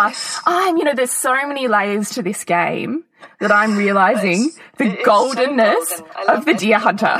I'm 0.46 0.76
you 0.76 0.84
know 0.84 0.94
there's 0.94 1.12
so 1.12 1.34
many 1.46 1.68
layers 1.68 2.10
to 2.10 2.22
this 2.22 2.44
game 2.44 3.04
that 3.40 3.50
I'm 3.52 3.76
realizing 3.76 4.50
the 4.78 4.84
is 4.84 5.04
so 5.04 5.10
goldenness 5.10 5.98
golden. 5.98 6.36
Of 6.36 6.44
the 6.44 6.50
it. 6.52 6.58
deer 6.58 6.78
hunter. 6.78 7.16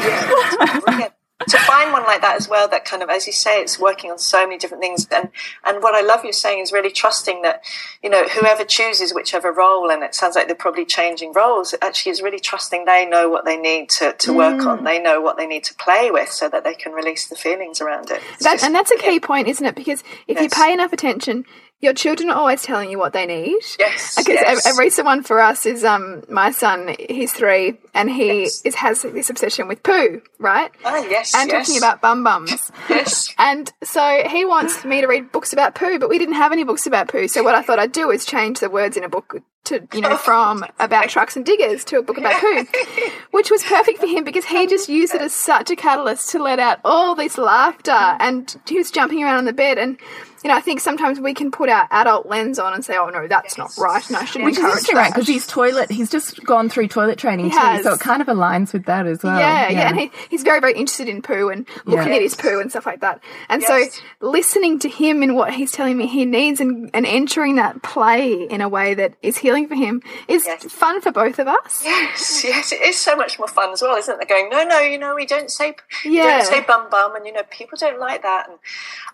Brilliant. 0.85 1.13
To 1.47 1.59
find 1.59 1.93
one 1.93 2.03
like 2.03 2.21
that 2.21 2.37
as 2.37 2.49
well 2.49 2.67
that 2.69 2.85
kind 2.85 3.03
of 3.03 3.09
as 3.09 3.27
you 3.27 3.33
say 3.33 3.61
it's 3.61 3.79
working 3.79 4.11
on 4.11 4.19
so 4.19 4.45
many 4.45 4.59
different 4.59 4.83
things. 4.83 5.07
And 5.15 5.29
and 5.65 5.83
what 5.83 5.95
i 5.95 6.01
love 6.01 6.25
you 6.25 6.33
saying 6.33 6.61
is 6.61 6.73
really 6.73 6.91
trusting 6.91 7.43
that 7.43 7.63
you 8.03 8.11
know 8.11 8.27
whoever 8.27 8.65
chooses 8.65 9.15
whichever 9.15 9.53
role 9.53 9.91
and 9.91 10.03
it 10.03 10.15
sounds 10.15 10.35
like 10.35 10.47
they're 10.47 10.57
probably 10.57 10.85
changing 10.85 11.33
roles 11.33 11.75
actually 11.81 12.11
is 12.11 12.23
really 12.23 12.41
trusting 12.41 12.85
they 12.85 13.07
know 13.07 13.29
what 13.29 13.45
they 13.45 13.57
need 13.57 13.89
to, 13.91 14.13
to 14.15 14.33
work 14.33 14.65
on. 14.67 14.81
Mm. 14.81 14.85
They 14.85 14.99
know 14.99 15.21
what 15.21 15.37
they 15.37 15.47
need 15.47 15.65
to 15.65 15.75
play 15.75 16.11
with 16.11 16.31
so 16.31 16.49
that 16.49 16.65
they 16.65 16.75
can 16.75 16.93
release 16.93 17.29
the 17.29 17.37
feelings 17.37 17.81
around 17.81 18.11
it. 18.11 18.21
That, 18.41 18.55
just 18.55 18.65
and 18.65 18.75
that's 18.75 18.91
a 18.91 18.97
key 18.97 19.03
brilliant. 19.03 19.25
point, 19.25 19.49
isn't 19.49 19.67
it? 19.67 19.75
Because 19.75 20.03
if 20.27 20.41
you 20.41 20.49
pay 20.49 20.73
enough 20.73 20.93
attention, 20.93 21.45
your 21.81 21.93
children 21.95 22.29
are 22.31 22.37
always 22.37 22.63
telling 22.63 22.91
you 22.91 22.99
what 22.99 23.13
they 23.13 23.25
need. 23.27 23.61
Yes, 23.79 24.17
Because 24.17 24.35
yes. 24.35 24.67
a, 24.67 24.71
a 24.71 24.77
recent 24.79 25.07
one 25.07 25.23
for 25.23 25.41
us 25.41 25.65
is 25.65 25.85
um 25.85 26.25
my 26.29 26.51
son. 26.51 26.95
He's 26.99 27.33
three, 27.33 27.79
and 27.95 28.11
he 28.11 28.43
Yes. 28.43 28.63
is 28.65 28.75
has 28.77 29.03
this 29.03 29.31
obsession 29.31 29.69
with 29.69 29.83
poo, 29.83 30.21
right? 30.39 30.71
ah 30.85 31.05
yes 31.09 31.35
and 31.37 31.49
yes. 31.51 31.67
talking 31.67 31.79
about 31.79 32.01
bum 32.01 32.25
bums. 32.25 32.71
yes 32.91 33.33
And 33.39 33.73
so 33.85 34.23
he 34.29 34.45
wants 34.45 34.85
me 34.85 35.01
to 35.01 35.07
read 35.07 35.31
books 35.33 35.53
about 35.53 35.75
poo, 35.75 35.99
but 35.99 36.09
we 36.09 36.19
didn't 36.19 36.35
have 36.35 36.53
any 36.53 36.65
books 36.65 36.87
about 36.87 37.09
poo. 37.09 37.29
So 37.29 37.43
what 37.43 37.55
I 37.55 37.63
thought 37.63 37.79
I'd 37.79 37.93
do 37.93 38.11
is 38.11 38.25
change 38.25 38.61
the 38.61 38.71
words 38.71 38.97
in 38.97 39.05
a 39.05 39.09
book 39.09 39.37
to, 39.65 39.87
you 39.93 40.01
know, 40.01 40.17
from 40.17 40.65
about 40.81 41.09
trucks 41.11 41.37
and 41.37 41.45
diggers 41.45 41.85
to 41.85 41.99
a 41.99 42.03
book 42.03 42.19
about 42.19 42.41
poo, 42.41 42.67
which 43.31 43.51
was 43.51 43.63
perfect 43.63 43.99
for 44.01 44.07
him 44.07 44.25
because 44.25 44.47
he 44.47 44.67
just 44.67 44.89
used 44.89 45.15
it 45.15 45.21
as 45.21 45.33
such 45.35 45.71
a 45.71 45.77
catalyst 45.77 46.31
to 46.31 46.43
let 46.43 46.59
out 46.59 46.81
all 46.85 47.15
this 47.15 47.37
laughter. 47.39 47.93
And 47.93 48.55
he 48.67 48.79
was 48.79 48.91
jumping 48.91 49.23
around 49.23 49.37
on 49.39 49.45
the 49.45 49.53
bed. 49.53 49.79
And, 49.79 49.99
you 50.43 50.49
know, 50.49 50.57
I 50.57 50.61
think 50.61 50.81
sometimes 50.81 51.19
we 51.21 51.35
can 51.35 51.51
put 51.51 51.69
our 51.69 51.87
adult 51.91 52.27
lens 52.27 52.59
on 52.59 52.75
and 52.75 52.85
say, 52.85 52.97
oh, 52.97 53.09
no, 53.11 53.27
that's 53.27 53.59
not 53.59 53.71
right. 53.79 54.07
And 54.09 54.17
I 54.17 54.25
shouldn't 54.25 54.45
Which 54.47 54.53
is 54.55 54.59
encourage 54.59 54.73
interesting, 54.89 54.97
right? 54.97 55.03
that. 55.09 55.15
Because 55.15 55.27
he's 55.29 55.47
toilet, 55.47 55.91
he's 55.91 56.11
just 56.11 56.45
gone 56.45 56.69
through 56.69 56.89
toilet 56.89 57.19
training 57.19 57.47
He 57.47 57.51
too, 57.53 57.59
has. 57.59 57.83
so 57.85 57.95
it 57.95 58.01
kind 58.01 58.23
of 58.23 58.29
aligns 58.29 58.73
with 58.73 58.85
that 58.87 59.07
as 59.07 59.23
well. 59.23 59.39
Yeah, 59.39 59.69
yeah, 59.71 59.89
and 59.89 59.99
he, 59.99 60.11
he's 60.31 60.43
very, 60.43 60.61
very 60.61 60.75
interested 60.75 61.09
in 61.09 61.23
poo 61.23 61.49
and 61.49 61.67
looking 61.85 62.09
Yeah. 62.09 62.17
at 62.17 62.23
his 62.23 62.35
poo 62.35 62.61
and 62.61 62.71
stuff 62.71 62.87
like 62.87 63.01
that. 63.01 63.21
And 63.49 63.63
Yes. 63.63 63.95
so, 63.95 64.01
listening 64.21 64.79
to 64.81 64.89
him 64.89 65.23
and 65.23 65.35
what 65.35 65.53
he's 65.55 65.73
telling 65.73 65.97
me 65.97 66.07
he 66.07 66.25
needs 66.25 66.61
and, 66.61 66.91
and 66.95 67.05
entering 67.07 67.57
that 67.57 67.83
play 67.83 68.43
in 68.45 68.61
a 68.61 68.69
way 68.69 68.95
that 68.95 69.15
is 69.23 69.39
healing 69.39 69.67
for 69.69 69.75
him 69.75 70.03
is 70.29 70.45
Yes. 70.47 70.65
fun 70.65 71.01
for 71.01 71.11
both 71.13 71.39
of 71.39 71.49
us. 71.49 71.83
Yes, 71.85 72.45
yes, 72.45 72.73
it 72.73 72.81
is 72.83 72.99
so 73.01 73.17
much 73.17 73.39
more 73.39 73.49
fun 73.49 73.71
as 73.73 73.83
well, 73.83 73.97
isn't 73.97 74.21
it? 74.23 74.29
Going, 74.29 74.49
no, 74.51 74.65
no, 74.65 74.79
you 74.81 74.99
know, 74.99 75.15
we 75.15 75.27
don't 75.27 75.51
say, 75.51 75.75
Yeah. 76.05 76.39
don't 76.39 76.47
say 76.47 76.61
bum 76.61 76.89
bum, 76.91 77.17
and 77.17 77.27
you 77.27 77.33
know, 77.33 77.43
people 77.51 77.77
don't 77.79 77.99
like 77.99 78.23
that, 78.23 78.49
and 78.49 78.59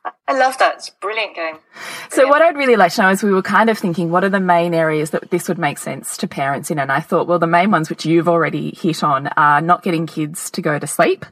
I, 0.04 0.10
I 0.28 0.38
love 0.38 0.58
that. 0.58 0.74
It's 0.76 0.88
a 0.88 0.92
brilliant 1.14 1.34
game. 1.36 1.56
So 2.10 2.28
what 2.28 2.42
I'd 2.42 2.56
really 2.56 2.76
like 2.76 2.92
to 2.94 3.02
know 3.02 3.08
is 3.10 3.22
we 3.22 3.32
were 3.32 3.42
kind 3.42 3.70
of 3.70 3.78
thinking, 3.78 4.10
what 4.10 4.24
are 4.24 4.28
the 4.28 4.40
main 4.40 4.74
areas 4.74 5.10
that 5.10 5.30
this 5.30 5.48
would 5.48 5.58
make 5.58 5.78
sense 5.78 6.16
to 6.18 6.28
parents 6.28 6.70
in? 6.70 6.78
And 6.78 6.90
I 6.92 7.00
thought, 7.00 7.26
well, 7.26 7.38
the 7.38 7.46
main 7.46 7.70
ones 7.70 7.90
which 7.90 8.04
you've 8.04 8.28
already 8.28 8.72
hit 8.76 9.02
on 9.02 9.28
are 9.28 9.60
not 9.60 9.82
getting 9.82 10.06
kids 10.06 10.50
to 10.52 10.62
go 10.62 10.78
to 10.78 10.86
sleep 10.86 11.24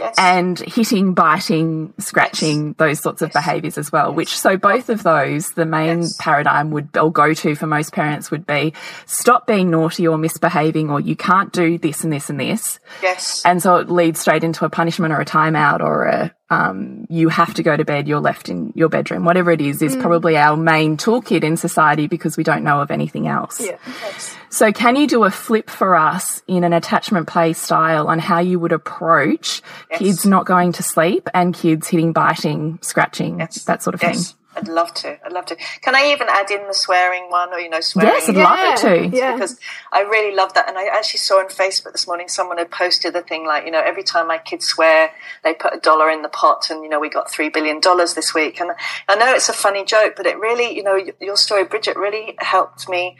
Yes. 0.00 0.14
and 0.18 0.58
hitting, 0.58 1.14
biting, 1.14 1.92
scratching, 1.98 2.74
those 2.78 3.00
sorts 3.00 3.22
of 3.22 3.32
behaviours 3.32 3.78
as 3.78 3.92
well. 3.92 4.12
Which 4.12 4.36
so 4.38 4.56
both 4.56 4.88
of 4.88 5.02
those, 5.02 5.50
the 5.50 5.66
main 5.66 6.02
Yes. 6.02 6.16
paradigm 6.18 6.70
would 6.70 6.96
or 6.96 7.12
go 7.12 7.32
to 7.34 7.54
for 7.54 7.66
most 7.66 7.92
parents 7.92 8.30
would 8.30 8.46
be 8.46 8.72
stop 9.06 9.46
being 9.46 9.70
naughty 9.70 10.06
or 10.08 10.18
misbehaving 10.18 10.90
or 10.90 11.00
you 11.00 11.16
can't 11.16 11.52
do 11.52 11.78
this 11.78 12.02
and 12.04 12.12
this 12.12 12.30
and 12.30 12.40
this. 12.40 12.78
yes, 13.02 13.42
And 13.44 13.62
so 13.62 13.76
it 13.76 13.90
leads 13.90 14.20
straight 14.20 14.44
into 14.44 14.64
a 14.64 14.70
punishment 14.70 15.12
or 15.12 15.20
a 15.20 15.24
timeout 15.24 15.80
or 15.80 16.04
a 16.04 16.34
um, 16.54 17.06
you 17.10 17.28
have 17.28 17.54
to 17.54 17.62
go 17.62 17.76
to 17.76 17.84
bed, 17.84 18.06
you're 18.08 18.20
left 18.20 18.48
in 18.48 18.72
your 18.74 18.88
bedroom. 18.88 19.24
Whatever 19.24 19.50
it 19.50 19.60
is, 19.60 19.82
is 19.82 19.96
probably 19.96 20.36
our 20.36 20.56
main 20.56 20.96
toolkit 20.96 21.42
in 21.42 21.56
society 21.56 22.06
because 22.06 22.36
we 22.36 22.44
don't 22.44 22.64
know 22.64 22.80
of 22.80 22.90
anything 22.90 23.26
else. 23.26 23.60
Yeah. 23.60 23.76
yes. 24.02 24.36
So 24.50 24.70
can 24.72 24.94
you 24.96 25.06
do 25.08 25.24
a 25.24 25.30
flip 25.30 25.68
for 25.68 25.96
us 25.96 26.42
in 26.46 26.62
an 26.62 26.72
attachment 26.72 27.26
play 27.26 27.52
style 27.54 28.06
on 28.06 28.18
how 28.20 28.38
you 28.38 28.58
would 28.60 28.72
approach 28.72 29.62
kids 29.90 30.24
not 30.24 30.46
going 30.46 30.72
to 30.72 30.82
sleep 30.82 31.28
and 31.34 31.52
kids 31.54 31.88
hitting, 31.88 32.12
biting, 32.12 32.78
scratching, 32.82 33.40
Yes. 33.40 33.64
that 33.64 33.82
sort 33.82 33.94
of 33.94 34.02
Yes. 34.02 34.28
thing? 34.32 34.36
I'd 34.56 34.68
love 34.68 34.94
to. 34.94 35.18
I'd 35.24 35.32
love 35.32 35.46
to. 35.46 35.56
Can 35.80 35.94
I 35.94 36.12
even 36.12 36.28
add 36.28 36.50
in 36.50 36.66
the 36.66 36.74
swearing 36.74 37.30
one, 37.30 37.52
or 37.52 37.58
you 37.58 37.68
know, 37.68 37.80
swearing? 37.80 38.12
Yes, 38.12 38.28
I'd 38.28 38.36
love 38.36 38.58
it 38.60 39.10
to. 39.10 39.16
Yeah. 39.16 39.34
because 39.34 39.58
I 39.92 40.02
really 40.02 40.34
love 40.34 40.54
that. 40.54 40.68
And 40.68 40.78
I 40.78 40.86
actually 40.86 41.18
saw 41.18 41.38
on 41.38 41.48
Facebook 41.48 41.92
this 41.92 42.06
morning 42.06 42.28
someone 42.28 42.58
had 42.58 42.70
posted 42.70 43.14
a 43.16 43.22
thing 43.22 43.46
like, 43.46 43.64
you 43.64 43.70
know, 43.70 43.82
every 43.84 44.02
time 44.02 44.28
my 44.28 44.38
kids 44.38 44.66
swear, 44.66 45.10
they 45.42 45.54
put 45.54 45.74
a 45.74 45.78
dollar 45.80 46.10
in 46.10 46.22
the 46.22 46.28
pot, 46.28 46.68
and 46.70 46.82
you 46.82 46.88
know, 46.88 47.00
we 47.00 47.08
got 47.08 47.30
three 47.30 47.48
billion 47.48 47.80
dollars 47.80 48.14
this 48.14 48.34
week. 48.34 48.60
And 48.60 48.72
I 49.08 49.16
know 49.16 49.32
it's 49.34 49.48
a 49.48 49.54
funny 49.54 49.84
joke, 49.84 50.14
but 50.16 50.26
it 50.26 50.38
really, 50.38 50.74
you 50.74 50.82
know, 50.82 50.98
your 51.20 51.36
story, 51.36 51.64
Bridget, 51.64 51.96
really 51.96 52.36
helped 52.38 52.88
me 52.88 53.16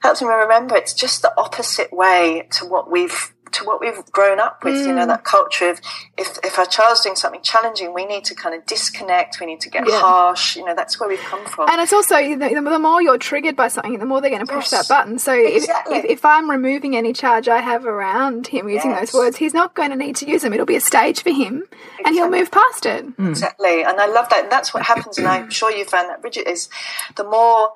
helped 0.00 0.20
me 0.20 0.28
remember 0.28 0.76
it's 0.76 0.92
just 0.92 1.22
the 1.22 1.32
opposite 1.38 1.92
way 1.92 2.46
to 2.50 2.66
what 2.66 2.90
we've 2.90 3.32
to 3.52 3.64
what 3.64 3.80
we've 3.80 4.04
grown 4.12 4.40
up 4.40 4.64
with, 4.64 4.86
you 4.86 4.92
know, 4.92 5.04
mm. 5.04 5.08
that 5.08 5.24
culture 5.24 5.70
of 5.70 5.80
if, 6.18 6.38
if 6.44 6.58
our 6.58 6.66
child's 6.66 7.02
doing 7.02 7.16
something 7.16 7.40
challenging, 7.42 7.94
we 7.94 8.04
need 8.04 8.24
to 8.24 8.34
kind 8.34 8.54
of 8.54 8.66
disconnect, 8.66 9.38
we 9.40 9.46
need 9.46 9.60
to 9.60 9.70
get 9.70 9.88
Yeah. 9.88 10.00
harsh, 10.00 10.56
you 10.56 10.64
know, 10.64 10.74
that's 10.74 10.98
where 10.98 11.08
we've 11.08 11.18
come 11.20 11.44
from. 11.46 11.68
And 11.70 11.80
it's 11.80 11.92
also 11.92 12.16
the, 12.16 12.60
the 12.60 12.78
more 12.78 13.00
you're 13.00 13.18
triggered 13.18 13.56
by 13.56 13.68
something, 13.68 13.98
the 13.98 14.06
more 14.06 14.20
they're 14.20 14.30
going 14.30 14.44
to 14.46 14.52
push 14.52 14.70
Yes. 14.72 14.88
that 14.88 14.94
button. 14.94 15.18
So 15.18 15.32
if, 15.32 15.56
Exactly. 15.62 15.98
if, 15.98 16.04
if 16.06 16.24
I'm 16.24 16.50
removing 16.50 16.96
any 16.96 17.12
charge 17.12 17.48
I 17.48 17.60
have 17.60 17.86
around 17.86 18.48
him 18.48 18.68
using 18.68 18.90
Yes. 18.90 19.12
those 19.12 19.18
words, 19.18 19.36
he's 19.36 19.54
not 19.54 19.74
going 19.74 19.90
to 19.90 19.96
need 19.96 20.16
to 20.16 20.26
use 20.28 20.42
them. 20.42 20.52
It'll 20.52 20.66
be 20.66 20.76
a 20.76 20.80
stage 20.80 21.22
for 21.22 21.30
him, 21.30 21.64
and 22.04 22.14
he'll 22.14 22.30
move 22.30 22.50
past 22.50 22.86
it. 22.86 23.04
Exactly. 23.18 23.82
And 23.82 24.00
I 24.00 24.06
love 24.06 24.28
that. 24.30 24.44
And 24.44 24.52
that's 24.52 24.74
what 24.74 24.82
happens. 24.84 25.18
And 25.18 25.26
I'm 25.26 25.50
sure 25.50 25.70
you 25.70 25.84
found 25.84 26.08
that, 26.10 26.20
Bridget, 26.20 26.48
is 26.48 26.68
the 27.16 27.24
more, 27.24 27.72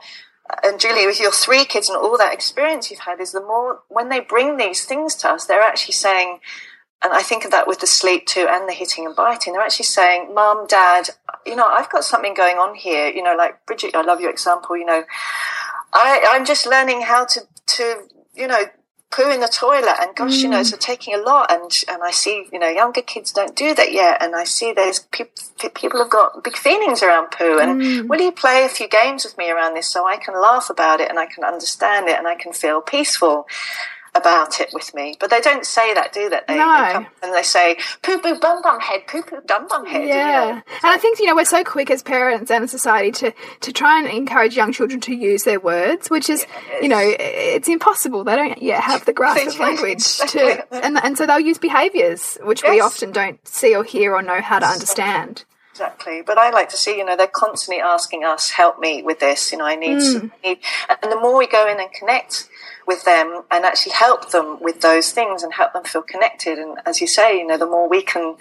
and 0.63 0.81
Julie, 0.81 1.07
with 1.07 1.21
your 1.21 1.33
three 1.33 1.65
kids 1.65 1.89
and 1.89 1.99
all 1.99 2.17
that 2.19 2.33
experience 2.33 2.91
you've 2.91 3.01
had, 3.01 3.21
is 3.21 3.33
the 3.33 3.41
more, 3.41 3.81
when 3.89 4.09
they 4.09 4.21
bring 4.21 4.57
these 4.57 4.85
things 4.85 5.15
to 5.17 5.31
us, 5.31 5.47
they're 5.47 5.61
actually 5.63 5.95
saying, 5.95 6.41
and 7.03 7.13
I 7.13 7.23
think 7.23 7.45
of 7.45 7.51
that 7.51 7.67
with 7.67 7.81
the 7.81 7.87
sleep 7.87 8.27
too 8.27 8.47
and 8.49 8.69
the 8.69 8.75
hitting 8.75 9.07
and 9.07 9.17
biting, 9.17 9.53
they're 9.53 9.63
actually 9.63 9.87
saying, 9.87 10.35
Mom, 10.35 10.67
Dad, 10.67 11.11
you 11.47 11.57
know, 11.57 11.67
I've 11.67 11.91
got 11.91 12.05
something 12.05 12.35
going 12.35 12.57
on 12.57 12.75
here. 12.75 13.09
You 13.09 13.23
know, 13.23 13.35
like 13.37 13.65
Bridget, 13.67 13.95
I 13.95 14.03
love 14.03 14.21
your 14.21 14.31
example, 14.31 14.77
you 14.77 14.85
know, 14.85 15.05
I, 15.93 16.27
I'm 16.31 16.45
just 16.45 16.67
learning 16.67 17.03
how 17.03 17.25
to, 17.25 17.41
to, 17.67 18.03
you 18.35 18.47
know, 18.47 18.65
poo 19.11 19.29
in 19.29 19.41
the 19.41 19.49
toilet 19.49 19.97
and 20.01 20.15
gosh 20.15 20.37
you 20.39 20.49
know 20.49 20.59
mm. 20.59 20.61
it's 20.61 20.85
taking 20.85 21.15
a 21.15 21.19
lot 21.19 21.51
and 21.51 21.71
and 21.89 22.03
i 22.03 22.11
see 22.13 22.47
you 22.53 22.59
know 22.59 22.69
younger 22.69 23.03
kids 23.03 23.33
don't 23.33 23.57
do 23.57 23.75
that 23.75 23.93
yet 23.93 24.23
and 24.23 24.37
i 24.37 24.45
see 24.45 24.73
there's 24.73 25.01
people 25.11 25.33
people 25.75 25.99
have 25.99 26.11
got 26.11 26.45
big 26.45 26.57
feelings 26.57 27.03
around 27.03 27.29
poo 27.31 27.59
and 27.59 27.81
mm. 27.81 28.09
will 28.09 28.21
you 28.21 28.31
play 28.31 28.65
a 28.65 28.69
few 28.69 28.89
games 28.89 29.25
with 29.25 29.37
me 29.37 29.51
around 29.51 29.75
this 29.75 29.91
so 29.91 30.07
i 30.07 30.17
can 30.17 30.41
laugh 30.41 30.71
about 30.71 31.01
it 31.01 31.11
and 31.11 31.19
i 31.19 31.27
can 31.27 31.43
understand 31.43 32.09
it 32.09 32.17
and 32.17 32.29
i 32.29 32.37
can 32.37 32.53
feel 32.53 32.81
peaceful 32.81 33.47
about 34.21 34.61
it 34.61 34.69
with 34.73 34.95
me 34.95 35.17
but 35.19 35.31
they 35.31 35.41
don't 35.41 35.65
say 35.67 35.93
that 35.95 36.13
do 36.13 36.29
they, 36.29 36.41
they, 36.47 36.57
No. 36.57 36.85
they 36.87 36.93
come 36.93 37.07
and 37.23 37.35
they 37.35 37.43
say 37.43 37.77
poo 38.03 38.19
poo 38.19 38.39
bum 38.39 38.61
bum 38.63 38.79
head 38.81 39.07
poo 39.07 39.23
poo 39.23 39.41
dum 39.47 39.67
bum 39.69 39.87
head 39.87 40.07
Yeah, 40.07 40.47
you 40.49 40.53
know. 40.55 40.63
and 40.83 40.85
I 40.85 40.99
think 40.99 41.19
you 41.19 41.27
know 41.27 41.35
we're 41.35 41.45
so 41.45 41.65
quick 41.65 41.91
as 41.91 42.03
parents 42.03 42.51
and 42.51 42.69
society 42.69 43.11
to 43.13 43.33
to 43.61 43.73
try 43.73 43.99
and 43.99 44.07
encourage 44.09 44.57
young 44.57 44.73
children 44.73 45.01
to 45.01 45.15
use 45.15 45.45
their 45.45 45.61
words, 45.61 46.11
which 46.11 46.29
is 46.29 46.47
you 46.83 46.89
know 46.89 47.01
it's 47.03 47.69
impossible. 47.69 48.25
They 48.25 48.37
don't 48.37 48.61
yet 48.63 48.83
have 48.83 49.05
the 49.05 49.13
grasp 49.13 49.47
of 49.49 49.59
language 49.67 50.17
to, 50.19 50.67
and 50.85 50.99
and 51.03 51.17
so 51.17 51.27
they'll 51.27 51.41
use 51.41 51.59
behaviours 51.59 52.37
which 52.43 52.63
we 52.63 52.81
often 52.81 53.13
don't 53.13 53.39
see 53.47 53.75
or 53.75 53.85
hear 53.85 54.15
or 54.15 54.23
know 54.23 54.41
how 54.41 54.59
to 54.59 54.67
understand. 54.67 55.45
Exactly, 55.73 56.21
but 56.21 56.37
I 56.37 56.51
like 56.51 56.69
to 56.71 56.77
see, 56.77 56.99
you 56.99 57.05
know, 57.05 57.17
they're 57.17 57.29
constantly 57.29 57.81
asking 57.81 58.25
us, 58.25 58.51
"Help 58.51 58.79
me 58.81 59.03
with 59.03 59.21
this." 59.21 59.53
You 59.53 59.59
know, 59.59 59.65
I 59.65 59.77
need, 59.77 60.03
hmm. 60.03 60.27
need, 60.45 60.59
and 60.89 61.13
the 61.13 61.19
more 61.19 61.39
we 61.39 61.47
go 61.47 61.67
in 61.67 61.79
and 61.79 61.93
connect 61.93 62.49
with 62.87 63.05
them 63.05 63.45
and 63.51 63.65
actually 63.65 63.93
help 63.93 64.31
them 64.31 64.59
with 64.61 64.81
those 64.81 65.13
things 65.13 65.43
and 65.45 65.55
help 65.55 65.73
them 65.73 65.85
feel 65.85 66.03
connected, 66.03 66.59
and 66.59 66.79
as 66.85 67.01
you 67.01 67.07
say, 67.07 67.39
you 67.39 67.47
know, 67.47 67.57
the 67.57 67.67
more 67.67 67.89
we 67.89 68.03
can, 68.03 68.37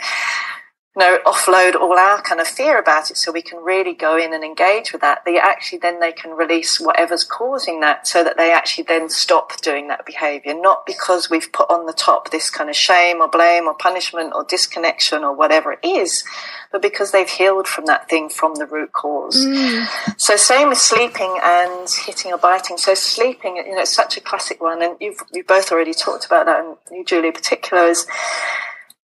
know, 1.00 1.18
offload 1.26 1.76
all 1.76 1.98
our 1.98 2.22
kind 2.22 2.40
of 2.40 2.48
fear 2.48 2.78
about 2.78 3.10
it, 3.10 3.18
so 3.18 3.32
we 3.32 3.42
can 3.42 3.60
really 3.64 3.94
go 3.94 4.18
in 4.18 4.34
and 4.34 4.44
engage 4.44 4.92
with 4.92 5.02
that. 5.02 5.26
They 5.26 5.40
actually 5.40 5.80
then 5.80 6.00
they 6.00 6.12
can 6.12 6.32
release 6.32 6.80
whatever's 6.80 7.24
causing 7.24 7.80
that, 7.80 8.08
so 8.08 8.24
that 8.24 8.38
they 8.38 8.52
actually 8.52 8.84
then 8.84 9.10
stop 9.10 9.60
doing 9.62 9.88
that 9.88 10.06
behaviour, 10.06 10.54
not 10.54 10.86
because 10.86 11.30
we've 11.30 11.52
put 11.52 11.70
on 11.72 11.88
the 11.88 11.94
top 11.94 12.30
this 12.30 12.52
kind 12.52 12.70
of 12.70 12.76
shame 12.76 13.22
or 13.22 13.28
blame 13.28 13.66
or 13.66 13.74
punishment 13.74 14.34
or 14.36 14.44
disconnection 14.44 15.24
or 15.24 15.34
whatever 15.34 15.72
it 15.72 15.80
is 15.84 16.24
but 16.72 16.82
because 16.82 17.12
they've 17.12 17.30
healed 17.30 17.68
from 17.68 17.86
that 17.86 18.10
thing 18.10 18.30
from 18.30 18.56
the 18.56 18.66
root 18.66 18.92
cause. 18.92 19.46
Mm. 19.46 19.88
So 20.20 20.36
same 20.36 20.70
with 20.70 20.78
sleeping 20.78 21.40
and 21.44 21.90
hitting 22.06 22.32
or 22.32 22.38
biting. 22.38 22.78
So 22.78 22.94
sleeping, 22.94 23.58
you 23.58 23.72
know, 23.72 23.82
it's 23.82 23.94
such 23.94 24.18
a 24.18 24.22
classic 24.22 24.62
one, 24.62 24.82
and 24.82 24.96
you've 25.00 25.20
you 25.34 25.44
both 25.44 25.72
already 25.72 25.94
talked 25.94 26.26
about 26.26 26.46
that, 26.46 26.64
and 26.64 26.78
you, 26.92 27.04
Julie, 27.04 27.30
in 27.30 27.34
particular, 27.34 27.84
is 27.86 28.06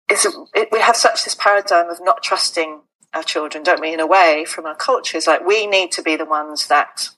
is 0.10 0.26
it, 0.54 0.70
we 0.72 0.80
have 0.80 0.96
such 0.96 1.24
this 1.24 1.36
paradigm 1.36 1.90
of 1.90 2.00
not 2.02 2.24
trusting 2.24 2.82
our 3.14 3.24
children, 3.24 3.64
don't 3.64 3.82
we? 3.82 3.94
In 3.94 4.00
a 4.00 4.08
way, 4.08 4.46
from 4.46 4.66
our 4.66 4.76
cultures, 4.76 5.28
like 5.28 5.46
we 5.46 5.68
need 5.68 5.92
to 5.94 6.02
be 6.02 6.16
the 6.16 6.26
ones 6.26 6.68
that 6.68 7.10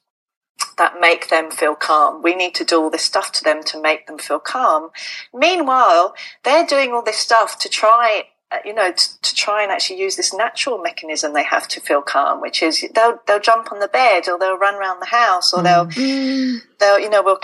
that 0.78 1.00
make 1.00 1.30
them 1.30 1.52
feel 1.52 1.76
calm. 1.76 2.22
We 2.22 2.36
need 2.36 2.56
to 2.56 2.66
do 2.66 2.82
all 2.82 2.90
this 2.90 3.04
stuff 3.04 3.32
to 3.34 3.44
them 3.44 3.64
to 3.64 3.82
make 3.82 4.08
them 4.08 4.18
feel 4.18 4.40
calm. 4.40 4.90
Meanwhile, 5.34 6.16
they're 6.44 6.66
doing 6.66 6.94
all 6.94 7.04
this 7.04 7.20
stuff 7.20 7.60
to 7.60 7.70
try, 7.70 8.24
Uh, 8.52 8.58
you 8.66 8.74
know, 8.74 8.92
to, 8.92 9.22
to 9.22 9.36
try 9.36 9.62
and 9.62 9.72
actually 9.72 10.00
use 10.00 10.16
this 10.16 10.34
natural 10.34 10.80
mechanism 10.80 11.34
they 11.34 11.44
have 11.44 11.68
to 11.68 11.80
feel 11.80 12.02
calm, 12.02 12.42
which 12.42 12.64
is 12.64 12.84
they'll 12.96 13.20
they'll 13.28 13.40
jump 13.40 13.72
on 13.72 13.80
the 13.80 13.88
bed 13.88 14.28
or 14.28 14.40
they'll 14.40 14.58
run 14.58 14.74
around 14.74 15.00
the 15.00 15.06
house 15.06 15.54
or 15.54 15.62
they'll 15.62 15.86
mm. 15.86 16.60
they'll 16.80 17.00
you 17.00 17.12
know 17.12 17.22
we'll 17.22 17.40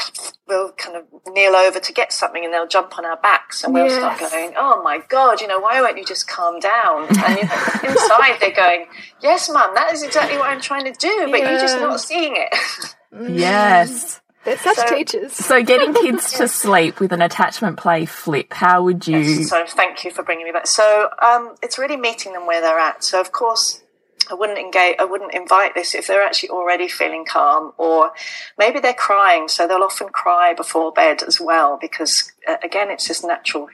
we'll 0.48 0.72
kind 0.72 0.98
of 0.98 1.06
kneel 1.32 1.56
over 1.56 1.80
to 1.80 1.94
get 1.94 2.12
something 2.12 2.44
and 2.44 2.52
they'll 2.52 2.68
jump 2.68 2.98
on 2.98 3.06
our 3.06 3.18
backs 3.18 3.64
and 3.64 3.72
we'll 3.72 3.90
start 3.90 4.20
going, 4.20 4.54
oh 4.58 4.82
my 4.84 5.00
god, 5.10 5.42
you 5.42 5.48
know, 5.48 5.60
why 5.60 5.80
won't 5.80 5.98
you 5.98 6.06
just 6.06 6.28
calm 6.28 6.60
down? 6.60 7.08
And 7.08 7.18
you 7.38 7.44
know, 7.44 7.66
inside 7.84 8.38
they're 8.40 8.52
going, 8.56 8.88
yes, 9.22 9.50
mum, 9.50 9.76
that 9.76 9.94
is 9.94 10.02
exactly 10.02 10.40
what 10.40 10.50
I'm 10.50 10.62
trying 10.62 10.86
to 10.86 10.94
do, 10.94 11.28
but 11.30 11.40
you're 11.40 11.60
just 11.60 11.80
not 11.80 12.00
seeing 12.00 12.34
it. 12.36 12.56
Yes. 13.30 14.18
Mm. 14.18 14.22
They're 14.46 14.58
such 14.58 14.78
So- 14.78 14.96
teachers. 14.96 15.34
So 15.34 15.64
getting 15.64 15.94
kids 15.94 16.32
to 16.34 16.48
sleep 16.48 17.00
with 17.00 17.12
an 17.12 17.22
attachment 17.22 17.78
play 17.78 18.06
flip, 18.06 18.54
how 18.54 18.84
would 18.84 19.08
you? 19.08 19.44
So 19.44 19.66
thank 19.68 20.06
you 20.06 20.12
for 20.12 20.24
bringing 20.24 20.46
me 20.46 20.52
back. 20.52 20.68
So 20.68 21.10
um, 21.22 21.56
it's 21.64 21.78
really 21.78 21.98
meeting 21.98 22.34
them 22.34 22.46
where 22.46 22.62
they're 22.62 22.80
at. 22.80 23.04
So 23.04 23.20
of 23.20 23.32
course, 23.32 23.82
I 24.30 24.34
wouldn't 24.36 24.58
engage. 24.60 24.96
I 25.00 25.06
wouldn't 25.06 25.34
invite 25.34 25.76
this 25.76 25.94
if 25.94 26.08
they're 26.08 26.24
actually 26.24 26.50
already 26.50 26.88
feeling 26.88 27.26
calm, 27.26 27.74
or 27.78 28.12
maybe 28.58 28.80
they're 28.80 28.94
crying. 28.94 29.48
So 29.48 29.68
they'll 29.68 29.84
often 29.84 30.10
cry 30.10 30.54
before 30.54 30.92
bed 30.92 31.24
as 31.24 31.40
well, 31.40 31.78
because 31.80 32.32
uh, 32.48 32.58
again, 32.64 32.90
it's 32.90 33.08
this 33.08 33.24
natural 33.24 33.68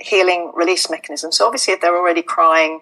healing 0.00 0.52
release 0.54 0.90
mechanism. 0.90 1.32
So 1.32 1.46
obviously, 1.46 1.74
if 1.74 1.80
they're 1.80 1.96
already 1.96 2.22
crying 2.22 2.80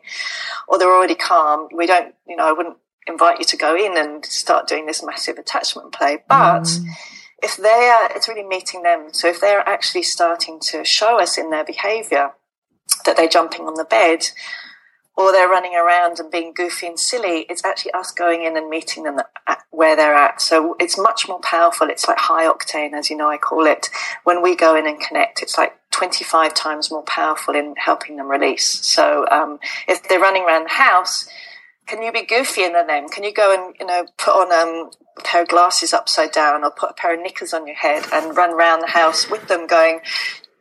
or 0.69 0.79
they're 0.79 0.93
already 0.93 1.15
calm, 1.17 1.69
we 1.75 1.87
don't. 1.87 2.15
You 2.27 2.37
know, 2.37 2.49
I 2.49 2.53
wouldn't 2.53 2.77
invite 3.07 3.39
you 3.39 3.45
to 3.47 3.57
go 3.57 3.77
in 3.77 3.97
and 3.97 4.25
start 4.25 4.67
doing 4.67 4.87
this 4.87 5.03
massive 5.03 5.39
attachment 5.39 5.93
play, 5.93 6.19
but 6.29 6.69
if 7.43 7.57
they're, 7.57 8.09
it's 8.15 8.29
really 8.29 8.45
meeting 8.45 8.83
them. 8.83 9.09
So 9.13 9.29
if 9.29 9.41
they're 9.41 9.67
actually 9.69 10.03
starting 10.03 10.59
to 10.71 10.85
show 10.85 11.21
us 11.21 11.37
in 11.39 11.51
their 11.51 11.65
behavior 11.65 12.33
that 13.05 13.17
they're 13.17 13.29
jumping 13.29 13.67
on 13.67 13.75
the 13.75 13.85
bed 13.85 14.25
or 15.17 15.33
they're 15.33 15.49
running 15.49 15.75
around 15.75 16.19
and 16.19 16.31
being 16.31 16.53
goofy 16.55 16.87
and 16.87 16.99
silly, 16.99 17.47
it's 17.49 17.65
actually 17.65 17.93
us 17.93 18.11
going 18.11 18.43
in 18.45 18.57
and 18.57 18.69
meeting 18.69 19.05
them 19.05 19.19
at 19.47 19.59
where 19.71 19.97
they're 19.97 20.15
at. 20.15 20.41
So 20.41 20.77
it's 20.79 20.99
much 20.99 21.27
more 21.27 21.41
powerful. 21.41 21.89
It's 21.89 22.07
like 22.07 22.19
high 22.19 22.47
octane, 22.47 22.93
as 22.93 23.11
you 23.11 23.17
know, 23.17 23.29
I 23.29 23.39
call 23.39 23.67
it. 23.67 23.89
When 24.25 24.43
we 24.43 24.55
go 24.55 24.75
in 24.77 24.87
and 24.87 25.01
connect, 25.01 25.43
it's 25.43 25.57
like 25.57 25.75
25 25.93 26.53
times 26.53 26.91
more 26.91 27.03
powerful 27.03 27.55
in 27.55 27.75
helping 27.77 28.17
them 28.17 28.29
release. 28.29 28.85
So 28.85 29.27
um, 29.31 29.59
if 29.89 30.07
they're 30.07 30.21
running 30.21 30.45
around 30.45 30.65
the 30.65 30.75
house, 30.75 31.27
can 31.87 32.03
you 32.03 32.13
be 32.13 32.23
goofier 32.23 32.73
than 32.73 32.87
them? 32.87 33.09
Can 33.09 33.25
you 33.25 33.33
go 33.33 33.55
and 33.55 33.75
you 33.79 33.87
know 33.87 34.07
put 34.19 34.35
on 34.35 34.53
um, 34.53 34.91
a 35.19 35.23
pair 35.23 35.43
of 35.43 35.49
glasses 35.49 35.93
upside 35.93 36.33
down, 36.33 36.65
or 36.65 36.71
put 36.71 36.91
a 36.91 36.95
pair 36.95 37.15
of 37.15 37.21
knickers 37.21 37.55
on 37.55 37.67
your 37.67 37.77
head 37.77 38.05
and 38.13 38.37
run 38.37 38.53
around 38.53 38.81
the 38.81 38.89
house 38.89 39.31
with 39.31 39.49
them, 39.49 39.67
going, 39.67 40.01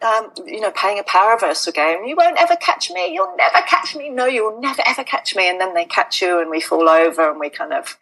um, 0.01 0.31
you 0.45 0.61
know, 0.61 0.71
playing 0.71 0.99
a 0.99 1.03
power 1.03 1.37
game? 1.73 2.05
You 2.05 2.15
won't 2.15 2.37
ever 2.37 2.55
catch 2.55 2.91
me. 2.91 3.13
You'll 3.13 3.35
never 3.35 3.61
catch 3.67 3.95
me. 3.95 4.09
No, 4.09 4.25
you 4.25 4.45
will 4.45 4.61
never 4.61 4.83
ever 4.85 5.03
catch 5.03 5.35
me. 5.35 5.49
And 5.49 5.59
then 5.59 5.73
they 5.73 5.85
catch 5.85 6.21
you, 6.21 6.39
and 6.39 6.49
we 6.49 6.61
fall 6.61 6.87
over, 6.87 7.29
and 7.29 7.39
we 7.39 7.49
kind 7.49 7.73
of. 7.73 7.97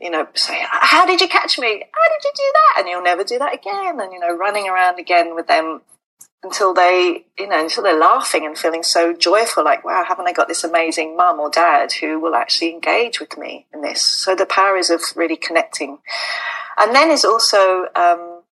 You 0.00 0.10
know, 0.10 0.26
say, 0.34 0.60
how 0.68 1.06
did 1.06 1.20
you 1.20 1.28
catch 1.28 1.60
me? 1.60 1.68
How 1.68 2.12
did 2.12 2.24
you 2.24 2.32
do 2.34 2.52
that? 2.54 2.74
And 2.78 2.88
you'll 2.88 3.04
never 3.04 3.22
do 3.22 3.38
that 3.38 3.54
again. 3.54 4.00
And, 4.00 4.12
you 4.12 4.18
know, 4.18 4.36
running 4.36 4.68
around 4.68 4.98
again 4.98 5.36
with 5.36 5.46
them 5.46 5.82
until 6.42 6.74
they, 6.74 7.24
you 7.38 7.48
know, 7.48 7.62
until 7.62 7.82
they're 7.84 7.98
laughing 7.98 8.44
and 8.44 8.58
feeling 8.58 8.82
so 8.82 9.14
joyful, 9.14 9.64
like, 9.64 9.84
wow, 9.84 10.04
haven't 10.06 10.26
I 10.26 10.32
got 10.32 10.48
this 10.48 10.64
amazing 10.64 11.16
mum 11.16 11.38
or 11.38 11.50
dad 11.50 11.92
who 11.92 12.18
will 12.18 12.34
actually 12.34 12.72
engage 12.72 13.20
with 13.20 13.38
me 13.38 13.66
in 13.72 13.82
this? 13.82 14.06
So 14.06 14.34
the 14.34 14.46
power 14.46 14.76
is 14.76 14.90
of 14.90 15.02
really 15.14 15.36
connecting. 15.36 15.98
And 16.76 16.94
then 16.94 17.10
is 17.10 17.24
also, 17.24 17.86
um, 17.94 18.42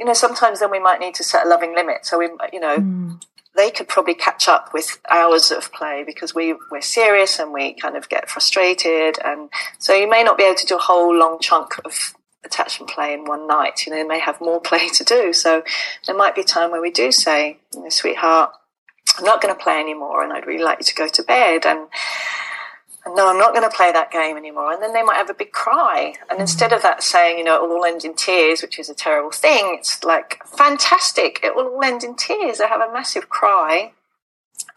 you 0.00 0.04
know, 0.04 0.14
sometimes 0.14 0.60
then 0.60 0.70
we 0.70 0.80
might 0.80 1.00
need 1.00 1.14
to 1.16 1.24
set 1.24 1.46
a 1.46 1.48
loving 1.48 1.76
limit. 1.76 2.06
So 2.06 2.18
we, 2.18 2.28
you 2.52 2.58
know, 2.58 3.18
they 3.54 3.70
could 3.70 3.86
probably 3.86 4.14
catch 4.14 4.48
up 4.48 4.70
with 4.74 4.98
hours 5.08 5.52
of 5.52 5.72
play 5.72 6.02
because 6.04 6.34
we, 6.34 6.56
we're 6.70 6.80
serious 6.80 7.38
and 7.38 7.52
we 7.52 7.74
kind 7.74 7.96
of 7.96 8.08
get 8.08 8.30
frustrated. 8.30 9.18
And 9.24 9.50
so 9.78 9.94
you 9.94 10.10
may 10.10 10.24
not 10.24 10.38
be 10.38 10.44
able 10.44 10.56
to 10.56 10.66
do 10.66 10.76
a 10.76 10.80
whole 10.80 11.14
long 11.16 11.38
chunk 11.40 11.74
of 11.84 12.14
attachment 12.44 12.90
play 12.90 13.12
in 13.12 13.24
one 13.24 13.46
night. 13.46 13.86
You 13.86 13.92
know, 13.92 13.98
they 13.98 14.08
may 14.08 14.20
have 14.20 14.40
more 14.40 14.60
play 14.70 14.88
to 14.88 15.04
do. 15.04 15.32
So 15.32 15.62
there 16.06 16.16
might 16.16 16.34
be 16.34 16.42
a 16.42 16.44
time 16.44 16.70
where 16.70 16.82
we 16.82 16.90
do 16.90 17.12
say, 17.12 17.58
you 17.74 17.82
know, 17.82 17.88
sweetheart, 17.88 18.52
I'm 19.18 19.24
not 19.24 19.42
going 19.42 19.54
to 19.54 19.62
play 19.62 19.78
anymore 19.78 20.22
and 20.22 20.32
I'd 20.32 20.46
really 20.46 20.64
like 20.64 20.78
you 20.78 20.84
to 20.84 20.94
go 20.94 21.08
to 21.08 21.22
bed. 21.22 21.66
And, 21.66 21.88
and 23.04 23.14
no, 23.14 23.28
I'm 23.28 23.38
not 23.38 23.52
going 23.52 23.68
to 23.68 23.76
play 23.76 23.92
that 23.92 24.10
game 24.10 24.36
anymore. 24.36 24.72
And 24.72 24.82
then 24.82 24.92
they 24.92 25.02
might 25.02 25.16
have 25.16 25.28
a 25.28 25.34
big 25.34 25.52
cry. 25.52 26.14
And 26.30 26.40
instead 26.40 26.72
of 26.72 26.82
that 26.82 27.02
saying, 27.02 27.38
you 27.38 27.44
know, 27.44 27.56
it 27.56 27.68
will 27.68 27.76
all 27.76 27.84
end 27.84 28.04
in 28.04 28.14
tears, 28.14 28.62
which 28.62 28.78
is 28.78 28.88
a 28.88 28.94
terrible 28.94 29.30
thing, 29.30 29.76
it's 29.78 30.02
like, 30.04 30.40
fantastic, 30.46 31.40
it 31.42 31.54
will 31.54 31.66
all 31.66 31.82
end 31.82 32.04
in 32.04 32.14
tears. 32.16 32.58
They 32.58 32.66
have 32.66 32.80
a 32.80 32.92
massive 32.92 33.28
cry. 33.28 33.92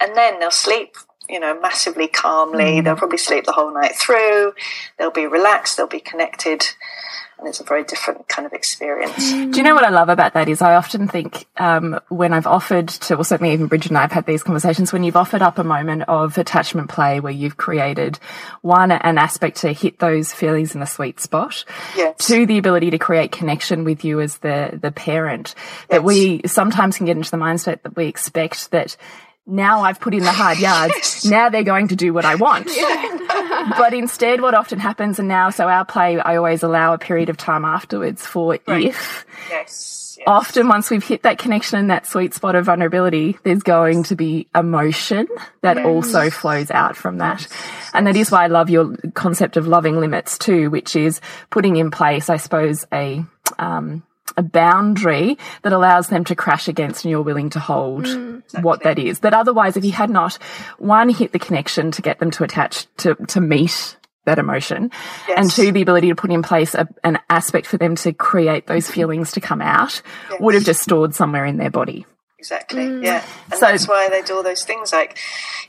And 0.01 0.17
then 0.17 0.39
they'll 0.39 0.51
sleep, 0.51 0.97
you 1.29 1.39
know, 1.39 1.57
massively 1.59 2.07
calmly. 2.07 2.81
Mm. 2.81 2.83
They'll 2.83 2.95
probably 2.95 3.17
sleep 3.17 3.45
the 3.45 3.53
whole 3.53 3.73
night 3.73 3.95
through. 3.95 4.53
They'll 4.97 5.11
be 5.11 5.27
relaxed. 5.27 5.77
They'll 5.77 5.87
be 5.87 6.01
connected. 6.01 6.65
And 7.37 7.49
it's 7.49 7.59
a 7.59 7.65
very 7.65 7.83
different 7.83 8.29
kind 8.29 8.45
of 8.45 8.53
experience. 8.53 9.17
Do 9.17 9.51
you 9.51 9.63
know 9.63 9.75
what 9.75 9.83
I 9.83 9.89
love 9.89 10.07
about 10.07 10.33
that 10.33 10.47
is 10.47 10.61
I 10.61 10.75
often 10.75 11.07
think 11.09 11.45
um, 11.57 11.99
when 12.07 12.31
I've 12.31 12.47
offered 12.47 12.87
to, 12.87 13.15
well, 13.15 13.25
certainly 13.25 13.51
even 13.51 13.67
Bridget 13.67 13.89
and 13.91 13.97
I 13.97 14.01
have 14.01 14.11
had 14.13 14.25
these 14.25 14.41
conversations, 14.41 14.93
when 14.93 15.03
you've 15.03 15.17
offered 15.17 15.41
up 15.41 15.57
a 15.57 15.63
moment 15.63 16.03
of 16.03 16.37
attachment 16.37 16.89
play 16.89 17.19
where 17.19 17.33
you've 17.33 17.57
created 17.57 18.19
one, 18.61 18.91
an 18.91 19.17
aspect 19.17 19.57
to 19.57 19.73
hit 19.73 19.99
those 19.99 20.31
feelings 20.31 20.73
in 20.75 20.79
the 20.79 20.85
sweet 20.85 21.19
spot, 21.19 21.65
Yes. 21.97 22.15
two, 22.25 22.45
the 22.45 22.57
ability 22.57 22.91
to 22.91 22.97
create 22.97 23.33
connection 23.33 23.83
with 23.83 24.05
you 24.05 24.21
as 24.21 24.37
the, 24.37 24.79
the 24.81 24.91
parent, 24.91 25.55
that 25.89 26.03
we 26.05 26.41
sometimes 26.45 26.95
can 26.97 27.05
get 27.05 27.17
into 27.17 27.31
the 27.31 27.37
mindset 27.37 27.81
that 27.81 27.97
we 27.97 28.05
expect 28.05 28.71
that 28.71 28.95
now 29.47 29.81
I've 29.81 29.99
put 29.99 30.13
in 30.13 30.21
the 30.21 30.31
hard 30.31 30.59
yards. 30.59 31.25
Now 31.35 31.49
they're 31.49 31.63
going 31.63 31.87
to 31.87 31.95
do 31.95 32.13
what 32.13 32.23
I 32.23 32.35
want. 32.35 32.67
but 33.77 33.93
instead, 33.93 34.41
what 34.41 34.53
often 34.53 34.79
happens, 34.79 35.17
and 35.17 35.27
now, 35.27 35.49
so 35.49 35.67
our 35.67 35.83
play, 35.83 36.19
I 36.19 36.35
always 36.35 36.61
allow 36.61 36.93
a 36.93 36.99
period 36.99 37.29
of 37.29 37.37
time 37.37 37.65
afterwards 37.65 38.23
for 38.25 38.55
if. 38.67 39.25
Yes. 39.49 40.17
yes. 40.19 40.25
Often, 40.27 40.67
once 40.67 40.91
we've 40.91 41.03
hit 41.03 41.23
that 41.23 41.39
connection 41.39 41.79
and 41.79 41.89
that 41.89 42.05
sweet 42.05 42.33
spot 42.35 42.55
of 42.55 42.65
vulnerability, 42.65 43.39
there's 43.43 43.63
going 43.63 44.03
to 44.03 44.15
be 44.15 44.47
emotion 44.53 45.27
that 45.61 45.83
also 45.83 46.29
flows 46.29 46.69
out 46.69 46.95
from 46.95 47.17
that. 47.17 47.47
And 47.93 48.05
that 48.05 48.15
is 48.15 48.29
why 48.29 48.43
I 48.43 48.47
love 48.47 48.69
your 48.69 48.95
concept 49.13 49.57
of 49.57 49.67
loving 49.67 49.99
limits 49.99 50.37
too, 50.37 50.69
which 50.69 50.95
is 50.95 51.21
putting 51.49 51.75
in 51.75 51.89
place, 51.89 52.29
I 52.29 52.37
suppose, 52.37 52.85
a, 52.93 53.25
um, 53.57 54.03
a 54.37 54.43
boundary 54.43 55.37
that 55.61 55.73
allows 55.73 56.07
them 56.07 56.23
to 56.25 56.35
crash 56.35 56.67
against 56.67 57.05
and 57.05 57.11
you're 57.11 57.21
willing 57.21 57.49
to 57.51 57.59
hold 57.59 58.05
mm, 58.05 58.41
what 58.61 58.83
that 58.83 58.99
is. 58.99 59.19
But 59.19 59.33
otherwise, 59.33 59.77
if 59.77 59.85
you 59.85 59.91
had 59.91 60.09
not, 60.09 60.35
one, 60.77 61.09
hit 61.09 61.31
the 61.31 61.39
connection 61.39 61.91
to 61.91 62.01
get 62.01 62.19
them 62.19 62.31
to 62.31 62.43
attach, 62.43 62.87
to, 62.97 63.15
to 63.15 63.41
meet 63.41 63.97
that 64.25 64.39
emotion, 64.39 64.89
and 65.37 65.51
two, 65.51 65.71
the 65.71 65.83
ability 65.83 66.09
to 66.09 66.15
put 66.15 66.31
in 66.31 66.41
place 66.41 66.73
a, 66.73 66.87
an 67.03 67.19
aspect 67.29 67.67
for 67.67 67.77
them 67.77 67.95
to 67.95 68.11
create 68.11 68.65
those 68.65 68.85
mm-hmm. 68.85 68.93
feelings 68.93 69.31
to 69.33 69.41
come 69.41 69.61
out, 69.61 70.01
would 70.39 70.55
have 70.55 70.63
just 70.63 70.81
stored 70.81 71.13
somewhere 71.13 71.45
in 71.45 71.57
their 71.57 71.69
body. 71.69 72.05
Exactly. 72.45 72.85
Mm. 72.85 73.03
Yeah. 73.03 73.23
And 73.49 73.59
So- 73.59 73.65
that's 73.65 73.87
why 73.87 74.07
they 74.07 74.21
do 74.21 74.35
all 74.35 74.43
those 74.43 74.63
things 74.63 74.93
like, 74.93 75.17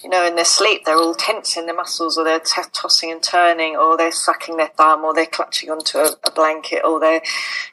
you 0.03 0.11
know, 0.11 0.27
in 0.27 0.35
their 0.37 0.45
sleep, 0.45 0.85
they're 0.85 0.99
all 0.99 1.15
tensing 1.15 1.65
their 1.65 1.75
muscles 1.75 2.19
or 2.19 2.25
they're 2.25 2.39
t- 2.39 2.61
tossing 2.75 3.11
and 3.11 3.23
turning 3.23 3.77
or 3.77 3.97
they're 3.97 4.13
sucking 4.13 4.59
their 4.59 4.69
thumb 4.69 5.03
or 5.03 5.15
they're 5.15 5.25
clutching 5.25 5.71
onto 5.71 5.97
a, 5.97 6.11
a 6.25 6.31
blanket 6.31 6.83
or 6.85 7.01
they're, 7.01 7.23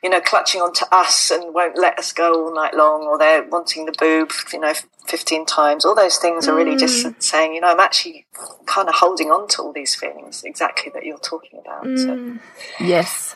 you 0.02 0.10
know, 0.10 0.22
clutching 0.22 0.62
onto 0.62 0.86
us 0.90 1.32
and 1.32 1.54
won't 1.54 1.78
let 1.78 2.00
us 2.00 2.14
go 2.14 2.46
all 2.46 2.56
night 2.56 2.76
long 2.76 3.02
or 3.04 3.18
they're 3.18 3.44
wanting 3.44 3.86
the 3.86 3.94
boob, 4.00 4.32
you 4.54 4.60
know, 4.60 4.74
15 5.08 5.46
times. 5.46 5.84
All 5.84 5.96
those 5.96 6.18
things 6.18 6.48
are 6.48 6.56
really 6.56 6.78
just 6.78 7.06
mm. 7.06 7.22
saying, 7.22 7.54
you 7.54 7.60
know, 7.60 7.72
I'm 7.72 7.82
actually 7.82 8.26
kind 8.66 8.88
of 8.88 8.96
holding 8.96 9.32
on 9.32 9.50
to 9.50 9.64
all 9.64 9.74
these 9.74 9.96
feelings 9.96 10.46
exactly 10.46 10.94
that 10.94 11.04
you're 11.04 11.18
talking 11.18 11.60
about. 11.60 11.84
So. 11.84 12.08
Mm. 12.16 12.40
Yes. 12.80 13.36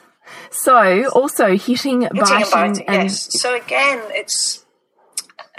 So 0.50 1.10
also 1.10 1.58
hitting, 1.58 2.02
Hitting 2.02 2.20
biting, 2.20 2.36
and 2.36 2.52
biting, 2.52 2.88
and 2.88 3.04
yes. 3.04 3.40
So 3.40 3.56
again, 3.56 4.02
it's 4.12 4.64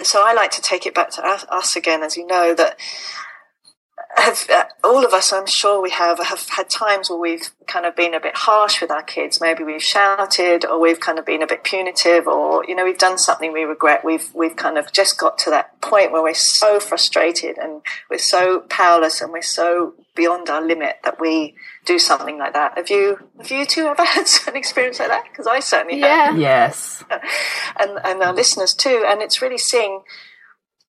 so 0.03 0.23
I 0.25 0.33
like 0.33 0.51
to 0.53 0.63
take 0.63 0.87
it 0.87 0.95
back 0.95 1.11
to 1.11 1.23
us, 1.25 1.77
again, 1.77 2.03
as 2.03 2.17
you 2.17 2.27
know 2.27 2.55
that 2.55 2.79
have 4.17 4.47
uh, 4.51 4.65
all 4.83 5.05
of 5.05 5.13
us, 5.13 5.33
I'm 5.33 5.47
sure 5.47 5.83
we 5.83 5.91
have, 5.91 6.19
have 6.19 6.49
had 6.49 6.71
times 6.71 7.11
where 7.11 7.19
we've 7.19 7.51
kind 7.67 7.87
of 7.87 7.95
been 7.95 8.15
a 8.15 8.21
bit 8.21 8.37
harsh 8.37 8.81
with 8.81 8.91
our 8.91 9.03
kids. 9.03 9.41
Maybe 9.41 9.65
we've 9.65 9.83
shouted, 9.83 10.65
or 10.65 10.81
we've 10.81 11.01
kind 11.01 11.19
of 11.19 11.27
been 11.27 11.43
a 11.43 11.47
bit 11.47 11.65
punitive, 11.65 12.27
or 12.27 12.65
you 12.67 12.75
know, 12.75 12.85
we've 12.85 12.99
done 12.99 13.19
something 13.19 13.53
we 13.53 13.63
regret. 13.63 14.05
We've 14.05 14.29
we've 14.35 14.57
kind 14.57 14.79
of 14.79 14.93
just 14.93 15.19
got 15.19 15.39
to 15.39 15.51
that 15.51 15.81
point 15.81 16.13
where 16.13 16.23
we're 16.23 16.35
so 16.35 16.81
frustrated 16.81 17.59
and 17.59 17.83
we're 18.11 18.19
so 18.19 18.61
powerless 18.69 19.21
and 19.21 19.33
we're 19.33 19.43
so 19.43 19.95
beyond 20.15 20.49
our 20.49 20.63
limit 20.63 20.97
that 21.05 21.21
we 21.21 21.55
do 21.89 21.99
something 21.99 22.39
like 22.39 22.53
that. 22.53 22.71
Have 22.77 22.91
you 22.91 23.19
have 23.39 23.51
you 23.51 23.65
two 23.67 23.87
ever 23.87 24.05
had 24.15 24.27
an 24.47 24.57
experience 24.57 24.99
like 25.01 25.09
that? 25.09 25.25
Because 25.31 25.47
I 25.47 25.61
certainly 25.61 26.01
have 26.01 26.37
Yeah. 26.37 26.67
yes. 26.69 27.03
and, 27.81 27.99
and 28.05 28.23
our 28.23 28.33
listeners 28.35 28.75
too. 28.75 29.05
And 29.09 29.21
it's 29.23 29.43
really 29.43 29.59
seeing 29.59 30.03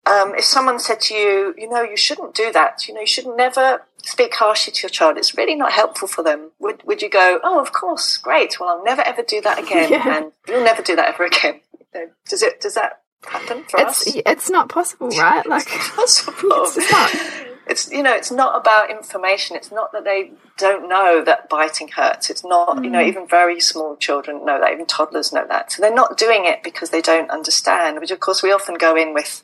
um, 0.05 0.35
if 0.35 0.45
someone 0.45 0.79
said 0.81 1.01
to 1.03 1.15
you, 1.15 1.55
you 1.57 1.69
know, 1.69 1.83
you 1.83 1.97
shouldn't 1.97 2.35
do 2.35 2.51
that. 2.53 2.89
You 2.89 2.95
know, 2.95 3.01
you 3.01 3.07
should 3.07 3.27
never 3.27 3.83
speak 4.03 4.35
harshly 4.35 4.73
to 4.73 4.83
your 4.83 4.91
child. 4.91 5.17
It's 5.17 5.37
really 5.37 5.55
not 5.55 5.73
helpful 5.73 6.09
for 6.09 6.23
them. 6.25 6.51
Would 6.59 6.83
would 6.85 7.03
you 7.03 7.09
go, 7.09 7.39
oh, 7.45 7.61
of 7.61 7.73
course, 7.73 8.17
great. 8.19 8.59
Well, 8.59 8.69
I'll 8.69 8.85
never 8.85 9.03
ever 9.03 9.23
do 9.23 9.41
that 9.43 9.59
again, 9.61 9.91
Yeah. 9.97 10.17
and 10.17 10.33
you'll 10.49 10.65
never 10.65 10.83
do 10.83 10.97
that 10.97 11.09
ever 11.15 11.25
again. 11.25 11.61
You 11.79 11.87
know, 12.01 12.07
Does 12.29 12.43
it? 12.43 12.61
Does 12.61 12.75
that 12.75 13.01
happen 13.25 13.63
for 13.71 13.79
It's 13.81 14.07
us? 14.09 14.17
it's 14.27 14.51
not 14.51 14.69
possible, 14.69 15.09
right? 15.11 15.47
Like 15.47 15.69
Possible. 15.69 16.65
it's 16.67 16.91
not. 16.91 17.47
It's 17.67 17.91
you 17.91 18.03
know, 18.03 18.13
it's 18.13 18.31
not 18.31 18.61
about 18.61 18.91
information. 18.91 19.57
It's 19.57 19.71
not 19.71 19.93
that 19.93 20.05
they 20.05 20.33
don't 20.59 20.89
know 20.89 21.23
that 21.25 21.49
biting 21.49 21.89
hurts. 21.89 22.29
It's 22.29 22.45
not 22.45 22.83
you 22.83 22.91
know, 22.91 22.99
mm. 22.99 23.07
even 23.07 23.27
very 23.27 23.61
small 23.61 23.97
children 23.97 24.45
know 24.45 24.59
that. 24.61 24.73
Even 24.73 24.87
toddlers 24.87 25.33
know 25.33 25.47
that. 25.47 25.73
So 25.73 25.81
they're 25.81 25.95
not 25.95 26.19
doing 26.19 26.45
it 26.45 26.63
because 26.63 26.91
they 26.91 27.01
don't 27.01 27.31
understand. 27.31 28.01
Which 28.01 28.11
of 28.11 28.21
course 28.21 28.43
we 28.43 28.53
often 28.53 28.75
go 28.75 28.97
in 28.97 29.15
with, 29.15 29.43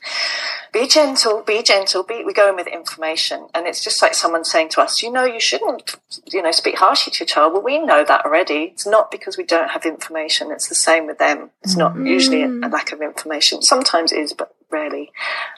be 0.73 0.87
gentle, 0.87 1.43
be 1.43 1.63
gentle. 1.63 2.03
Be, 2.03 2.23
we 2.23 2.33
go 2.33 2.49
in 2.49 2.55
with 2.55 2.67
information, 2.67 3.47
and 3.53 3.67
it's 3.67 3.83
just 3.83 4.01
like 4.01 4.13
someone 4.13 4.43
saying 4.43 4.69
to 4.69 4.81
us, 4.81 5.01
you 5.01 5.11
know, 5.11 5.23
you 5.23 5.39
shouldn't 5.39 5.95
you 6.31 6.41
know 6.41 6.51
speak 6.51 6.77
harshly 6.77 7.11
to 7.11 7.19
your 7.21 7.27
child. 7.27 7.53
Well, 7.53 7.61
we 7.61 7.79
know 7.79 8.03
that 8.03 8.25
already. 8.25 8.71
It's 8.73 8.85
not 8.85 9.11
because 9.11 9.37
we 9.37 9.45
don't 9.45 9.69
have 9.71 9.85
information. 9.85 10.51
It's 10.51 10.67
the 10.67 10.75
same 10.75 11.07
with 11.07 11.19
them. 11.19 11.51
It's 11.63 11.77
not 11.77 11.95
usually 11.95 12.43
a, 12.43 12.49
a 12.49 12.69
lack 12.69 12.91
of 12.91 13.01
information. 13.01 13.61
Sometimes 13.61 14.11
it 14.11 14.19
is, 14.19 14.33
but 14.33 14.53
rarely. 14.71 15.11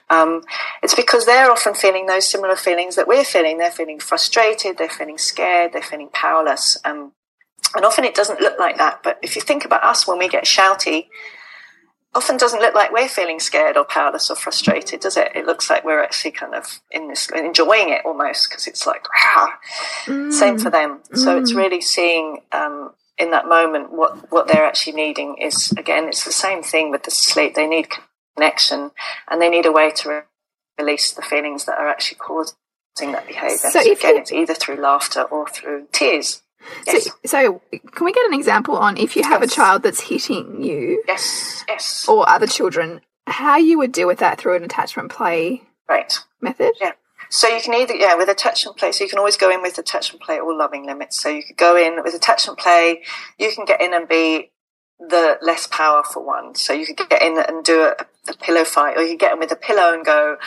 Um, 0.09 0.43
it's 0.82 0.95
because 0.95 1.26
they're 1.26 1.51
often 1.51 1.74
feeling 1.74 2.05
those 2.05 2.30
similar 2.30 2.55
feelings 2.55 2.95
that 2.95 3.07
we're 3.07 3.24
feeling. 3.24 3.57
They're 3.57 3.72
feeling 3.72 3.99
frustrated, 3.99 4.78
they're 4.78 4.89
feeling 4.89 5.18
scared, 5.18 5.74
they're 5.74 5.82
feeling 5.82 6.09
powerless. 6.12 6.78
Um, 6.86 7.14
and 7.76 7.86
often 7.86 8.03
it 8.03 8.16
doesn't 8.16 8.41
look 8.41 8.59
like 8.59 8.78
that. 8.78 9.01
But 9.03 9.20
if 9.22 9.36
you 9.36 9.41
think 9.41 9.66
about 9.66 9.84
us 9.84 10.07
when 10.07 10.18
we 10.18 10.28
get 10.28 10.45
shouty, 10.45 11.07
often 12.14 12.36
doesn't 12.38 12.59
look 12.59 12.76
like 12.76 12.91
we're 12.91 13.07
feeling 13.07 13.39
scared 13.39 13.78
or 13.78 13.86
powerless 13.86 14.30
or 14.30 14.36
frustrated, 14.36 14.99
does 14.99 15.16
it? 15.16 15.32
It 15.34 15.45
looks 15.45 15.70
like 15.70 15.86
we're 15.86 16.03
actually 16.03 16.32
kind 16.32 16.53
of 16.53 16.82
in 16.91 17.07
this, 17.07 17.30
enjoying 17.30 17.89
it 17.89 18.01
almost 18.03 18.49
because 18.49 18.68
it's 18.68 18.86
like, 18.86 19.05
"Rah." 19.09 20.30
same 20.30 20.57
for 20.57 20.70
them. 20.70 20.99
So 21.14 21.38
it's 21.38 21.53
really 21.53 21.80
seeing 21.80 22.41
um, 22.51 22.91
in 23.18 23.32
that 23.32 23.47
moment 23.47 23.91
what, 23.91 24.32
what 24.32 24.47
they're 24.47 24.66
actually 24.66 24.93
needing 24.93 25.38
is, 25.38 25.72
again, 25.78 26.07
it's 26.07 26.26
the 26.26 26.32
same 26.32 26.64
thing 26.64 26.89
with 26.89 27.03
the 27.03 27.12
sleep. 27.12 27.55
They 27.55 27.68
need 27.68 27.88
connection 28.36 28.92
and 29.30 29.42
they 29.42 29.50
need 29.50 29.66
a 29.66 29.72
way 29.72 29.92
to 29.92 30.10
re- 30.10 30.22
release 30.78 31.12
the 31.12 31.22
feelings 31.22 31.66
that 31.66 31.78
are 31.78 31.88
actually 31.88 32.18
causing 32.18 32.56
that 33.12 33.28
behavior. 33.28 33.58
So 33.58 33.70
So, 33.70 33.80
if 33.82 34.00
again, 34.00 34.16
you- 34.16 34.22
it's 34.22 34.32
either 34.32 34.54
through 34.54 34.76
laughter 34.78 35.24
or 35.24 35.48
through 35.48 35.88
tears. 35.92 36.42
Yes, 36.86 37.06
So, 37.06 37.12
so 37.26 37.62
can 37.94 38.06
we 38.06 38.14
get 38.14 38.26
an 38.26 38.34
example 38.36 38.78
on 38.78 38.98
if 38.98 39.16
you 39.16 39.24
have 39.24 39.42
a 39.42 39.48
child 39.48 39.82
that's 39.84 40.02
hitting 40.02 40.62
you 40.62 41.04
yes, 41.08 41.64
yes. 41.68 42.08
or 42.08 42.28
other 42.30 42.46
children, 42.46 43.02
how 43.28 43.58
you 43.58 43.78
would 43.80 43.92
deal 43.92 44.08
with 44.08 44.20
that 44.20 44.38
through 44.40 44.56
an 44.56 44.64
attachment 44.64 45.12
play 45.12 45.64
Right. 45.90 46.14
method? 46.40 46.74
Yeah. 46.80 46.92
So 47.30 47.48
you 47.48 47.62
can 47.62 47.74
either, 47.74 47.96
yeah, 47.96 48.14
with 48.16 48.30
attachment 48.30 48.78
play, 48.78 48.92
so 48.92 49.04
you 49.06 49.10
can 49.10 49.18
always 49.18 49.38
go 49.38 49.50
in 49.50 49.62
with 49.62 49.78
attachment 49.78 50.22
play 50.22 50.40
or 50.40 50.54
loving 50.54 50.86
limits. 50.86 51.20
So 51.22 51.30
you 51.30 51.42
could 51.44 51.58
go 51.58 51.76
in 51.78 52.04
with 52.04 52.14
attachment 52.14 52.60
play, 52.60 53.04
you 53.40 53.52
can 53.56 53.66
get 53.66 53.82
in 53.82 53.94
and 53.94 54.08
be 54.08 54.51
the 55.10 55.38
less 55.41 55.68
powerful 55.68 56.24
one. 56.24 56.56
So 56.56 56.74
you 56.74 56.86
could 56.86 57.10
get 57.10 57.22
in 57.22 57.38
and 57.38 57.64
do 57.64 57.82
a, 57.82 57.95
a 58.30 58.34
pillow 58.38 58.64
fight, 58.64 58.97
or 58.97 59.04
you 59.04 59.18
get 59.18 59.34
in 59.34 59.39
with 59.39 59.52
a 59.52 59.56
pillow 59.56 59.93
and 59.93 60.06
go, 60.06 60.38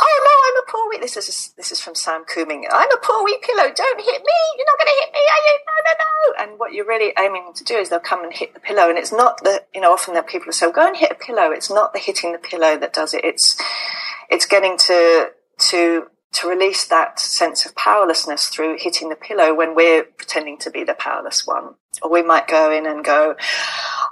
Oh 0.00 0.20
no, 0.24 0.34
I'm 0.46 0.62
a 0.62 0.70
poor 0.70 0.88
wee. 0.88 0.98
This 1.00 1.16
is 1.16 1.52
this 1.56 1.72
is 1.72 1.80
from 1.80 1.94
Sam 1.94 2.24
Cooming. 2.24 2.66
I'm 2.70 2.90
a 2.90 3.00
poor 3.02 3.24
wee 3.24 3.38
pillow. 3.42 3.64
Don't 3.74 4.00
hit 4.00 4.22
me. 4.22 4.38
You're 4.56 4.66
not 4.66 4.78
going 4.78 4.86
to 4.86 5.00
hit 5.00 5.12
me, 5.12 5.20
are 5.20 5.42
you? 5.46 5.58
No, 5.66 5.74
no, 5.86 5.92
no. 5.98 6.44
And 6.44 6.58
what 6.60 6.72
you're 6.72 6.86
really 6.86 7.12
aiming 7.18 7.52
to 7.56 7.64
do 7.64 7.76
is 7.76 7.88
they'll 7.88 7.98
come 7.98 8.22
and 8.22 8.32
hit 8.32 8.54
the 8.54 8.60
pillow, 8.60 8.88
and 8.88 8.96
it's 8.96 9.12
not 9.12 9.42
the 9.42 9.64
you 9.74 9.80
know 9.80 9.92
often 9.92 10.14
that 10.14 10.28
people 10.28 10.52
say, 10.52 10.70
"Go 10.70 10.86
and 10.86 10.96
hit 10.96 11.10
a 11.10 11.14
pillow." 11.16 11.50
It's 11.50 11.70
not 11.70 11.92
the 11.92 11.98
hitting 11.98 12.32
the 12.32 12.38
pillow 12.38 12.78
that 12.78 12.92
does 12.92 13.12
it. 13.12 13.24
It's 13.24 13.60
it's 14.30 14.46
getting 14.46 14.76
to 14.78 15.30
to 15.58 16.06
to 16.32 16.48
release 16.48 16.86
that 16.86 17.18
sense 17.18 17.64
of 17.64 17.74
powerlessness 17.74 18.48
through 18.48 18.76
hitting 18.78 19.08
the 19.08 19.16
pillow 19.16 19.54
when 19.54 19.74
we're 19.74 20.04
pretending 20.04 20.58
to 20.58 20.70
be 20.70 20.84
the 20.84 20.94
powerless 20.94 21.46
one. 21.46 21.74
Or 22.02 22.10
we 22.10 22.22
might 22.22 22.46
go 22.46 22.70
in 22.70 22.86
and 22.86 23.04
go, 23.04 23.34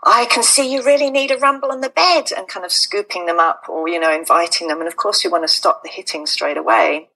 I 0.02 0.26
can 0.26 0.42
see 0.42 0.72
you 0.72 0.82
really 0.82 1.10
need 1.10 1.30
a 1.30 1.36
rumble 1.36 1.70
on 1.70 1.82
the 1.82 1.90
bed 1.90 2.32
and 2.36 2.48
kind 2.48 2.64
of 2.64 2.72
scooping 2.72 3.26
them 3.26 3.38
up 3.38 3.68
or, 3.68 3.88
you 3.88 4.00
know, 4.00 4.12
inviting 4.12 4.68
them. 4.68 4.78
And 4.78 4.88
of 4.88 4.96
course 4.96 5.22
you 5.22 5.30
want 5.30 5.44
to 5.44 5.48
stop 5.48 5.82
the 5.82 5.90
hitting 5.90 6.26
straight 6.26 6.56
away. 6.56 7.10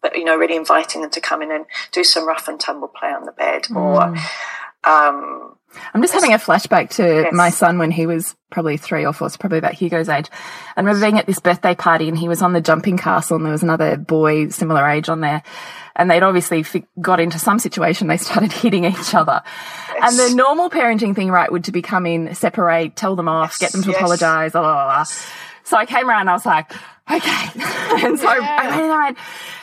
But, 0.00 0.16
you 0.16 0.24
know, 0.24 0.36
really 0.36 0.56
inviting 0.56 1.02
them 1.02 1.10
to 1.10 1.20
come 1.20 1.42
in 1.42 1.50
and 1.50 1.66
do 1.90 2.04
some 2.04 2.26
rough 2.26 2.46
and 2.46 2.60
tumble 2.60 2.88
play 2.88 3.08
on 3.08 3.24
the 3.24 3.32
bed 3.32 3.66
or, 3.74 4.14
um, 4.84 5.57
I'm 5.92 6.02
just 6.02 6.14
having 6.14 6.32
a 6.32 6.38
flashback 6.38 6.90
to 6.96 7.02
Yes. 7.02 7.32
my 7.32 7.50
son 7.50 7.78
when 7.78 7.90
he 7.90 8.06
was 8.06 8.34
probably 8.50 8.76
three 8.76 9.04
or 9.04 9.12
four, 9.12 9.28
so 9.28 9.36
probably 9.38 9.58
about 9.58 9.74
Hugo's 9.74 10.08
age. 10.08 10.26
I 10.76 10.80
remember 10.80 11.00
being 11.00 11.18
at 11.18 11.26
this 11.26 11.40
birthday 11.40 11.74
party 11.74 12.08
and 12.08 12.16
he 12.16 12.28
was 12.28 12.40
on 12.42 12.52
the 12.52 12.60
jumping 12.60 12.96
castle 12.96 13.36
and 13.36 13.44
there 13.44 13.52
was 13.52 13.62
another 13.62 13.96
boy 13.96 14.48
similar 14.48 14.88
age 14.88 15.08
on 15.08 15.20
there. 15.20 15.42
And 15.94 16.10
they'd 16.10 16.22
obviously 16.22 16.64
got 17.00 17.20
into 17.20 17.38
some 17.38 17.58
situation. 17.58 18.06
They 18.06 18.16
started 18.16 18.52
hitting 18.64 18.84
each 18.84 19.14
other. 19.14 19.42
And 20.00 20.16
the 20.16 20.32
normal 20.34 20.70
parenting 20.70 21.14
thing, 21.14 21.30
right, 21.30 21.50
would 21.50 21.64
to 21.64 21.72
be 21.72 21.82
come 21.82 22.06
in, 22.06 22.34
separate, 22.34 22.96
tell 22.96 23.16
them 23.16 23.28
off, 23.28 23.58
get 23.58 23.72
them 23.72 23.82
to 23.82 23.90
yes. 23.90 23.98
apologize, 23.98 24.52
blah, 24.52 24.62
blah, 24.62 24.84
blah. 24.84 25.04
So 25.64 25.76
I 25.76 25.84
came 25.84 26.08
around 26.08 26.22
and 26.22 26.30
I 26.30 26.34
was 26.34 26.46
like, 26.46 26.72
okay. 27.10 27.46
and 28.06 28.18
so 28.18 28.28
I 28.28 28.68
went 28.68 28.80
in 28.80 28.84
and 28.84 28.92
I 28.92 29.04
went, 29.06 29.18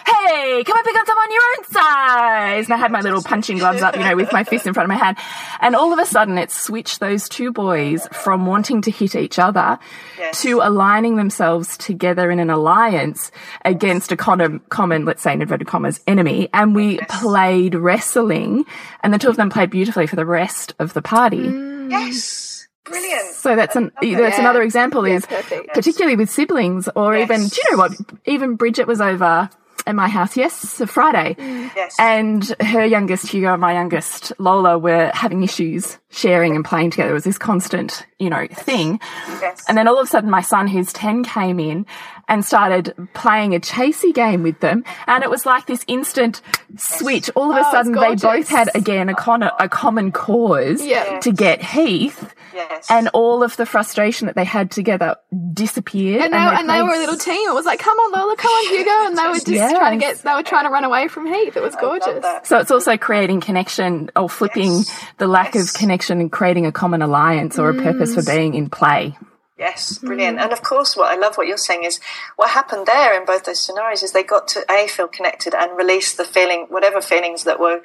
hey, 0.05 0.63
come 0.63 0.77
and 0.77 0.85
pick 0.85 0.95
on 0.95 1.05
someone 1.05 1.31
your 1.31 1.41
own 1.57 1.63
size. 1.65 2.65
And 2.65 2.73
I 2.73 2.77
had 2.77 2.91
my 2.91 3.01
little 3.01 3.21
punching 3.23 3.57
gloves 3.57 3.81
up, 3.81 3.95
you 3.95 4.03
know, 4.03 4.15
with 4.15 4.31
my 4.31 4.43
fist 4.43 4.67
in 4.67 4.73
front 4.73 4.85
of 4.85 4.97
my 4.97 5.03
hand. 5.03 5.17
And 5.61 5.75
all 5.75 5.91
of 5.93 5.99
a 5.99 6.05
sudden 6.05 6.37
it 6.37 6.51
switched 6.51 6.99
those 6.99 7.27
two 7.27 7.51
boys 7.51 8.07
from 8.11 8.45
wanting 8.45 8.81
to 8.83 8.91
hit 8.91 9.15
each 9.15 9.39
other 9.39 9.79
Yes. 10.17 10.41
to 10.43 10.61
aligning 10.61 11.15
themselves 11.17 11.77
together 11.77 12.31
in 12.31 12.39
an 12.39 12.49
alliance 12.49 13.31
against 13.63 14.11
a 14.11 14.17
common, 14.17 14.59
common, 14.69 15.05
let's 15.05 15.21
say 15.23 15.33
in 15.33 15.41
inverted 15.41 15.67
commas, 15.67 15.99
enemy. 16.07 16.49
And 16.53 16.75
we 16.75 16.99
played 17.09 17.75
wrestling 17.75 18.65
and 19.01 19.13
the 19.13 19.17
two 19.17 19.29
of 19.29 19.35
them 19.35 19.49
played 19.49 19.69
beautifully 19.71 20.07
for 20.07 20.15
the 20.15 20.25
rest 20.25 20.73
of 20.79 20.93
the 20.93 21.01
party. 21.01 21.49
yes, 21.89 22.54
brilliant. 22.85 23.33
So 23.33 23.55
that's 23.55 23.75
an 23.75 23.91
that's 24.01 24.05
Yeah. 24.05 24.39
another 24.39 24.61
example 24.61 25.07
Yeah, 25.07 25.15
is 25.15 25.25
perfect. 25.25 25.73
particularly 25.73 26.15
with 26.15 26.29
siblings 26.29 26.87
or 26.95 27.15
Yes. 27.15 27.25
even 27.29 27.47
do 27.47 27.55
you 27.63 27.71
know 27.71 27.77
what 27.77 27.91
even 28.25 28.55
Bridget 28.55 28.87
was 28.87 29.01
over 29.01 29.49
at 29.87 29.93
my 29.93 30.07
house, 30.07 30.35
yes, 30.35 30.81
Friday. 30.87 31.35
Mm. 31.37 31.69
Yes. 31.75 31.95
And 31.99 32.55
her 32.59 32.83
youngest, 32.83 33.27
Hugo, 33.27 33.51
and 33.53 33.61
my 33.61 33.73
youngest, 33.73 34.33
Lola, 34.39 34.79
were 34.79 35.11
having 35.13 35.43
issues 35.43 35.99
sharing 36.09 36.55
and 36.55 36.65
playing 36.65 36.89
together. 36.89 37.11
It 37.11 37.13
was 37.13 37.23
this 37.23 37.37
constant, 37.37 38.03
you 38.17 38.31
know, 38.31 38.47
thing. 38.51 38.99
Yes. 39.41 39.63
And 39.67 39.77
then 39.77 39.87
all 39.87 39.99
of 39.99 40.07
a 40.07 40.09
sudden, 40.09 40.31
my 40.31 40.41
son, 40.41 40.65
who's 40.67 40.91
10, 40.91 41.23
came 41.23 41.59
in 41.59 41.85
and 42.27 42.43
started 42.43 42.93
playing 43.13 43.53
a 43.55 43.59
chasey 43.59 44.13
game 44.13 44.43
with 44.43 44.59
them. 44.59 44.83
And 45.07 45.23
it 45.23 45.29
was 45.29 45.45
like 45.45 45.65
this 45.67 45.83
instant 45.87 46.41
switch. 46.77 47.29
All 47.35 47.51
of 47.51 47.57
a 47.57 47.63
Oh, 47.67 47.71
sudden, 47.71 47.91
they 47.93 48.15
both 48.15 48.49
had, 48.49 48.69
again, 48.75 49.09
a, 49.09 49.15
con- 49.15 49.43
a 49.43 49.69
common 49.69 50.11
cause 50.11 50.83
Yeah. 50.85 51.19
to 51.19 51.31
get 51.31 51.61
Heath. 51.63 52.33
yes. 52.53 52.87
And 52.89 53.09
all 53.13 53.43
of 53.43 53.55
the 53.57 53.65
frustration 53.65 54.27
that 54.27 54.35
they 54.35 54.43
had 54.43 54.71
together 54.71 55.15
disappeared. 55.53 56.21
And 56.23 56.33
they, 56.33 56.37
and 56.37 56.69
they 56.69 56.81
were 56.81 56.93
a 56.93 56.97
little 56.97 57.17
team. 57.17 57.49
It 57.49 57.53
was 57.53 57.65
like, 57.65 57.79
come 57.79 57.97
on, 57.97 58.11
Lola, 58.11 58.35
come 58.35 58.51
on, 58.51 58.75
Hugo. 58.75 58.91
And 59.07 59.17
they 59.17 59.27
were 59.27 59.33
just 59.35 59.47
Yes. 59.47 59.71
trying 59.71 59.99
to 59.99 60.05
get, 60.05 60.17
they 60.19 60.33
were 60.33 60.43
trying 60.43 60.65
to 60.65 60.69
run 60.71 60.83
away 60.83 61.07
from 61.07 61.25
Heath. 61.27 61.55
It 61.55 61.63
was 61.63 61.75
gorgeous. 61.75 62.25
So 62.43 62.57
it's 62.59 62.71
also 62.71 62.97
creating 62.97 63.41
connection 63.41 64.09
or 64.15 64.29
flipping 64.29 64.71
Yes. 64.71 65.05
the 65.17 65.27
lack 65.27 65.55
Yes. 65.55 65.73
of 65.73 65.79
connection 65.79 66.19
and 66.19 66.31
creating 66.31 66.65
a 66.65 66.71
common 66.71 67.01
alliance 67.01 67.59
or 67.59 67.69
a 67.69 67.73
purpose 67.73 68.15
for 68.15 68.23
being 68.23 68.53
in 68.55 68.69
play. 68.69 69.17
Yes, 69.57 69.93
mm-hmm. 69.93 70.07
brilliant. 70.07 70.39
And 70.39 70.51
of 70.51 70.61
course, 70.61 70.97
what 70.97 71.09
I 71.09 71.15
love 71.15 71.37
what 71.37 71.47
you're 71.47 71.57
saying 71.57 71.85
is 71.85 72.01
what 72.35 72.49
happened 72.49 72.87
there 72.87 73.17
in 73.17 73.25
both 73.25 73.45
those 73.45 73.61
scenarios 73.61 74.03
is 74.03 74.11
they 74.11 74.23
got 74.23 74.49
to 74.49 74.65
a 74.69 74.87
feel 74.87 75.07
connected 75.07 75.53
and 75.53 75.77
release 75.77 76.13
the 76.13 76.25
feeling, 76.25 76.65
whatever 76.67 76.99
feelings 76.99 77.45
that 77.45 77.59
were 77.59 77.81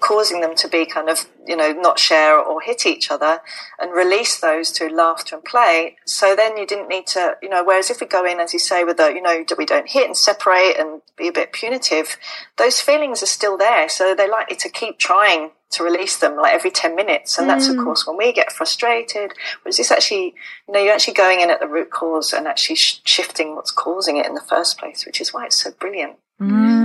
causing 0.00 0.40
them 0.40 0.56
to 0.56 0.68
be 0.68 0.84
kind 0.84 1.08
of 1.08 1.28
you 1.46 1.56
know 1.56 1.70
not 1.70 2.00
share 2.00 2.36
or 2.36 2.60
hit 2.60 2.86
each 2.86 3.08
other, 3.08 3.40
and 3.78 3.92
release 3.92 4.40
those 4.40 4.72
to 4.72 4.88
laughter 4.88 5.36
and 5.36 5.44
play. 5.44 5.96
So 6.04 6.34
then 6.34 6.56
you 6.56 6.66
didn't 6.66 6.88
need 6.88 7.06
to, 7.08 7.36
you 7.40 7.48
know. 7.48 7.62
Whereas 7.62 7.88
if 7.88 8.00
we 8.00 8.08
go 8.08 8.24
in, 8.24 8.40
as 8.40 8.52
you 8.52 8.58
say, 8.58 8.82
with 8.82 8.96
the 8.96 9.12
you 9.14 9.22
know 9.22 9.44
that 9.48 9.58
we 9.58 9.66
don't 9.66 9.88
hit 9.88 10.06
and 10.06 10.16
separate 10.16 10.76
and 10.76 11.02
be 11.16 11.28
a 11.28 11.32
bit 11.32 11.52
punitive, 11.52 12.16
those 12.56 12.80
feelings 12.80 13.22
are 13.22 13.26
still 13.26 13.56
there. 13.56 13.88
So 13.88 14.12
they're 14.12 14.28
likely 14.28 14.56
to 14.56 14.68
keep 14.68 14.98
trying 14.98 15.52
to 15.72 15.84
release 15.84 16.16
them 16.16 16.36
like 16.36 16.54
every 16.54 16.70
10 16.70 16.94
minutes. 16.94 17.38
And 17.38 17.48
that's 17.48 17.68
of 17.68 17.76
mm. 17.76 17.84
course 17.84 18.06
when 18.06 18.16
we 18.16 18.32
get 18.32 18.52
frustrated 18.52 19.32
whereas 19.62 19.76
this 19.76 19.90
actually 19.90 20.34
you 20.68 20.74
know 20.74 20.82
you're 20.82 20.94
actually 20.94 21.14
going 21.14 21.40
in 21.40 21.50
at 21.50 21.60
the 21.60 21.66
root 21.66 21.90
cause 21.90 22.32
and 22.32 22.46
actually 22.46 22.76
sh- 22.76 23.00
shifting 23.04 23.54
what's 23.54 23.70
causing 23.70 24.16
it 24.16 24.26
in 24.26 24.34
the 24.34 24.40
first 24.40 24.78
place 24.78 25.06
which 25.06 25.20
is 25.20 25.32
why 25.32 25.46
it's 25.46 25.62
so 25.62 25.70
brilliant 25.72 26.16
mm. 26.40 26.81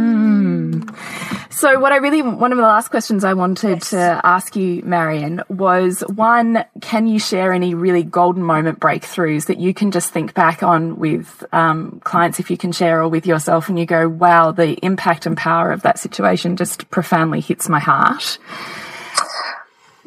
So, 1.58 1.80
what 1.80 1.92
I 1.92 1.96
really, 1.96 2.22
one 2.22 2.52
of 2.52 2.60
the 2.60 2.64
last 2.64 2.90
questions 2.90 3.24
I 3.24 3.34
wanted 3.34 3.82
to 3.82 4.22
ask 4.24 4.56
you, 4.56 4.84
Marion, 4.84 5.42
was 5.50 6.02
one, 6.02 6.64
can 6.82 7.08
you 7.08 7.18
share 7.18 7.52
any 7.52 7.74
really 7.74 8.04
golden 8.04 8.44
moment 8.44 8.80
breakthroughs 8.80 9.48
that 9.48 9.58
you 9.58 9.74
can 9.74 9.90
just 9.90 10.12
think 10.12 10.36
back 10.36 10.62
on 10.62 11.00
with 11.00 11.44
um, 11.52 12.00
clients, 12.04 12.40
if 12.40 12.52
you 12.52 12.58
can 12.58 12.72
share, 12.72 13.02
or 13.02 13.08
with 13.08 13.26
yourself, 13.26 13.70
and 13.70 13.80
you 13.80 13.88
go, 13.88 14.08
wow, 14.08 14.52
the 14.52 14.74
impact 14.86 15.26
and 15.26 15.36
power 15.36 15.72
of 15.72 15.82
that 15.82 15.98
situation 15.98 16.58
just 16.58 16.92
profoundly 16.92 17.40
hits 17.40 17.68
my 17.68 17.80
heart? 17.80 18.38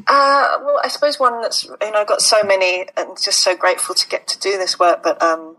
Uh, 0.07 0.57
well, 0.62 0.80
I 0.84 0.86
suppose 0.86 1.18
one 1.18 1.42
that's 1.42 1.64
you 1.64 1.90
know 1.90 1.98
I've 1.98 2.07
got 2.07 2.22
so 2.22 2.44
many 2.44 2.86
and 2.96 3.20
just 3.20 3.42
so 3.42 3.57
grateful 3.57 3.96
to 3.96 4.07
get 4.07 4.28
to 4.28 4.38
do 4.38 4.57
this 4.57 4.78
work, 4.78 5.03
but 5.03 5.20
um, 5.20 5.57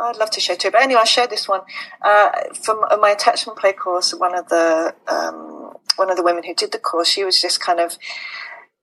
I'd 0.00 0.16
love 0.16 0.30
to 0.30 0.40
share 0.40 0.56
too. 0.56 0.70
But 0.70 0.82
anyway, 0.82 1.00
I 1.02 1.04
shared 1.04 1.30
this 1.30 1.48
one 1.48 1.60
uh, 2.02 2.30
from 2.54 2.84
my 3.00 3.10
attachment 3.10 3.58
play 3.58 3.72
course. 3.72 4.12
One 4.14 4.36
of 4.36 4.48
the 4.48 4.94
um, 5.08 5.74
one 5.96 6.10
of 6.10 6.16
the 6.16 6.22
women 6.22 6.44
who 6.44 6.54
did 6.54 6.72
the 6.72 6.78
course, 6.78 7.08
she 7.08 7.24
was 7.24 7.40
just 7.40 7.60
kind 7.60 7.80
of 7.80 7.98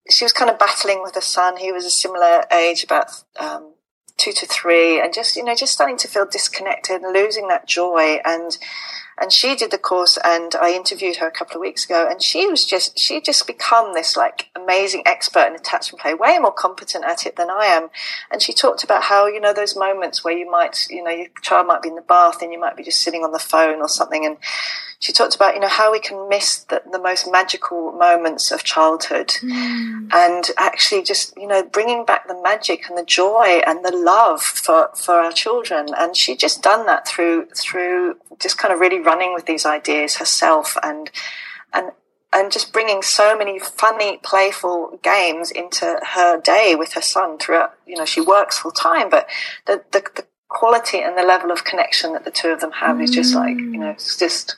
she 0.09 0.23
was 0.25 0.33
kind 0.33 0.49
of 0.49 0.59
battling 0.59 1.01
with 1.01 1.15
her 1.15 1.21
son. 1.21 1.57
He 1.57 1.71
was 1.71 1.85
a 1.85 1.91
similar 1.91 2.45
age, 2.51 2.83
about 2.83 3.11
um, 3.39 3.73
two 4.17 4.31
to 4.33 4.45
three, 4.45 4.99
and 5.01 5.13
just 5.13 5.35
you 5.35 5.43
know 5.43 5.55
just 5.55 5.73
starting 5.73 5.97
to 5.97 6.07
feel 6.07 6.25
disconnected 6.25 7.01
and 7.01 7.13
losing 7.13 7.47
that 7.47 7.67
joy 7.67 8.19
and 8.23 8.57
and 9.17 9.33
she 9.33 9.55
did 9.55 9.71
the 9.71 9.77
course 9.77 10.17
and 10.23 10.53
I 10.55 10.73
interviewed 10.73 11.17
her 11.17 11.27
a 11.27 11.31
couple 11.31 11.55
of 11.55 11.61
weeks 11.61 11.85
ago 11.85 12.07
and 12.09 12.21
she 12.21 12.45
was 12.47 12.65
just 12.65 12.99
she 12.99 13.19
just 13.19 13.47
become 13.47 13.93
this 13.93 14.15
like 14.15 14.49
amazing 14.55 15.03
expert 15.05 15.47
in 15.47 15.55
attachment 15.55 16.01
play 16.01 16.13
way 16.13 16.37
more 16.39 16.51
competent 16.51 17.03
at 17.05 17.25
it 17.25 17.35
than 17.35 17.49
I 17.49 17.65
am. 17.65 17.89
And 18.31 18.41
she 18.41 18.53
talked 18.53 18.83
about 18.83 19.03
how 19.03 19.27
you 19.27 19.39
know 19.39 19.53
those 19.53 19.75
moments 19.75 20.23
where 20.23 20.37
you 20.37 20.49
might 20.49 20.87
you 20.89 21.03
know 21.03 21.11
your 21.11 21.27
child 21.41 21.67
might 21.67 21.81
be 21.81 21.89
in 21.89 21.95
the 21.95 22.01
bath 22.01 22.41
and 22.41 22.51
you 22.51 22.59
might 22.59 22.77
be 22.77 22.83
just 22.83 23.01
sitting 23.01 23.23
on 23.23 23.31
the 23.31 23.39
phone 23.39 23.81
or 23.81 23.89
something 23.89 24.25
and 24.25 24.37
she 24.99 25.13
talked 25.13 25.35
about 25.35 25.53
you 25.53 25.59
know 25.59 25.67
how 25.67 25.91
we 25.91 25.99
can 25.99 26.27
miss 26.27 26.63
the, 26.63 26.81
the 26.91 26.99
most 26.99 27.31
magical 27.31 27.91
moments 27.91 28.51
of 28.51 28.63
childhood. 28.63 29.27
Mm. 29.43 30.11
And 30.11 30.45
actually 30.57 31.03
just 31.03 31.37
you 31.37 31.47
know 31.47 31.63
bringing 31.63 32.05
back 32.05 32.27
the 32.27 32.41
magic 32.41 32.89
and 32.89 32.97
the 32.97 33.05
joy 33.05 33.61
and 33.65 33.85
the 33.85 33.95
love 33.95 34.41
for 34.41 34.89
for 34.95 35.15
our 35.15 35.31
children. 35.31 35.87
And 35.97 36.17
she 36.17 36.35
just 36.35 36.63
done 36.63 36.85
that 36.87 37.07
through 37.07 37.47
through 37.55 38.17
just 38.39 38.57
kind 38.57 38.73
of 38.73 38.79
really 38.79 38.99
running 38.99 39.33
with 39.33 39.45
these 39.45 39.65
ideas 39.65 40.15
herself 40.15 40.77
and 40.81 41.11
and 41.73 41.91
and 42.33 42.51
just 42.51 42.73
bringing 42.73 43.01
so 43.01 43.37
many 43.37 43.59
funny 43.59 44.17
playful 44.23 44.99
games 45.03 45.51
into 45.51 45.99
her 46.13 46.39
day 46.41 46.75
with 46.77 46.93
her 46.93 47.01
son 47.01 47.37
throughout 47.37 47.73
you 47.85 47.95
know 47.95 48.05
she 48.05 48.19
works 48.19 48.59
full 48.59 48.71
time 48.71 49.09
but 49.09 49.27
the, 49.65 49.83
the 49.91 50.03
the 50.15 50.25
quality 50.49 50.99
and 50.99 51.17
the 51.17 51.23
level 51.23 51.51
of 51.51 51.63
connection 51.63 52.13
that 52.13 52.25
the 52.25 52.31
two 52.31 52.49
of 52.49 52.61
them 52.61 52.71
have 52.71 53.01
is 53.01 53.11
just 53.11 53.35
like 53.35 53.57
you 53.57 53.77
know 53.77 53.87
mm. 53.87 53.93
it's 53.93 54.17
just 54.17 54.57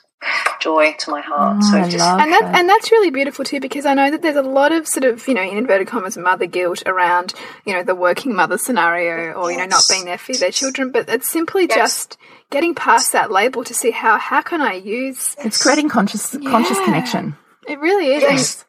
joy 0.60 0.92
to 0.98 1.10
my 1.10 1.22
heart 1.22 1.62
so 1.64 1.78
oh, 1.78 1.80
I 1.80 1.84
just 1.88 1.98
love 1.98 2.20
and 2.20 2.32
that 2.32 2.42
that. 2.42 2.54
and 2.58 2.68
that's 2.68 2.92
really 2.92 3.10
beautiful 3.10 3.44
too 3.44 3.58
because 3.60 3.86
I 3.86 3.94
know 3.94 4.10
that 4.10 4.20
there's 4.20 4.36
a 4.36 4.42
lot 4.42 4.72
of 4.72 4.86
sort 4.86 5.04
of 5.04 5.26
you 5.26 5.32
know 5.32 5.40
in 5.42 5.56
inverted 5.56 5.86
commas 5.88 6.16
mother 6.18 6.44
guilt 6.46 6.82
around 6.84 7.32
you 7.64 7.72
know 7.72 7.82
the 7.82 7.94
working 7.94 8.34
mother 8.34 8.58
scenario 8.58 9.32
or 9.32 9.50
you 9.50 9.56
know 9.56 9.64
not 9.64 9.84
being 9.88 10.04
there 10.04 10.18
for 10.18 10.34
their 10.34 10.50
children 10.50 10.90
but 10.92 11.08
it's 11.08 11.30
simply 11.30 11.66
Yes. 11.66 11.76
just 11.78 12.18
getting 12.50 12.74
past 12.74 13.12
that 13.12 13.30
label 13.30 13.64
to 13.64 13.72
see 13.72 13.90
how 13.92 14.18
how 14.18 14.42
can 14.42 14.60
I 14.60 14.74
use 14.74 15.34
It's 15.42 15.62
creating 15.62 15.88
conscious, 15.88 16.36
conscious 16.46 16.78
connection. 16.80 17.36
it 17.66 17.78
really 17.80 18.12
is 18.12 18.22
yes 18.22 18.64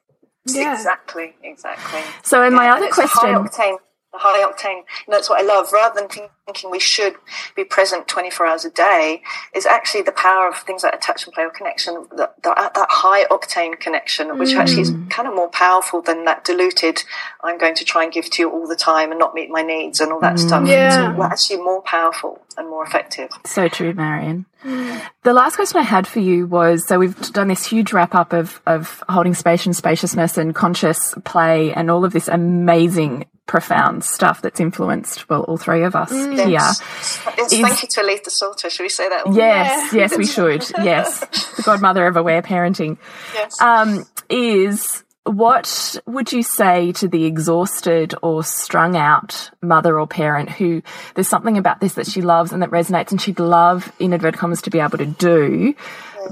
yeah 0.46 0.74
exactly 0.74 1.36
exactly 1.44 2.00
So, 2.24 2.44
and 2.44 2.56
my 2.56 2.70
other 2.70 2.78
and 2.78 2.86
it's 2.86 2.98
a 2.98 3.02
question. 3.02 3.34
high 3.34 3.40
octane, 3.42 3.78
the 4.14 4.18
high 4.20 4.44
octane. 4.50 4.82
And 5.06 5.14
that's 5.14 5.30
what 5.30 5.40
I 5.40 5.44
love. 5.44 5.72
Rather 5.72 6.00
than 6.00 6.10
thinking 6.10 6.30
we 6.70 6.80
should 6.80 7.16
be 7.56 7.64
present 7.64 8.08
24 8.08 8.46
hours 8.46 8.66
a 8.66 8.72
day, 8.72 9.22
is 9.56 9.66
actually 9.66 10.02
the 10.02 10.12
power 10.12 10.50
of 10.50 10.58
things 10.58 10.84
like 10.84 10.94
attachment 10.94 11.36
play 11.36 11.44
or 11.44 11.50
connection, 11.50 12.06
that, 12.18 12.36
that, 12.44 12.58
uh, 12.58 12.70
that 12.76 12.88
high 12.90 13.26
octane 13.26 13.80
connection, 13.80 14.38
which 14.38 14.54
actually 14.54 14.82
is 14.82 14.92
mm. 14.92 15.10
kind 15.10 15.28
of 15.28 15.36
more 15.36 15.50
powerful 15.50 16.02
than 16.02 16.26
that 16.26 16.44
diluted, 16.44 17.04
I'm 17.44 17.58
going 17.58 17.76
to 17.76 17.86
try 17.86 18.04
and 18.04 18.12
give 18.12 18.30
to 18.32 18.44
you 18.44 18.50
all 18.50 18.68
the 18.68 18.76
time 18.76 19.12
and 19.12 19.20
not 19.20 19.34
meet 19.34 19.50
my 19.50 19.62
needs 19.62 20.00
and 20.02 20.12
all 20.12 20.20
that 20.22 20.36
mm. 20.36 20.40
stuff. 20.40 20.68
Yeah. 20.68 21.12
It's 21.12 21.18
all 21.18 21.24
actually 21.24 21.58
more 21.58 21.82
powerful 21.84 22.42
and 22.58 22.70
more 22.70 22.84
effective. 22.84 23.30
So 23.46 23.68
true, 23.68 23.94
Marion. 23.94 24.46
Mm. 24.64 25.02
The 25.24 25.34
last 25.34 25.56
question 25.56 25.80
I 25.80 25.84
had 25.84 26.06
for 26.06 26.20
you 26.20 26.46
was 26.46 26.86
so 26.88 27.00
we've 27.00 27.18
done 27.32 27.48
this 27.48 27.66
huge 27.66 27.94
wrap 27.94 28.14
up 28.14 28.34
of, 28.34 28.62
of 28.68 29.04
holding 29.10 29.34
space 29.34 29.66
and 29.66 29.76
spaciousness 29.76 30.38
and 30.38 30.54
conscious 30.54 31.16
play 31.24 31.74
and 31.74 31.90
all 31.90 32.06
of 32.06 32.14
this 32.14 32.28
amazing, 32.28 33.26
profound 33.48 34.04
stuff 34.04 34.42
that's 34.42 34.60
influenced, 34.60 35.30
well, 35.30 35.44
all 35.44 35.58
three 35.58 35.84
of 35.84 35.96
us 35.96 36.12
here. 36.32 36.48
Yes. 36.50 36.82
It's- 37.28 37.54
Is- 37.54 37.60
Thank 37.62 37.82
you 37.84 37.88
to 37.90 38.02
Aletha 38.02 38.30
Solter. 38.30 38.70
Should 38.70 38.84
we 38.84 38.90
say 38.90 39.10
that? 39.10 39.34
Yes, 39.34 39.94
yes, 39.94 40.18
we 40.18 40.26
should. 40.36 40.64
Yes. 40.84 41.20
The 41.58 41.64
godmother 41.64 42.08
of 42.08 42.18
aware 42.18 42.42
parenting. 42.42 42.98
Yes. 43.34 43.60
Um, 43.62 44.06
is 44.30 45.04
what 45.24 45.98
would 46.08 46.32
you 46.32 46.42
say 46.42 46.92
to 46.94 47.08
the 47.08 47.26
exhausted 47.26 48.16
or 48.24 48.44
strung 48.44 48.98
out 48.98 49.52
mother 49.62 50.00
or 50.00 50.08
parent 50.08 50.50
who 50.50 50.82
there's 51.14 51.28
something 51.28 51.58
about 51.60 51.80
this 51.80 51.94
that 51.94 52.08
she 52.08 52.22
loves 52.22 52.52
and 52.52 52.64
that 52.64 52.72
resonates 52.72 53.12
and 53.12 53.22
she'd 53.22 53.40
love 53.40 53.92
in 54.00 54.14
inverted 54.14 54.40
commas 54.40 54.64
to 54.64 54.72
be 54.72 54.80
able 54.80 54.98
to 54.98 55.06
do, 55.06 55.76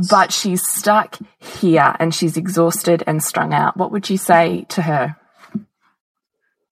but 0.10 0.34
she's 0.34 0.68
stuck 0.68 1.20
here 1.40 1.96
and 2.00 2.16
she's 2.16 2.36
exhausted 2.36 3.04
and 3.06 3.24
strung 3.24 3.54
out? 3.54 3.78
What 3.78 3.92
would 3.92 4.10
you 4.10 4.18
say 4.18 4.66
to 4.70 4.82
her? 4.82 5.16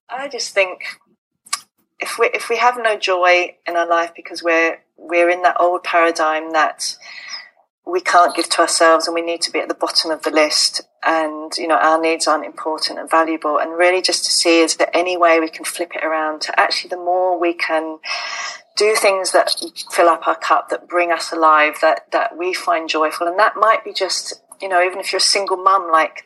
I 0.09 0.27
just 0.27 0.53
think 0.53 0.79
if 2.17 2.19
we 2.19 2.37
if 2.37 2.49
we 2.49 2.57
have 2.57 2.75
no 2.77 2.97
joy 2.97 3.55
in 3.67 3.75
our 3.75 3.87
life 3.87 4.11
because 4.15 4.43
we're 4.43 4.79
we're 4.97 5.29
in 5.29 5.41
that 5.43 5.57
old 5.59 5.83
paradigm 5.83 6.51
that 6.51 6.97
we 7.85 8.01
can't 8.01 8.35
give 8.35 8.49
to 8.49 8.61
ourselves 8.61 9.07
and 9.07 9.15
we 9.15 9.21
need 9.21 9.41
to 9.41 9.51
be 9.51 9.59
at 9.59 9.69
the 9.69 9.73
bottom 9.73 10.11
of 10.11 10.23
the 10.23 10.31
list 10.31 10.81
and 11.03 11.53
you 11.57 11.67
know 11.67 11.77
our 11.77 12.01
needs 12.01 12.27
aren't 12.27 12.45
important 12.45 12.99
and 12.99 13.09
valuable. 13.09 13.59
And 13.59 13.77
really 13.77 14.01
just 14.01 14.25
to 14.25 14.31
see 14.31 14.61
is 14.61 14.75
there 14.75 14.95
any 14.95 15.17
way 15.17 15.39
we 15.39 15.49
can 15.49 15.65
flip 15.65 15.91
it 15.95 16.03
around 16.03 16.41
to 16.41 16.59
actually 16.59 16.89
the 16.89 16.97
more 16.97 17.39
we 17.39 17.53
can 17.53 17.99
do 18.75 18.95
things 18.95 19.31
that 19.31 19.51
fill 19.91 20.07
up 20.07 20.27
our 20.27 20.35
cup 20.35 20.69
that 20.69 20.87
bring 20.87 21.11
us 21.11 21.31
alive 21.31 21.75
that 21.81 22.11
that 22.11 22.37
we 22.37 22.53
find 22.53 22.89
joyful. 22.89 23.27
And 23.27 23.39
that 23.39 23.55
might 23.55 23.83
be 23.83 23.93
just 23.93 24.41
you 24.61 24.67
know 24.67 24.83
even 24.83 24.99
if 24.99 25.11
you're 25.11 25.17
a 25.17 25.21
single 25.21 25.57
mum 25.57 25.89
like 25.91 26.25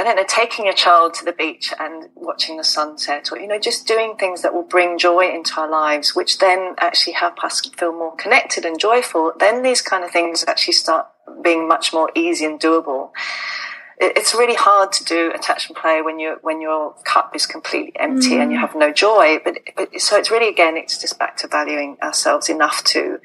I 0.00 0.02
don't 0.02 0.16
know, 0.16 0.24
taking 0.26 0.66
a 0.66 0.72
child 0.72 1.12
to 1.14 1.26
the 1.26 1.32
beach 1.32 1.74
and 1.78 2.08
watching 2.14 2.56
the 2.56 2.64
sunset, 2.64 3.28
or 3.30 3.38
you 3.38 3.46
know, 3.46 3.58
just 3.58 3.86
doing 3.86 4.16
things 4.16 4.40
that 4.40 4.54
will 4.54 4.62
bring 4.62 4.96
joy 4.96 5.28
into 5.30 5.60
our 5.60 5.70
lives, 5.70 6.16
which 6.16 6.38
then 6.38 6.74
actually 6.78 7.12
help 7.12 7.44
us 7.44 7.60
feel 7.76 7.92
more 7.92 8.16
connected 8.16 8.64
and 8.64 8.80
joyful. 8.80 9.32
Then 9.38 9.62
these 9.62 9.82
kind 9.82 10.02
of 10.02 10.10
things 10.10 10.42
actually 10.48 10.72
start 10.72 11.06
being 11.44 11.68
much 11.68 11.92
more 11.92 12.10
easy 12.14 12.46
and 12.46 12.58
doable. 12.58 13.10
It, 14.00 14.16
it's 14.16 14.34
really 14.34 14.54
hard 14.54 14.92
to 14.92 15.04
do 15.04 15.30
attachment 15.32 15.78
play 15.80 16.02
when 16.02 16.18
you 16.18 16.38
when 16.42 16.60
your 16.60 16.94
cup 17.04 17.36
is 17.36 17.46
completely 17.46 17.92
empty 17.96 18.36
and 18.36 18.50
you 18.50 18.58
mm. 18.58 18.60
have 18.60 18.74
no 18.74 18.92
joy. 18.92 19.38
But, 19.44 19.58
but 19.76 20.00
so 20.00 20.16
it's 20.16 20.30
really 20.30 20.48
again, 20.48 20.76
it's 20.76 20.98
just 20.98 21.18
back 21.18 21.36
to 21.38 21.46
valuing 21.46 21.96
ourselves 22.02 22.48
enough 22.48 22.82
to 22.84 23.20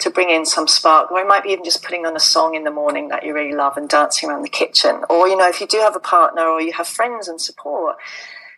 to 0.00 0.10
bring 0.10 0.30
in 0.30 0.44
some 0.44 0.66
spark, 0.66 1.10
or 1.12 1.20
it 1.20 1.28
might 1.28 1.44
be 1.44 1.50
even 1.50 1.64
just 1.64 1.82
putting 1.82 2.06
on 2.06 2.16
a 2.16 2.20
song 2.20 2.54
in 2.54 2.64
the 2.64 2.70
morning 2.70 3.08
that 3.08 3.24
you 3.24 3.34
really 3.34 3.54
love 3.54 3.76
and 3.76 3.88
dancing 3.88 4.28
around 4.28 4.42
the 4.42 4.48
kitchen. 4.48 5.02
Or, 5.08 5.28
you 5.28 5.36
know, 5.36 5.48
if 5.48 5.60
you 5.60 5.66
do 5.66 5.78
have 5.78 5.94
a 5.94 6.00
partner 6.00 6.42
or 6.42 6.60
you 6.60 6.72
have 6.72 6.88
friends 6.88 7.28
and 7.28 7.40
support, 7.40 7.96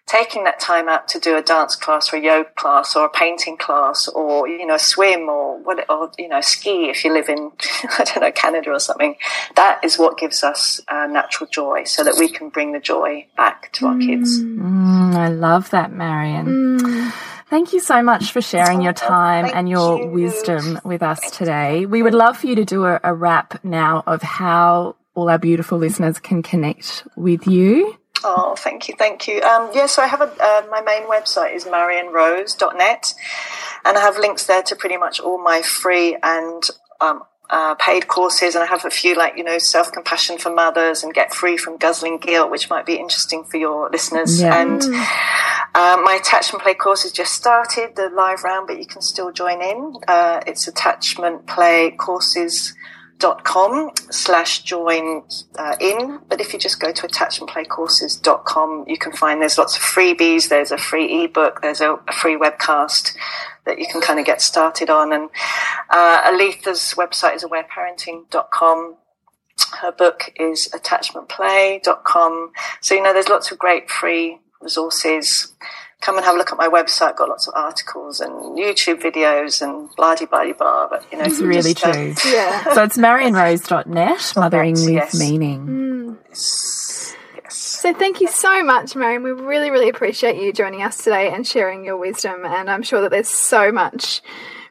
taking 0.07 0.45
that 0.45 0.61
time 0.61 0.89
out 0.89 1.09
to 1.09 1.19
do 1.19 1.37
a 1.37 1.43
dance 1.43 1.77
class 1.77 2.13
or 2.13 2.17
a 2.17 2.21
yoga 2.21 2.51
class 2.57 2.95
or 2.97 3.07
a 3.07 3.11
painting 3.11 3.57
class 3.57 4.09
or 4.09 4.49
you 4.49 4.67
know 4.67 4.77
swim 4.77 5.29
or 5.29 5.59
what 5.63 5.85
or 5.89 6.11
you 6.19 6.29
know 6.29 6.41
ski 6.41 6.91
if 6.91 7.05
you 7.05 7.13
live 7.13 7.29
in 7.29 7.51
I 7.99 8.05
don't 8.05 8.21
know 8.21 8.33
Canada 8.33 8.71
or 8.71 8.81
something 8.81 9.17
that 9.57 9.81
is 9.85 9.99
what 9.99 10.19
gives 10.19 10.43
us 10.43 10.81
uh, 10.89 11.07
natural 11.07 11.49
joy 11.49 11.85
so 11.85 12.05
that 12.05 12.17
we 12.19 12.29
can 12.29 12.49
bring 12.49 12.73
the 12.73 12.81
joy 12.81 13.27
back 13.37 13.73
to 13.75 13.87
our 13.87 13.99
kids 13.99 14.43
Mm, 14.43 15.15
I 15.15 15.29
love 15.29 15.71
that, 15.71 15.93
Marion. 15.93 17.13
Thank 17.49 17.73
you 17.73 17.81
so 17.81 18.03
much 18.03 18.33
for 18.33 18.41
sharing 18.41 18.81
your 18.81 18.93
time 18.93 19.45
thank 19.45 19.57
and 19.57 19.69
your 19.69 19.99
you. 19.99 20.09
wisdom 20.09 20.81
with 20.85 21.03
us 21.03 21.31
today. 21.31 21.85
We 21.85 22.03
would 22.03 22.15
love 22.15 22.39
for 22.39 22.47
you 22.47 22.55
to 22.57 22.65
do 22.65 22.85
a, 22.85 23.01
a 23.03 23.13
wrap 23.13 23.63
now 23.65 24.03
of 24.07 24.23
how 24.23 24.97
all 25.15 25.29
our 25.29 25.39
beautiful 25.39 25.79
listeners 25.79 26.19
can 26.19 26.43
connect 26.43 27.07
with 27.17 27.47
you. 27.47 27.99
Oh, 28.25 28.55
thank 28.57 28.89
you, 28.89 28.95
thank 28.97 29.27
you. 29.27 29.41
Um, 29.43 29.71
yeah, 29.75 29.87
so 29.87 30.03
I 30.03 30.07
have 30.07 30.21
a, 30.21 30.33
uh, 30.41 30.63
my 30.71 30.81
main 30.81 31.05
website 31.05 31.55
is 31.55 31.65
marionrose.net, 31.65 33.15
and 33.85 33.99
I 33.99 34.01
have 34.01 34.19
links 34.19 34.47
there 34.47 34.63
to 34.63 34.77
pretty 34.77 34.97
much 34.97 35.21
all 35.21 35.43
my 35.43 35.63
free 35.63 36.17
and 36.23 36.63
um, 37.01 37.23
uh, 37.51 37.75
paid 37.75 38.09
courses, 38.09 38.55
and 38.55 38.65
I 38.65 38.67
have 38.67 38.85
a 38.85 38.91
few 38.91 39.15
like 39.15 39.37
you 39.37 39.45
know 39.45 39.59
self 39.59 39.93
compassion 39.93 40.39
for 40.39 40.53
mothers 40.53 41.03
and 41.03 41.13
get 41.13 41.35
free 41.35 41.57
from 41.57 41.77
guzzling 41.77 42.19
guilt, 42.19 42.51
which 42.51 42.71
might 42.71 42.87
be 42.87 42.95
interesting 42.95 43.45
for 43.45 43.59
your 43.59 43.91
listeners. 43.91 44.41
Yeah. 44.41 44.61
And 44.61 44.83
um, 44.83 46.05
my 46.05 46.19
attachment 46.21 46.63
play 46.63 46.75
course 46.75 47.03
has 47.03 47.13
just 47.13 47.33
started 47.33 47.97
the 47.97 48.09
live 48.09 48.43
round, 48.45 48.67
but 48.67 48.79
you 48.79 48.87
can 48.87 49.03
still 49.03 49.33
join 49.33 49.61
in. 49.61 49.97
Uh, 50.09 50.41
it's 50.47 50.67
attachment 50.67 51.47
play 51.47 51.91
courses 51.91 52.75
dot 53.23 53.45
com 53.45 53.91
slash 54.11 54.63
join 54.63 55.23
uh, 55.57 55.77
in. 55.81 56.21
But 56.29 56.41
if 56.41 56.53
you 56.53 56.59
just 56.59 56.81
go 56.81 56.93
to 56.93 57.07
attachmentplaycourses.com 57.07 58.85
you 58.89 58.99
can 58.99 59.13
find 59.13 59.41
there's 59.41 59.59
lots 59.59 59.77
of 59.77 59.83
freebies 59.83 60.49
there's 60.49 60.73
a 60.73 60.79
free 60.79 61.25
ebook 61.25 61.63
there's 61.63 61.81
a, 61.81 61.95
a 61.95 62.13
free 62.13 62.37
webcast 62.37 63.15
that 63.65 63.79
you 63.79 63.87
can 63.87 64.01
kind 64.01 64.19
of 64.19 64.27
get 64.27 64.43
started 64.43 64.91
on. 64.91 65.13
And 65.13 65.31
uh, 65.89 66.31
aletha's 66.31 66.95
website 66.95 67.37
is 67.37 67.45
awareparenting.com 67.45 68.97
her 69.81 69.93
book 69.93 70.33
is 70.37 70.69
attachmentplay.com 70.75 72.53
so 72.81 72.95
you 72.95 73.03
know 73.03 73.13
there's 73.13 73.29
lots 73.29 73.53
of 73.53 73.59
great 73.59 73.89
free 73.91 74.39
resources 74.61 75.53
come 76.03 76.17
and 76.17 76.25
have 76.27 76.35
a 76.35 76.39
look 76.39 76.53
at 76.53 76.59
my 76.59 76.69
website 76.69 77.17
got 77.17 77.29
lots 77.29 77.47
of 77.49 77.55
articles 77.55 78.21
and 78.21 78.33
youtube 78.59 79.01
videos 79.01 79.63
and 79.63 79.89
blah 79.97 80.15
blah 80.17 80.27
blah 80.27 80.53
blah 80.53 80.89
but 80.89 81.07
you 81.11 81.17
know 81.17 81.25
It's 81.25 81.41
really 81.41 81.73
just, 81.73 81.85
uh, 81.85 81.93
true. 81.93 82.15
Yeah. 82.33 82.75
So 82.75 82.83
it's 82.83 82.99
marionrose.net, 82.99 84.33
mothering 84.37 84.75
with 84.75 84.91
yes. 84.91 85.19
meaning. 85.19 86.19
So 87.49 87.93
thank 87.93 88.21
you 88.21 88.29
so 88.29 88.63
much, 88.63 88.95
Marion. 88.95 89.23
We 89.23 89.33
really, 89.33 89.71
really 89.71 89.89
appreciate 89.89 90.37
you 90.37 90.53
joining 90.53 90.83
us 90.83 90.99
today 90.99 91.33
and 91.33 91.47
sharing 91.47 91.85
your 91.85 91.97
wisdom. 91.97 92.45
And 92.47 92.71
I'm 92.71 92.83
sure 92.83 93.01
that 93.03 93.11
there's 93.11 93.29
so 93.29 93.73
much 93.73 94.23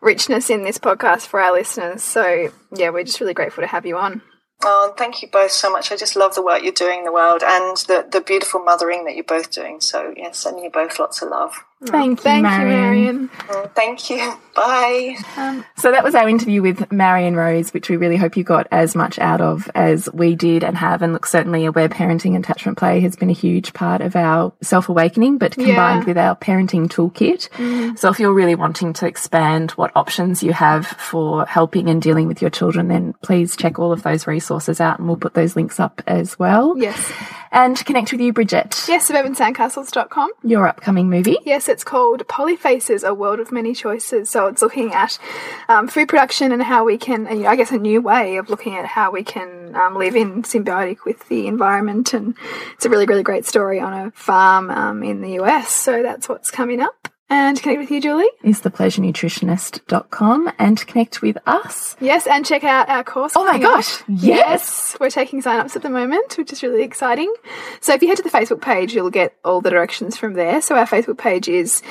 richness 0.02 0.50
in 0.50 0.64
this 0.64 0.78
podcast 0.78 1.28
for 1.28 1.40
our 1.42 1.52
listeners. 1.52 2.04
So 2.04 2.52
yeah, 2.74 2.90
we're 2.90 3.04
just 3.04 3.20
really 3.20 3.34
grateful 3.34 3.64
to 3.64 3.68
have 3.68 3.86
you 3.86 3.98
on. 3.98 4.22
Oh, 4.64 4.94
thank 4.96 5.22
you 5.22 5.28
both 5.28 5.52
so 5.52 5.72
much. 5.72 5.92
I 5.92 5.96
just 5.96 6.16
love 6.16 6.36
the 6.36 6.44
work 6.44 6.62
you're 6.62 6.72
doing 6.72 7.00
in 7.00 7.06
the 7.06 7.12
world 7.12 7.42
and 7.44 7.78
the, 7.78 8.08
the 8.12 8.22
beautiful 8.22 8.64
mothering 8.64 9.06
that 9.06 9.16
you're 9.16 9.24
both 9.24 9.52
doing. 9.52 9.82
So, 9.82 10.14
yeah, 10.16 10.32
sending 10.32 10.64
you 10.64 10.70
both 10.70 11.00
lots 11.00 11.22
of 11.22 11.30
love. 11.30 11.64
Thank 11.84 12.20
you, 12.20 12.24
Thank 12.24 12.44
Marion. 12.44 12.70
you, 12.70 12.78
Marion. 12.78 13.30
Oh, 13.50 13.72
thank 13.74 14.10
you. 14.12 14.34
Bye. 14.56 15.16
Um, 15.38 15.66
so 15.78 15.92
that 15.92 16.04
was 16.04 16.14
our 16.14 16.30
interview 16.30 16.62
with 16.62 16.92
Marion 16.92 17.36
Rose, 17.36 17.74
which 17.74 17.90
we 17.90 17.98
really 17.98 18.18
hope 18.18 18.38
you 18.38 18.44
got 18.44 18.68
as 18.72 18.96
much 18.96 19.18
out 19.18 19.42
of 19.42 19.70
as 19.74 20.08
we 20.14 20.36
did 20.36 20.64
and 20.64 20.78
have. 20.78 21.02
And 21.02 21.14
look, 21.14 21.26
certainly 21.26 21.66
aware 21.66 21.90
parenting 21.90 22.36
and 22.36 22.44
attachment 22.46 22.78
play 22.78 23.00
has 23.00 23.16
been 23.16 23.30
a 23.32 23.34
huge 23.34 23.74
part 23.74 24.02
of 24.02 24.16
our 24.16 24.54
self 24.62 24.90
awakening, 24.90 25.40
but 25.40 25.54
combined 25.54 26.04
Yeah. 26.04 26.06
with 26.06 26.18
our 26.18 26.36
parenting 26.36 26.88
toolkit. 26.88 27.50
Mm. 27.52 27.98
So 27.98 28.10
if 28.10 28.20
you're 28.20 28.34
really 28.34 28.56
wanting 28.56 28.94
to 28.94 29.08
expand 29.08 29.72
what 29.72 29.92
options 29.96 30.44
you 30.44 30.54
have 30.54 30.86
for 30.86 31.46
helping 31.48 31.90
and 31.90 32.02
dealing 32.02 32.28
with 32.28 32.42
your 32.42 32.52
children, 32.52 32.90
then 32.90 33.14
please 33.24 33.56
check 33.56 33.80
all 33.80 33.92
of 33.92 34.04
those 34.04 34.28
resources 34.28 34.80
out 34.80 35.00
and 35.00 35.08
we'll 35.08 35.18
put 35.18 35.34
those 35.34 35.56
links 35.56 35.80
up 35.80 36.02
as 36.06 36.38
well. 36.38 36.78
Yes. 36.78 37.12
And 37.54 37.78
connect 37.86 38.14
with 38.14 38.22
you, 38.22 38.32
Bridget, 38.32 38.86
Yes, 38.88 39.10
suburbansandcastles.com. 39.12 40.32
your 40.44 40.68
upcoming 40.68 41.10
movie. 41.10 41.38
Yes, 41.44 41.68
it's 41.68 41.84
called 41.84 42.26
Polyfaces, 42.28 43.06
A 43.06 43.14
World 43.14 43.42
of 43.42 43.52
Many 43.52 43.74
Choices. 43.74 44.30
So 44.30 44.48
it's 44.48 44.62
looking 44.62 44.94
at 44.94 45.20
um, 45.68 45.90
food 45.90 46.08
production 46.08 46.54
and 46.54 46.64
how 46.64 46.86
we 46.86 46.98
can, 46.98 47.28
I 47.28 47.56
guess, 47.58 47.72
a 47.72 47.78
new 47.78 48.02
way 48.02 48.38
of 48.38 48.50
looking 48.50 48.76
at 48.78 48.86
how 48.86 49.12
we 49.12 49.24
can 49.24 49.76
um, 49.76 49.98
live 49.98 50.16
in 50.16 50.44
symbiotic 50.44 51.04
with 51.06 51.28
the 51.28 51.48
environment. 51.48 52.14
And 52.14 52.36
it's 52.74 52.86
a 52.86 52.90
really, 52.90 53.06
really 53.06 53.24
great 53.24 53.46
story 53.46 53.82
on 53.82 53.94
a 53.94 54.12
farm 54.12 54.70
um, 54.70 55.04
in 55.04 55.20
the 55.22 55.40
US. 55.42 55.76
So 55.76 56.02
that's 56.02 56.30
what's 56.30 56.52
coming 56.52 56.80
up. 56.80 57.10
And 57.32 57.62
connect 57.62 57.80
with 57.80 57.92
you, 57.92 58.02
Julie. 58.02 58.28
Is 58.44 58.60
thepleasurenutritionist.com 58.62 60.52
and 60.60 60.86
connect 60.86 61.22
with 61.22 61.38
us. 61.48 61.96
Yes, 62.02 62.28
and 62.28 62.46
check 62.46 62.66
out 62.66 62.90
our 62.90 63.06
course. 63.06 63.32
Oh 63.38 63.46
my 63.46 63.58
gosh, 63.58 64.04
yes. 64.10 64.98
We're 65.00 65.10
taking 65.10 65.42
sign-ups 65.42 65.78
at 65.78 65.82
the 65.82 65.90
moment, 65.90 66.38
which 66.38 66.52
is 66.52 66.62
really 66.62 66.84
exciting. 66.84 67.34
So 67.80 67.94
if 67.94 68.02
you 68.02 68.10
head 68.10 68.18
to 68.18 68.24
the 68.24 68.30
Facebook 68.30 68.62
page, 68.62 68.94
you'll 68.94 69.12
get 69.12 69.34
all 69.46 69.62
the 69.62 69.70
directions 69.70 70.18
from 70.18 70.34
there. 70.34 70.62
So 70.62 70.76
our 70.76 70.86
Facebook 70.86 71.18
page 71.18 71.48
is 71.48 71.82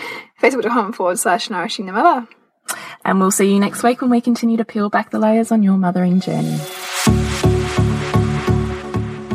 facebook.com 0.42 0.92
forward 0.92 1.18
slash 1.18 1.48
nourishing 1.48 1.86
the 1.86 1.92
mother. 1.92 2.28
And 3.02 3.18
we'll 3.18 3.30
see 3.30 3.50
you 3.50 3.58
next 3.58 3.82
week 3.82 4.02
when 4.02 4.10
we 4.10 4.20
continue 4.20 4.58
to 4.58 4.64
peel 4.66 4.90
back 4.90 5.10
the 5.10 5.18
layers 5.18 5.50
on 5.50 5.62
your 5.62 5.78
mothering 5.78 6.20
journey. 6.20 6.58